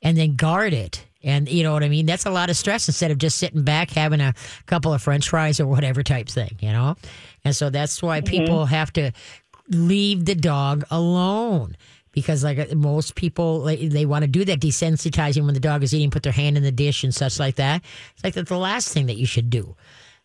and 0.03 0.17
then 0.17 0.37
guard 0.37 0.73
it. 0.73 1.07
And 1.25 1.49
you 1.49 1.63
know 1.63 1.73
what 1.73 1.83
I 1.83 1.89
mean? 1.89 2.07
That's 2.07 2.27
a 2.27 2.31
lot 2.31 2.51
of 2.51 2.57
stress 2.57 2.87
instead 2.89 3.11
of 3.11 3.19
just 3.19 3.39
sitting 3.39 3.63
back 3.63 3.91
having 3.91 4.21
a 4.21 4.35
couple 4.67 4.93
of 4.93 5.03
french 5.03 5.29
fries 5.29 5.59
or 5.59 5.67
whatever 5.67 6.03
type 6.03 6.29
thing, 6.29 6.57
you 6.61 6.71
know? 6.71 6.97
And 7.45 7.57
so 7.57 7.71
that's 7.71 8.03
why 8.03 8.21
people 8.21 8.67
have 8.67 8.93
to 8.93 9.11
leave 9.69 10.27
the 10.27 10.35
dog 10.35 10.85
alone. 10.91 11.77
Because 12.13 12.45
like 12.45 12.59
uh, 12.59 12.75
most 12.77 13.17
people, 13.17 13.63
they, 13.63 13.89
they 13.89 14.07
want 14.07 14.23
to 14.23 14.29
do 14.29 14.45
that 14.45 14.61
desensitizing 14.61 15.45
when 15.45 15.55
the 15.55 15.61
dog 15.61 15.83
is 15.83 15.93
eating, 15.93 16.11
put 16.11 16.23
their 16.23 16.33
hand 16.33 16.57
in 16.57 16.63
the 16.63 16.71
dish 16.71 17.03
and 17.03 17.13
such 17.13 17.41
like 17.41 17.57
that. 17.57 17.83
It's 18.15 18.23
like 18.23 18.35
that's 18.35 18.51
the 18.51 18.57
last 18.57 18.93
thing 18.93 19.07
that 19.07 19.17
you 19.17 19.27
should 19.27 19.51
do. 19.51 19.75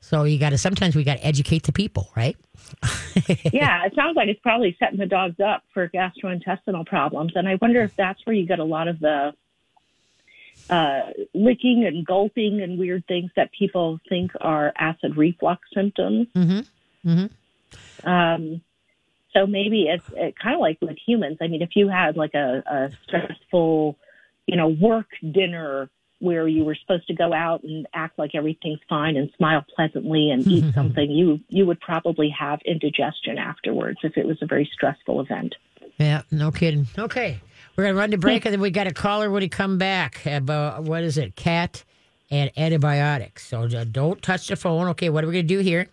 So 0.01 0.23
you 0.23 0.39
got 0.39 0.51
to 0.51 0.57
sometimes 0.57 0.95
we 0.95 1.03
got 1.03 1.17
to 1.17 1.25
educate 1.25 1.63
the 1.63 1.71
people, 1.71 2.09
right? 2.15 2.37
yeah, 3.51 3.85
it 3.85 3.93
sounds 3.95 4.15
like 4.15 4.29
it's 4.29 4.39
probably 4.41 4.75
setting 4.79 4.99
the 4.99 5.05
dogs 5.05 5.39
up 5.39 5.63
for 5.73 5.89
gastrointestinal 5.89 6.85
problems. 6.85 7.33
And 7.35 7.47
I 7.47 7.57
wonder 7.61 7.81
if 7.81 7.95
that's 7.95 8.23
where 8.25 8.35
you 8.35 8.45
get 8.45 8.59
a 8.59 8.63
lot 8.63 8.87
of 8.87 8.99
the 8.99 9.33
uh, 10.69 11.01
licking 11.33 11.85
and 11.85 12.05
gulping 12.05 12.61
and 12.61 12.77
weird 12.77 13.05
things 13.07 13.31
that 13.35 13.51
people 13.57 13.99
think 14.07 14.31
are 14.39 14.73
acid 14.77 15.17
reflux 15.17 15.61
symptoms. 15.73 16.27
Mm-hmm. 16.35 17.09
Mm-hmm. 17.09 18.09
Um, 18.09 18.61
so 19.33 19.45
maybe 19.45 19.83
it's 19.83 20.07
it, 20.15 20.35
kind 20.37 20.55
of 20.55 20.61
like 20.61 20.77
with 20.81 20.97
humans. 21.05 21.37
I 21.41 21.47
mean, 21.47 21.61
if 21.61 21.75
you 21.75 21.87
had 21.87 22.17
like 22.17 22.33
a, 22.33 22.63
a 22.65 22.89
stressful, 23.03 23.97
you 24.47 24.57
know, 24.57 24.67
work 24.67 25.07
dinner 25.31 25.89
where 26.19 26.47
you 26.47 26.65
were 26.65 26.75
supposed 26.75 27.07
to 27.07 27.13
go 27.13 27.31
out 27.33 27.63
and 27.63 27.87
act 27.93 28.19
like 28.19 28.35
everything's 28.35 28.79
fine 28.89 29.15
and 29.15 29.31
smile 29.37 29.63
pleasantly 29.75 30.31
and 30.31 30.45
eat 30.47 30.73
something, 30.73 31.09
you 31.09 31.39
you 31.49 31.65
would 31.65 31.79
probably 31.79 32.29
have 32.37 32.59
indigestion 32.65 33.37
afterwards 33.37 33.99
if 34.03 34.17
it 34.17 34.25
was 34.25 34.37
a 34.41 34.45
very 34.45 34.69
stressful 34.73 35.21
event. 35.21 35.55
Yeah, 35.97 36.21
no 36.31 36.51
kidding. 36.51 36.87
Okay. 36.97 37.39
We're 37.79 37.85
going 37.85 37.95
to 37.95 37.99
run 37.99 38.11
to 38.11 38.17
break 38.17 38.45
and 38.45 38.51
then 38.51 38.59
we 38.59 38.71
got 38.71 38.87
a 38.87 38.93
caller 38.93 39.31
when 39.31 39.41
he 39.41 39.47
come 39.47 39.77
back 39.77 40.25
about, 40.25 40.83
what 40.83 41.01
is 41.01 41.17
it, 41.17 41.37
cat 41.37 41.85
and 42.29 42.51
antibiotics. 42.57 43.47
So 43.47 43.61
uh, 43.61 43.85
don't 43.89 44.21
touch 44.21 44.49
the 44.49 44.57
phone. 44.57 44.89
Okay, 44.89 45.09
what 45.09 45.23
are 45.23 45.27
we 45.27 45.31
going 45.31 45.47
to 45.47 45.55
do 45.55 45.59
here? 45.59 45.87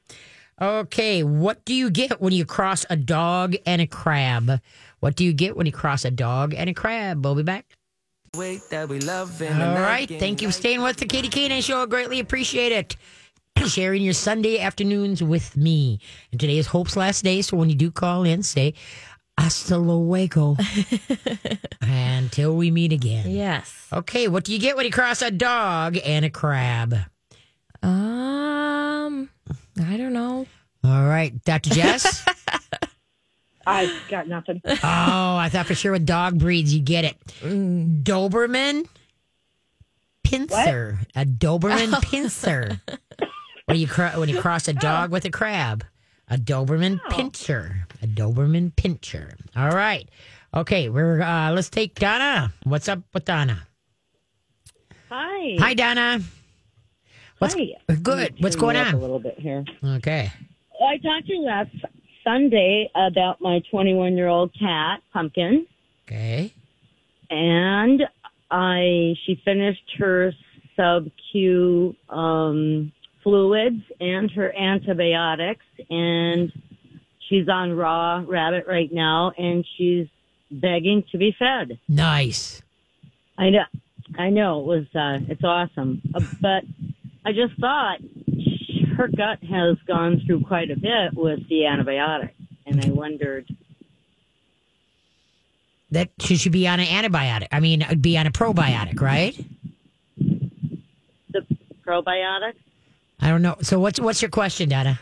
Okay, 0.61 1.23
what 1.23 1.65
do 1.65 1.73
you 1.73 1.89
get 1.91 2.21
when 2.21 2.33
you 2.33 2.45
cross 2.45 2.85
a 2.91 2.97
dog 2.97 3.55
and 3.67 3.81
a 3.81 3.87
crab? 3.87 4.61
What 4.99 5.15
do 5.15 5.25
you 5.25 5.33
get 5.33 5.57
when 5.57 5.67
you 5.67 5.71
cross 5.71 6.05
a 6.05 6.11
dog 6.11 6.55
and 6.55 6.69
a 6.69 6.75
crab? 6.75 7.25
We'll 7.25 7.37
be 7.37 7.45
back. 7.45 7.65
Wait 8.37 8.63
that 8.71 8.89
we 8.89 8.99
love 8.99 9.41
in 9.41 9.63
All 9.63 9.77
right. 9.77 10.09
Thank 10.09 10.43
you 10.43 10.49
for 10.49 10.53
staying 10.53 10.83
with 10.83 10.97
the 10.97 11.07
Katie 11.07 11.29
K9 11.29 11.63
Show. 11.63 11.83
I 11.83 11.87
greatly 11.87 12.19
appreciate 12.19 12.73
it. 12.73 12.97
Sharing 13.69 14.03
your 14.03 14.13
Sunday 14.13 14.59
afternoons 14.59 15.23
with 15.23 15.57
me. 15.57 16.01
And 16.33 16.41
today 16.41 16.59
is 16.59 16.67
Hope's 16.67 16.97
last 16.97 17.23
day. 17.23 17.43
So 17.43 17.57
when 17.57 17.71
you 17.71 17.77
do 17.77 17.93
call 17.93 18.25
in, 18.25 18.43
say, 18.43 18.75
hasta 19.39 19.77
luego. 19.79 20.57
Until 21.81 22.57
we 22.57 22.71
meet 22.71 22.93
again. 22.93 23.31
Yes. 23.31 23.89
Okay. 23.93 24.29
What 24.29 24.45
do 24.45 24.53
you 24.53 24.59
get 24.59 24.77
when 24.77 24.85
you 24.87 24.93
cross 24.93 25.23
a 25.23 25.31
dog 25.31 25.99
and 26.05 26.25
a 26.25 26.31
crab? 26.31 26.95
Um, 27.83 29.29
I 29.83 29.97
don't 29.97 30.13
know. 30.13 30.47
All 30.85 31.05
right. 31.07 31.33
Dr. 31.45 31.71
Jess? 31.71 32.25
I've 33.67 33.93
got 34.09 34.29
nothing. 34.29 34.61
Oh, 34.65 34.77
I 34.85 35.49
thought 35.51 35.67
for 35.67 35.75
sure 35.75 35.93
with 35.93 36.07
dog 36.07 36.39
breeds 36.39 36.73
you 36.73 36.81
get 36.81 37.05
it. 37.05 37.17
Doberman 37.43 38.87
pincer, 40.23 40.99
a 41.17 41.25
Doberman 41.25 42.01
pincer. 42.03 42.81
when 43.67 43.77
you 43.79 43.89
cro- 43.89 44.21
when 44.21 44.29
you 44.29 44.41
cross 44.41 44.69
a 44.69 44.73
dog 44.73 45.11
with 45.13 45.25
a 45.25 45.31
crab, 45.31 45.85
a 46.29 46.37
Doberman 46.37 47.01
pincher, 47.11 47.87
a 48.03 48.07
Doberman 48.07 48.75
pincher. 48.75 49.37
All 49.57 49.71
right, 49.71 50.09
okay, 50.55 50.89
we're 50.89 51.23
uh, 51.23 51.53
let's 51.53 51.71
take 51.71 51.95
Donna. 51.95 52.53
What's 52.65 52.89
up 52.89 53.01
with 53.15 53.25
Donna? 53.25 53.67
Hi. 55.09 55.57
Hi, 55.59 55.75
Donna. 55.75 56.21
What's 57.39 57.55
Hi. 57.55 57.75
good? 58.03 58.35
What's 58.41 58.57
going 58.57 58.77
on? 58.77 58.95
A 58.95 58.99
little 58.99 59.19
bit 59.21 59.39
here. 59.39 59.65
Okay. 59.85 60.33
Well, 60.81 60.89
I 60.89 60.97
talked 60.97 61.27
to 61.29 61.33
you 61.35 61.43
last 61.43 61.71
Sunday 62.25 62.91
about 62.95 63.41
my 63.41 63.61
21 63.71 64.17
year 64.17 64.29
old 64.29 64.53
cat, 64.59 65.01
Pumpkin, 65.13 65.67
Okay. 66.07 66.53
and 67.31 68.03
I 68.51 69.15
she 69.25 69.41
finished 69.45 69.83
her 69.99 70.33
sub 70.77 71.07
Q 71.31 71.95
um, 72.09 72.93
fluids 73.27 73.83
and 73.99 74.31
her 74.31 74.57
antibiotics, 74.57 75.65
and 75.91 76.53
she's 77.29 77.49
on 77.49 77.73
raw 77.73 78.23
rabbit 78.25 78.67
right 78.69 78.93
now, 78.93 79.33
and 79.37 79.67
she's 79.77 80.07
begging 80.49 81.03
to 81.11 81.19
be 81.19 81.35
fed. 81.37 81.77
Nice. 81.89 82.63
I 83.37 83.51
know, 83.51 83.65
I 84.17 84.31
know 84.31 84.61
it 84.61 84.67
was, 84.67 84.85
uh, 84.95 85.19
it's 85.29 85.43
awesome, 85.43 86.01
Uh, 86.15 86.21
but 86.41 86.63
I 87.25 87.33
just 87.33 87.59
thought 87.61 87.99
her 88.97 89.09
gut 89.09 89.43
has 89.43 89.77
gone 89.89 90.23
through 90.25 90.45
quite 90.45 90.71
a 90.71 90.77
bit 90.77 91.15
with 91.15 91.49
the 91.49 91.67
antibiotics, 91.67 92.33
and 92.65 92.81
I 92.85 92.91
wondered, 92.91 93.47
That 95.91 96.11
she 96.21 96.37
should 96.37 96.53
be 96.53 96.69
on 96.69 96.79
an 96.79 96.87
antibiotic. 96.87 97.49
I 97.51 97.59
mean, 97.59 97.85
be 98.01 98.17
on 98.19 98.29
a 98.29 98.31
probiotic, 98.31 99.01
right? 99.01 99.37
the 100.17 101.45
probiotics. 101.85 102.55
I 103.27 103.31
don't 103.31 103.43
know. 103.43 103.57
So 103.61 103.81
what's 103.81 103.99
what's 103.99 104.23
your 104.23 104.31
question, 104.31 104.69
Donna? 104.69 105.01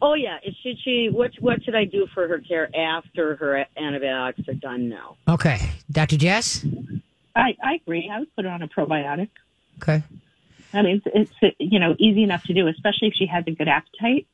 Oh 0.00 0.14
yeah, 0.14 0.38
is- 0.44 0.54
should 0.62 0.78
she? 0.84 1.08
What 1.10 1.32
what 1.40 1.64
should 1.64 1.74
I 1.74 1.84
do 1.84 2.06
for 2.14 2.28
her 2.28 2.38
care 2.38 2.70
after 2.76 3.34
her 3.34 3.66
antibiotics 3.76 4.48
are 4.48 4.54
done 4.54 4.88
now? 4.88 5.16
Okay, 5.26 5.58
Dr. 5.90 6.16
Jess. 6.16 6.64
I, 7.34 7.56
I 7.60 7.74
agree. 7.74 8.08
I 8.08 8.20
would 8.20 8.32
put 8.36 8.44
her 8.44 8.52
on 8.52 8.62
a 8.62 8.68
probiotic. 8.68 9.30
Okay. 9.82 10.04
I 10.72 10.82
mean, 10.82 11.02
it's, 11.12 11.32
it's 11.42 11.56
you 11.58 11.80
know 11.80 11.96
easy 11.98 12.22
enough 12.22 12.44
to 12.44 12.54
do, 12.54 12.68
especially 12.68 13.08
if 13.08 13.14
she 13.14 13.26
has 13.26 13.42
a 13.48 13.50
good 13.50 13.66
appetite. 13.66 14.28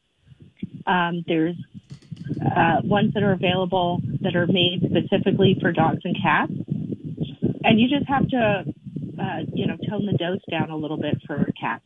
Um, 0.87 1.25
there's 1.27 1.57
uh, 2.55 2.83
ones 2.85 3.15
that 3.15 3.23
are 3.23 3.33
available 3.33 4.03
that 4.21 4.37
are 4.37 4.47
made 4.47 4.83
specifically 4.85 5.57
for 5.59 5.73
dogs 5.73 6.03
and 6.05 6.15
cats, 6.23 6.53
and 7.65 7.81
you 7.81 7.89
just 7.89 8.07
have 8.11 8.29
to 8.29 8.65
uh, 9.19 9.39
you 9.55 9.67
know 9.67 9.79
tone 9.89 10.05
the 10.05 10.19
dose 10.19 10.43
down 10.51 10.69
a 10.69 10.77
little 10.77 10.99
bit 10.99 11.19
for 11.27 11.37
a 11.37 11.53
cat. 11.55 11.81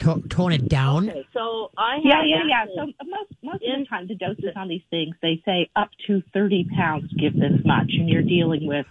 To- 0.00 0.22
tone 0.28 0.52
it 0.52 0.68
down. 0.68 1.08
Okay, 1.08 1.24
so 1.32 1.70
I 1.78 1.94
have 1.96 2.04
Yeah, 2.04 2.22
yeah, 2.24 2.42
yeah. 2.46 2.64
So 2.76 2.86
most 3.06 3.30
most 3.42 3.54
of 3.64 3.78
the 3.78 3.86
time, 3.88 4.06
the 4.06 4.14
doses 4.14 4.52
on 4.54 4.68
these 4.68 4.82
things 4.90 5.14
they 5.22 5.40
say 5.46 5.70
up 5.76 5.88
to 6.06 6.22
thirty 6.34 6.64
pounds 6.76 7.10
give 7.14 7.32
this 7.34 7.52
much, 7.64 7.90
and 7.98 8.08
you're 8.08 8.22
dealing 8.22 8.66
with 8.66 8.84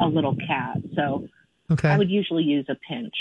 a 0.00 0.06
little 0.06 0.34
cat. 0.34 0.78
So 0.96 1.28
Okay. 1.70 1.88
I 1.88 1.96
would 1.96 2.10
usually 2.10 2.42
use 2.42 2.66
a 2.68 2.74
pinch. 2.88 3.14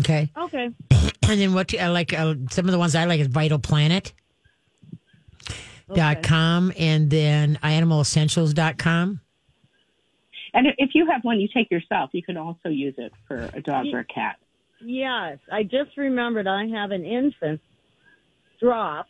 okay. 0.00 0.30
okay. 0.36 0.70
And 1.28 1.40
then 1.40 1.52
what? 1.54 1.72
I 1.78 1.88
like 1.88 2.12
uh, 2.12 2.34
some 2.50 2.64
of 2.64 2.72
the 2.72 2.78
ones 2.78 2.94
I 2.96 3.04
like 3.04 3.20
is 3.20 3.26
Vital 3.28 3.58
Planet. 3.58 4.12
Dot 5.94 6.22
com 6.22 6.72
and 6.78 7.10
then 7.10 7.58
animalessentials.com. 7.62 8.76
com. 8.78 9.20
And 10.54 10.66
if- 10.68 10.74
if 10.78 10.90
you 10.94 11.06
have 11.10 11.22
one 11.22 11.38
you 11.40 11.48
take 11.52 11.70
yourself, 11.70 12.10
you 12.12 12.22
can 12.22 12.36
also 12.36 12.68
use 12.68 12.94
it 12.98 13.12
for 13.28 13.50
a 13.52 13.60
dog 13.60 13.86
or 13.92 13.98
a 14.00 14.04
cat. 14.04 14.36
Yes, 14.82 15.38
I 15.52 15.62
just 15.62 15.96
remembered 15.96 16.46
I 16.46 16.66
have 16.68 16.90
an 16.90 17.04
infant 17.04 17.60
drop. 18.60 19.06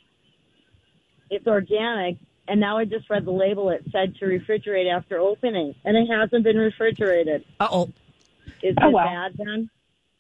It's 1.31 1.47
organic, 1.47 2.17
and 2.49 2.61
now 2.61 2.79
I 2.79 2.85
just 2.85 3.09
read 3.09 3.25
the 3.25 3.31
label. 3.31 3.69
It 3.71 3.85
said 3.93 4.17
to 4.17 4.25
refrigerate 4.27 4.93
after 4.93 5.19
opening, 5.19 5.75
and 5.85 5.97
it 5.97 6.07
hasn't 6.13 6.43
been 6.45 6.57
refrigerated. 6.57 7.45
Uh 7.61 7.69
oh. 7.71 7.91
Is 8.63 8.75
Oh, 8.83 8.89
it 8.89 8.93
well. 8.93 9.07
bad 9.07 9.33
then? 9.37 9.71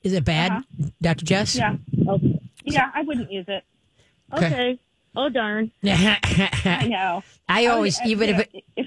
Is 0.02 0.12
it 0.14 0.24
bad, 0.24 0.62
Dr. 1.02 1.24
Jess? 1.26 1.56
Yeah, 1.56 1.76
Okay. 2.08 2.40
yeah, 2.64 2.90
I 2.94 3.02
wouldn't 3.02 3.30
use 3.30 3.44
it. 3.48 3.64
Okay. 4.32 4.46
okay. 4.46 4.78
Oh 5.16 5.28
darn. 5.28 5.72
I 5.84 6.86
know. 6.88 7.22
I 7.48 7.66
always, 7.66 7.98
Oh, 7.98 8.04
yeah, 8.04 8.10
even 8.12 8.28
you 8.28 8.34
if 8.36 8.40
it, 8.40 8.64
if, 8.76 8.86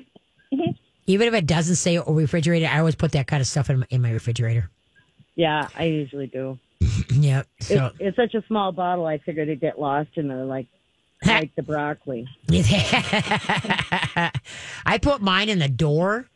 mhm. 0.54 0.78
even 1.06 1.28
if 1.28 1.34
it 1.34 1.46
doesn't 1.46 1.76
say 1.76 2.00
refrigerator, 2.00 2.68
I 2.72 2.80
always 2.80 2.96
put 2.96 3.12
that 3.12 3.28
kind 3.28 3.42
of 3.42 3.48
stuff 3.48 3.70
in 3.70 3.80
my, 3.80 3.86
in 3.90 4.02
my 4.02 4.12
refrigerator. 4.12 4.70
Yeah, 5.36 5.68
I 5.76 5.86
usually 5.86 6.28
do. 6.28 6.60
Yep. 7.14 7.48
So 7.60 7.86
It's, 7.86 7.96
it's 8.00 8.16
such 8.16 8.34
a 8.34 8.46
small 8.48 8.72
bottle. 8.72 9.06
I 9.06 9.20
figured 9.20 9.48
it'd 9.48 9.60
get 9.62 9.80
lost 9.80 10.10
in 10.16 10.28
there, 10.28 10.46
like 10.46 10.68
like 11.26 11.56
the 11.56 11.64
broccoli. 11.64 12.28
I 14.86 14.98
put 15.02 15.22
mine 15.22 15.50
in 15.50 15.60
the 15.60 15.70
door. 15.70 16.28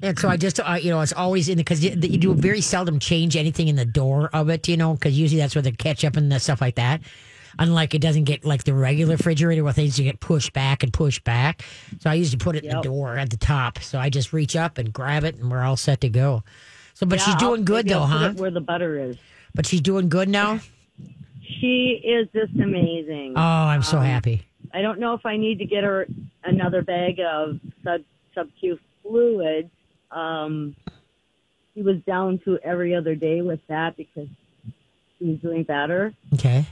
And 0.00 0.18
so 0.18 0.28
I 0.28 0.36
just, 0.36 0.58
uh, 0.60 0.78
you 0.80 0.90
know, 0.90 1.00
it's 1.00 1.12
always 1.12 1.48
in 1.48 1.58
the, 1.58 1.64
because 1.64 1.84
you, 1.84 1.90
you 1.90 2.18
do 2.18 2.34
very 2.34 2.60
seldom 2.60 2.98
change 2.98 3.36
anything 3.36 3.68
in 3.68 3.76
the 3.76 3.84
door 3.84 4.30
of 4.32 4.48
it, 4.48 4.68
you 4.68 4.76
know, 4.76 4.94
because 4.94 5.18
usually 5.18 5.40
that's 5.40 5.54
where 5.54 5.62
the 5.62 5.72
ketchup 5.72 6.16
and 6.16 6.30
the 6.30 6.40
stuff 6.40 6.60
like 6.60 6.76
that. 6.76 7.00
Unlike 7.58 7.94
it 7.94 8.00
doesn't 8.00 8.24
get 8.24 8.44
like 8.44 8.64
the 8.64 8.74
regular 8.74 9.16
refrigerator 9.16 9.62
where 9.62 9.72
things 9.72 9.98
get 9.98 10.20
pushed 10.20 10.52
back 10.52 10.82
and 10.82 10.92
pushed 10.92 11.22
back. 11.24 11.62
So 12.00 12.10
I 12.10 12.14
usually 12.14 12.38
put 12.38 12.56
it 12.56 12.64
in 12.64 12.74
the 12.74 12.82
door 12.82 13.18
at 13.18 13.30
the 13.30 13.36
top. 13.36 13.78
So 13.80 13.98
I 13.98 14.08
just 14.08 14.32
reach 14.32 14.56
up 14.56 14.78
and 14.78 14.92
grab 14.92 15.24
it 15.24 15.36
and 15.36 15.50
we're 15.50 15.62
all 15.62 15.76
set 15.76 16.00
to 16.00 16.08
go. 16.08 16.42
So, 17.02 17.06
but 17.06 17.18
Yeah, 17.18 17.24
she's 17.24 17.34
I'll- 17.34 17.40
doing 17.50 17.64
good 17.64 17.88
though, 17.88 18.00
huh? 18.04 18.32
Where 18.36 18.52
the 18.52 18.60
butter 18.60 18.96
is. 18.96 19.16
But 19.56 19.66
she's 19.66 19.80
doing 19.80 20.08
good 20.08 20.28
now. 20.28 20.60
She 21.60 22.00
is 22.04 22.28
just 22.32 22.54
amazing. 22.54 23.32
Oh, 23.34 23.40
I'm 23.42 23.82
so 23.82 23.98
Um, 23.98 24.04
happy. 24.04 24.42
I 24.72 24.82
don't 24.82 25.00
know 25.00 25.12
if 25.14 25.26
I 25.26 25.36
need 25.36 25.58
to 25.58 25.64
get 25.64 25.82
her 25.82 26.06
another 26.44 26.82
bag 26.82 27.18
of 27.20 27.58
sub 27.82 28.02
sub 28.36 28.48
Q 28.60 28.78
fluids. 29.02 29.68
Um, 30.12 30.76
he 31.74 31.82
was 31.82 31.96
down 32.06 32.38
to 32.44 32.58
every 32.62 32.94
other 32.94 33.16
day 33.16 33.42
with 33.42 33.60
that 33.66 33.96
because 33.96 34.28
he 35.18 35.30
was 35.30 35.40
doing 35.40 35.64
better. 35.64 36.14
Okay. 36.34 36.66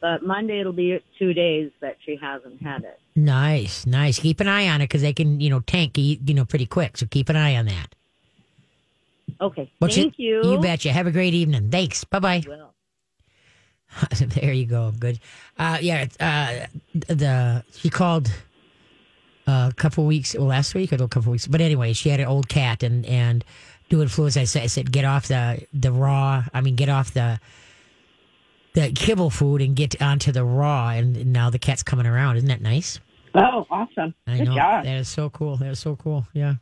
But 0.00 0.22
Monday 0.24 0.60
it'll 0.60 0.72
be 0.72 1.00
two 1.18 1.34
days 1.34 1.70
that 1.80 1.96
she 2.04 2.16
hasn't 2.16 2.62
had 2.62 2.82
it. 2.84 2.98
Nice, 3.14 3.84
nice. 3.84 4.18
Keep 4.20 4.40
an 4.40 4.48
eye 4.48 4.68
on 4.68 4.80
it 4.80 4.84
because 4.84 5.02
they 5.02 5.12
can, 5.12 5.38
you 5.40 5.50
know, 5.50 5.60
tank, 5.60 5.98
you 5.98 6.18
know, 6.32 6.46
pretty 6.46 6.66
quick. 6.66 6.96
So 6.96 7.04
keep 7.06 7.28
an 7.28 7.36
eye 7.36 7.56
on 7.56 7.66
that. 7.66 7.94
Okay, 9.40 9.70
But 9.80 9.92
thank 9.92 10.18
you. 10.18 10.42
You 10.44 10.60
betcha. 10.60 10.92
Have 10.92 11.06
a 11.06 11.10
great 11.10 11.34
evening. 11.34 11.70
Thanks. 11.70 12.04
Bye 12.04 12.18
bye. 12.18 12.42
There 14.18 14.52
you 14.52 14.66
go. 14.66 14.92
Good. 14.98 15.20
Uh, 15.58 15.78
yeah. 15.80 16.06
Uh, 16.18 16.66
the 17.08 17.64
she 17.72 17.88
called 17.88 18.30
uh, 19.46 19.70
a 19.70 19.74
couple 19.74 20.04
weeks, 20.04 20.34
well, 20.34 20.46
last 20.48 20.74
week 20.74 20.92
or 20.92 21.02
a 21.02 21.08
couple 21.08 21.32
weeks. 21.32 21.46
But 21.46 21.60
anyway, 21.60 21.92
she 21.92 22.08
had 22.08 22.20
an 22.20 22.26
old 22.26 22.48
cat 22.48 22.82
and 22.82 23.06
and 23.06 23.44
doing 23.88 24.08
fluids. 24.08 24.36
I 24.36 24.44
said, 24.44 24.64
I 24.64 24.66
said, 24.66 24.90
get 24.92 25.04
off 25.04 25.28
the 25.28 25.64
the 25.72 25.92
raw. 25.92 26.44
I 26.52 26.60
mean, 26.60 26.74
get 26.76 26.88
off 26.88 27.12
the 27.14 27.38
the 28.74 28.92
kibble 28.92 29.30
food 29.30 29.62
and 29.62 29.74
get 29.74 30.00
onto 30.02 30.32
the 30.32 30.44
raw. 30.44 30.90
And 30.90 31.32
now 31.32 31.50
the 31.50 31.58
cat's 31.58 31.82
coming 31.82 32.06
around. 32.06 32.36
Isn't 32.36 32.48
that 32.48 32.60
nice? 32.60 33.00
Oh, 33.36 33.66
awesome! 33.70 34.14
I 34.26 34.38
Good 34.38 34.48
know 34.48 34.54
job. 34.54 34.84
that 34.84 34.96
is 34.96 35.08
so 35.08 35.28
cool. 35.30 35.56
That 35.56 35.70
is 35.70 35.78
so 35.78 35.96
cool. 35.96 36.26
Yeah. 36.32 36.54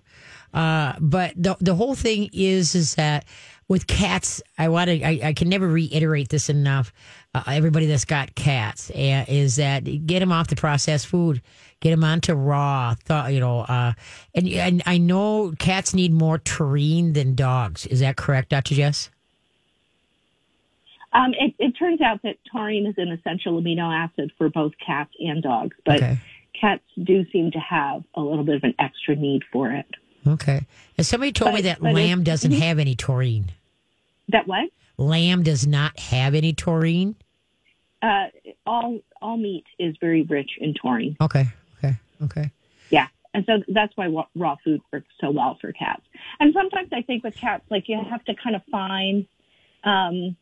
Uh, 0.53 0.95
but 1.01 1.33
the 1.37 1.57
the 1.61 1.75
whole 1.75 1.95
thing 1.95 2.31
is 2.33 2.75
is 2.75 2.95
that 2.97 3.25
with 3.69 3.87
cats, 3.87 4.43
I 4.59 4.69
want 4.69 4.89
to. 4.91 5.03
I, 5.03 5.21
I 5.29 5.33
can 5.33 5.49
never 5.49 5.69
reiterate 5.69 6.29
this 6.29 6.49
enough. 6.51 6.93
Uh, 7.35 7.43
everybody 7.47 7.87
that's 7.87 8.05
got 8.05 8.35
cats 8.35 8.91
uh, 8.91 9.25
is 9.29 9.57
that 9.57 10.07
get 10.07 10.21
them 10.21 10.33
off 10.33 10.49
the 10.49 10.57
processed 10.57 11.07
food, 11.07 11.41
get 11.81 11.91
them 11.91 12.05
onto 12.05 12.35
raw. 12.35 12.95
Th- 13.07 13.33
you 13.35 13.41
know, 13.41 13.61
uh, 13.61 13.93
and 14.35 14.49
and 14.49 14.83
I 14.87 14.99
know 14.99 15.53
cats 15.59 15.95
need 15.95 16.13
more 16.13 16.39
taurine 16.39 17.13
than 17.15 17.35
dogs. 17.35 17.87
Is 17.87 18.01
that 18.01 18.17
correct, 18.17 18.51
Doctor 18.51 18.75
Jess? 18.75 19.11
Um, 21.13 21.33
it, 21.39 21.55
it 21.61 21.73
turns 21.79 22.01
out 22.01 22.23
that 22.23 22.37
taurine 22.51 22.87
is 22.87 22.95
an 22.99 23.09
essential 23.13 23.61
amino 23.61 23.93
acid 23.95 24.33
for 24.37 24.49
both 24.49 24.73
cats 24.85 25.13
and 25.21 25.43
dogs, 25.45 25.77
but 25.87 25.97
Okay. 25.97 26.19
Cats 26.65 26.83
do 27.03 27.25
seem 27.31 27.51
to 27.51 27.59
have 27.59 28.03
a 28.15 28.21
little 28.21 28.45
bit 28.45 28.57
of 28.57 28.65
an 28.65 28.75
extra 28.79 29.15
need 29.15 29.43
for 29.53 29.71
it. 29.71 29.87
Okay. 30.27 30.67
And 30.97 31.07
somebody 31.07 31.33
told 31.33 31.55
me 31.55 31.61
that 31.63 31.81
but 31.81 31.91
it- 31.91 31.95
lamb 31.95 32.25
doesn't 32.25 32.53
Mhm. 32.53 32.59
have 32.61 32.79
any 32.79 32.95
taurine. 32.95 33.47
That 34.29 34.47
what? 34.47 34.71
Lamb 34.97 35.43
does 35.43 35.67
not 35.67 35.99
have 35.99 36.35
any 36.35 36.53
taurine. 36.53 37.17
Uh, 38.01 38.29
all 38.67 39.01
all 39.21 39.37
meat 39.37 39.65
is 39.79 39.97
very 39.99 40.23
rich 40.23 40.53
in 40.59 40.75
taurine. 40.75 41.17
Okay. 41.21 41.47
Okay. 41.79 41.95
Okay. 42.23 42.51
Yeah. 42.91 43.09
And 43.33 43.45
so 43.47 43.63
that's 43.69 43.95
why 43.97 44.07
raw 44.35 44.57
food 44.63 44.81
works 44.93 45.09
so 45.21 45.31
well 45.31 45.57
for 45.61 45.73
cats. 45.73 46.03
And 46.41 46.53
sometimes 46.55 46.89
I 46.93 47.03
think 47.03 47.25
with 47.25 47.35
cats, 47.35 47.65
like 47.71 47.89
you 47.89 47.99
have 47.99 48.25
to 48.27 48.35
kind 48.35 48.55
of 48.55 48.63
find, 48.71 49.27
um, 49.83 50.37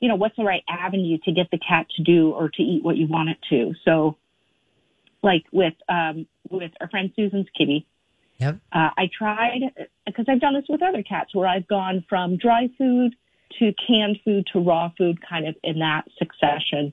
you 0.00 0.08
know, 0.08 0.14
what's 0.14 0.36
the 0.36 0.44
right 0.44 0.62
avenue 0.68 1.18
to 1.24 1.32
get 1.32 1.50
the 1.50 1.58
cat 1.58 1.86
to 1.96 2.02
do 2.02 2.30
or 2.30 2.48
to 2.48 2.62
eat 2.62 2.82
what 2.82 2.96
you 2.96 3.06
want 3.06 3.28
it 3.28 3.38
to. 3.50 3.74
So 3.84 4.16
like 5.22 5.44
with 5.52 5.74
um, 5.88 6.26
with 6.50 6.72
our 6.80 6.88
friend 6.88 7.12
Susan's 7.16 7.46
kitty. 7.56 7.86
Yep. 8.38 8.58
Uh, 8.72 8.88
I 8.96 9.10
tried 9.16 9.60
because 10.06 10.24
I've 10.28 10.40
done 10.40 10.54
this 10.54 10.64
with 10.68 10.82
other 10.82 11.02
cats 11.02 11.34
where 11.34 11.46
I've 11.46 11.68
gone 11.68 12.04
from 12.08 12.36
dry 12.36 12.68
food 12.78 13.14
to 13.58 13.72
canned 13.86 14.18
food 14.24 14.46
to 14.52 14.60
raw 14.60 14.90
food, 14.96 15.18
kind 15.26 15.46
of 15.46 15.56
in 15.62 15.80
that 15.80 16.04
succession. 16.18 16.92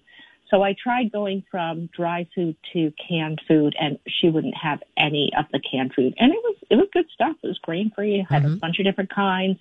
So 0.49 0.61
I 0.63 0.75
tried 0.81 1.11
going 1.11 1.43
from 1.51 1.89
dry 1.95 2.27
food 2.33 2.55
to 2.73 2.93
canned 3.07 3.41
food, 3.47 3.75
and 3.79 3.99
she 4.07 4.29
wouldn't 4.29 4.55
have 4.61 4.79
any 4.97 5.31
of 5.37 5.45
the 5.51 5.59
canned 5.59 5.93
food. 5.93 6.13
And 6.17 6.31
it 6.31 6.39
was 6.43 6.55
it 6.69 6.75
was 6.75 6.87
good 6.93 7.05
stuff. 7.13 7.35
It 7.43 7.47
was 7.47 7.59
grain 7.59 7.91
free. 7.95 8.25
Had 8.29 8.45
a 8.45 8.55
bunch 8.55 8.79
of 8.79 8.85
different 8.85 9.13
kinds. 9.13 9.59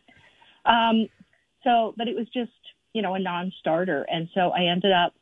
Um, 0.64 1.08
so, 1.64 1.94
but 1.96 2.08
it 2.08 2.16
was 2.16 2.26
just 2.32 2.52
you 2.92 3.02
know 3.02 3.14
a 3.14 3.18
non-starter, 3.18 4.06
and 4.10 4.28
so 4.34 4.50
I 4.50 4.66
ended 4.70 4.92
up 4.92 5.14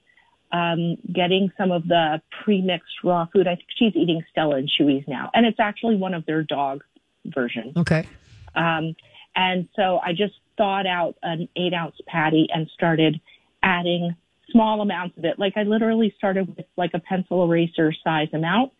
um, 0.54 0.96
getting 1.12 1.50
some 1.58 1.72
of 1.72 1.88
the 1.88 2.22
pre-mixed 2.44 3.02
raw 3.02 3.26
food. 3.26 3.48
I 3.48 3.56
think 3.56 3.68
she's 3.76 3.96
eating 3.96 4.22
Stella 4.30 4.56
and 4.56 4.70
Chewy's 4.70 5.04
now, 5.08 5.30
and 5.34 5.44
it's 5.44 5.58
actually 5.58 5.96
one 5.96 6.14
of 6.14 6.24
their 6.26 6.44
dog 6.44 6.84
versions. 7.26 7.76
Okay. 7.76 8.06
Um, 8.54 8.94
and 9.34 9.68
so 9.74 9.98
I 9.98 10.12
just 10.12 10.34
thawed 10.56 10.86
out 10.86 11.16
an 11.24 11.48
eight 11.56 11.74
ounce 11.74 11.96
patty 12.06 12.46
and 12.54 12.70
started 12.72 13.20
adding 13.64 14.14
small 14.50 14.80
amounts 14.80 15.18
of 15.18 15.24
it. 15.24 15.40
Like 15.40 15.54
I 15.56 15.64
literally 15.64 16.14
started 16.16 16.56
with 16.56 16.66
like 16.76 16.92
a 16.94 17.00
pencil 17.00 17.42
eraser 17.44 17.92
size 18.04 18.28
amount, 18.32 18.70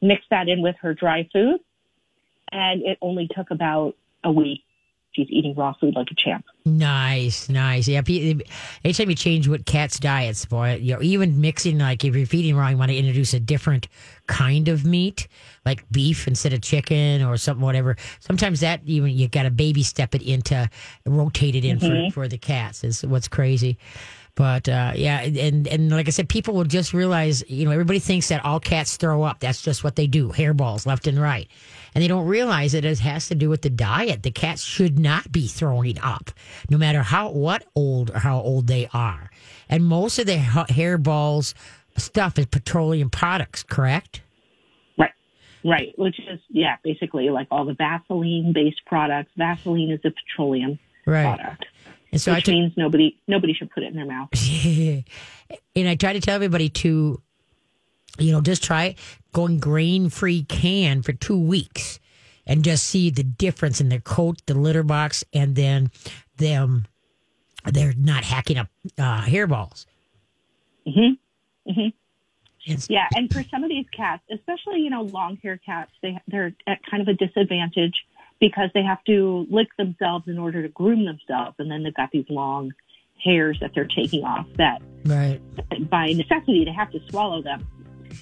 mixed 0.00 0.30
that 0.30 0.48
in 0.48 0.60
with 0.60 0.74
her 0.80 0.92
dry 0.92 1.28
food, 1.32 1.60
and 2.50 2.82
it 2.82 2.98
only 3.00 3.28
took 3.32 3.52
about 3.52 3.94
a 4.24 4.32
week. 4.32 4.64
She's 5.14 5.26
eating 5.30 5.54
raw 5.54 5.74
food 5.74 5.94
like 5.94 6.10
a 6.10 6.14
champ. 6.14 6.44
Nice, 6.64 7.48
nice. 7.50 7.86
Yeah. 7.86 8.00
Anytime 8.84 9.10
you 9.10 9.14
change 9.14 9.46
what 9.46 9.66
cats' 9.66 9.98
diets, 10.00 10.46
boy, 10.46 10.76
you 10.80 10.94
know, 10.94 11.02
even 11.02 11.40
mixing 11.40 11.78
like 11.78 12.04
if 12.04 12.14
you're 12.16 12.26
feeding 12.26 12.56
wrong, 12.56 12.70
you 12.70 12.76
want 12.78 12.90
to 12.90 12.96
introduce 12.96 13.34
a 13.34 13.40
different 13.40 13.88
kind 14.26 14.68
of 14.68 14.84
meat, 14.86 15.28
like 15.66 15.84
beef 15.90 16.26
instead 16.26 16.52
of 16.54 16.62
chicken 16.62 17.22
or 17.22 17.36
something, 17.36 17.64
whatever. 17.64 17.96
Sometimes 18.20 18.60
that 18.60 18.80
even 18.86 19.10
you 19.10 19.28
got 19.28 19.42
to 19.42 19.50
baby 19.50 19.82
step 19.82 20.14
it 20.14 20.22
into 20.22 20.70
rotate 21.04 21.54
it 21.56 21.64
in 21.64 21.78
Mhm. 21.78 22.06
for, 22.08 22.12
for 22.22 22.28
the 22.28 22.38
cats. 22.38 22.82
Is 22.82 23.04
what's 23.04 23.28
crazy. 23.28 23.76
But 24.34 24.66
uh, 24.66 24.92
yeah, 24.94 25.20
and 25.20 25.66
and 25.68 25.90
like 25.90 26.08
I 26.08 26.10
said, 26.10 26.26
people 26.26 26.54
will 26.54 26.64
just 26.64 26.94
realize, 26.94 27.44
you 27.50 27.66
know, 27.66 27.70
everybody 27.70 27.98
thinks 27.98 28.28
that 28.28 28.42
all 28.46 28.60
cats 28.60 28.96
throw 28.96 29.22
up. 29.24 29.40
That's 29.40 29.60
just 29.60 29.84
what 29.84 29.94
they 29.96 30.06
do, 30.06 30.30
hairballs 30.30 30.86
left 30.86 31.06
and 31.06 31.20
right, 31.20 31.48
and 31.94 32.02
they 32.02 32.08
don't 32.08 32.26
realize 32.26 32.72
that 32.72 32.84
it 32.84 32.98
has 33.00 33.28
to 33.28 33.34
do 33.34 33.48
with 33.48 33.62
the 33.62 33.70
diet. 33.70 34.22
The 34.22 34.30
cats 34.30 34.62
should 34.62 34.98
not 34.98 35.30
be 35.30 35.46
throwing 35.46 35.98
up, 36.00 36.30
no 36.70 36.78
matter 36.78 37.02
how 37.02 37.30
what 37.30 37.64
old 37.74 38.10
or 38.10 38.18
how 38.18 38.40
old 38.40 38.66
they 38.66 38.88
are. 38.92 39.30
And 39.68 39.84
most 39.84 40.18
of 40.18 40.26
the 40.26 40.38
ha- 40.38 40.66
hairballs 40.68 41.54
stuff 41.96 42.38
is 42.38 42.46
petroleum 42.46 43.10
products, 43.10 43.62
correct? 43.62 44.22
Right. 44.98 45.12
Right. 45.64 45.92
Which 45.98 46.18
is, 46.18 46.40
yeah, 46.48 46.76
basically 46.82 47.30
like 47.30 47.48
all 47.50 47.64
the 47.64 47.74
Vaseline 47.74 48.52
based 48.54 48.80
products. 48.86 49.30
Vaseline 49.36 49.90
is 49.90 50.00
a 50.04 50.10
petroleum 50.10 50.78
Right. 51.04 51.36
product. 51.36 51.66
And 52.12 52.20
so 52.20 52.34
which 52.34 52.46
means 52.46 52.72
nobody 52.76 53.18
nobody 53.26 53.54
should 53.54 53.70
put 53.70 53.82
it 53.82 53.86
in 53.86 53.94
their 53.96 54.06
mouth. 54.06 54.28
and 55.74 55.88
I 55.88 55.94
try 55.94 56.12
to 56.12 56.20
tell 56.20 56.34
everybody 56.34 56.68
to, 56.68 57.20
you 58.18 58.32
know, 58.32 58.42
just 58.42 58.62
try 58.62 58.96
going 59.32 59.58
grain 59.58 60.10
free 60.10 60.44
can 60.44 61.02
for 61.02 61.12
two 61.12 61.38
weeks 61.38 61.98
and 62.46 62.64
just 62.64 62.84
see 62.84 63.10
the 63.10 63.22
difference 63.22 63.80
in 63.80 63.88
their 63.88 64.00
coat, 64.00 64.42
the 64.46 64.54
litter 64.54 64.82
box, 64.82 65.24
and 65.32 65.54
then 65.54 65.90
them, 66.36 66.86
they're 67.64 67.94
not 67.96 68.24
hacking 68.24 68.58
up 68.58 68.68
uh, 68.98 69.22
hairballs. 69.22 69.86
hmm 70.84 71.14
hmm 71.66 71.88
Yeah, 72.88 73.06
and 73.14 73.32
for 73.32 73.42
some 73.50 73.62
of 73.62 73.70
these 73.70 73.86
cats, 73.96 74.22
especially 74.30 74.80
you 74.80 74.90
know 74.90 75.02
long 75.02 75.36
hair 75.42 75.58
cats, 75.64 75.92
they 76.02 76.18
they're 76.28 76.52
at 76.66 76.80
kind 76.88 77.00
of 77.00 77.08
a 77.08 77.14
disadvantage 77.14 77.94
because 78.40 78.70
they 78.74 78.82
have 78.82 79.02
to 79.04 79.46
lick 79.50 79.68
themselves 79.78 80.26
in 80.26 80.38
order 80.38 80.62
to 80.62 80.68
groom 80.68 81.04
themselves, 81.04 81.54
and 81.58 81.70
then 81.70 81.84
they've 81.84 81.94
got 81.94 82.10
these 82.10 82.26
long 82.28 82.72
hairs 83.22 83.56
that 83.60 83.70
they're 83.72 83.86
taking 83.86 84.24
off 84.24 84.46
that 84.58 84.82
Right. 85.04 85.40
by 85.88 86.12
necessity 86.12 86.64
they 86.64 86.72
have 86.72 86.90
to 86.90 87.00
swallow 87.08 87.40
them, 87.42 87.64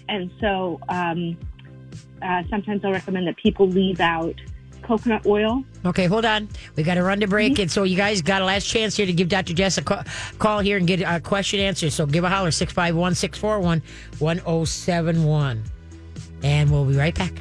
and 0.09 0.31
so 0.41 0.81
um, 0.89 1.37
uh, 2.23 2.43
sometimes 2.51 2.85
I'll 2.85 2.93
recommend 2.93 3.27
that 3.27 3.37
people 3.37 3.69
leave 3.69 4.01
out 4.01 4.35
coconut 4.83 5.25
oil. 5.27 5.63
Okay, 5.85 6.07
hold 6.07 6.25
on. 6.25 6.49
We 6.77 6.83
got 6.83 6.95
to 6.95 7.03
run 7.03 7.21
to 7.21 7.29
break. 7.29 7.59
And 7.59 7.71
so 7.71 7.85
you 7.85 7.97
guys 7.97 8.23
got 8.23 8.43
a 8.43 8.45
last 8.45 8.67
chance 8.67 8.97
here 8.97 9.07
to 9.07 9.13
give 9.13 9.29
Dr. 9.29 9.55
Jess 9.55 9.79
a 9.79 9.83
ca- 9.83 10.05
call 10.39 10.61
here 10.61 10.77
and 10.77 10.87
get 10.87 11.01
a 11.01 11.21
question 11.21 11.61
answered. 11.61 11.93
So 11.93 12.07
give 12.07 12.25
a 12.25 12.29
holler 12.29 12.51
651 12.51 13.15
641 13.15 13.81
1071. 14.19 15.63
And 16.43 16.71
we'll 16.71 16.87
be 16.87 16.97
right 16.97 17.15
back. 17.15 17.35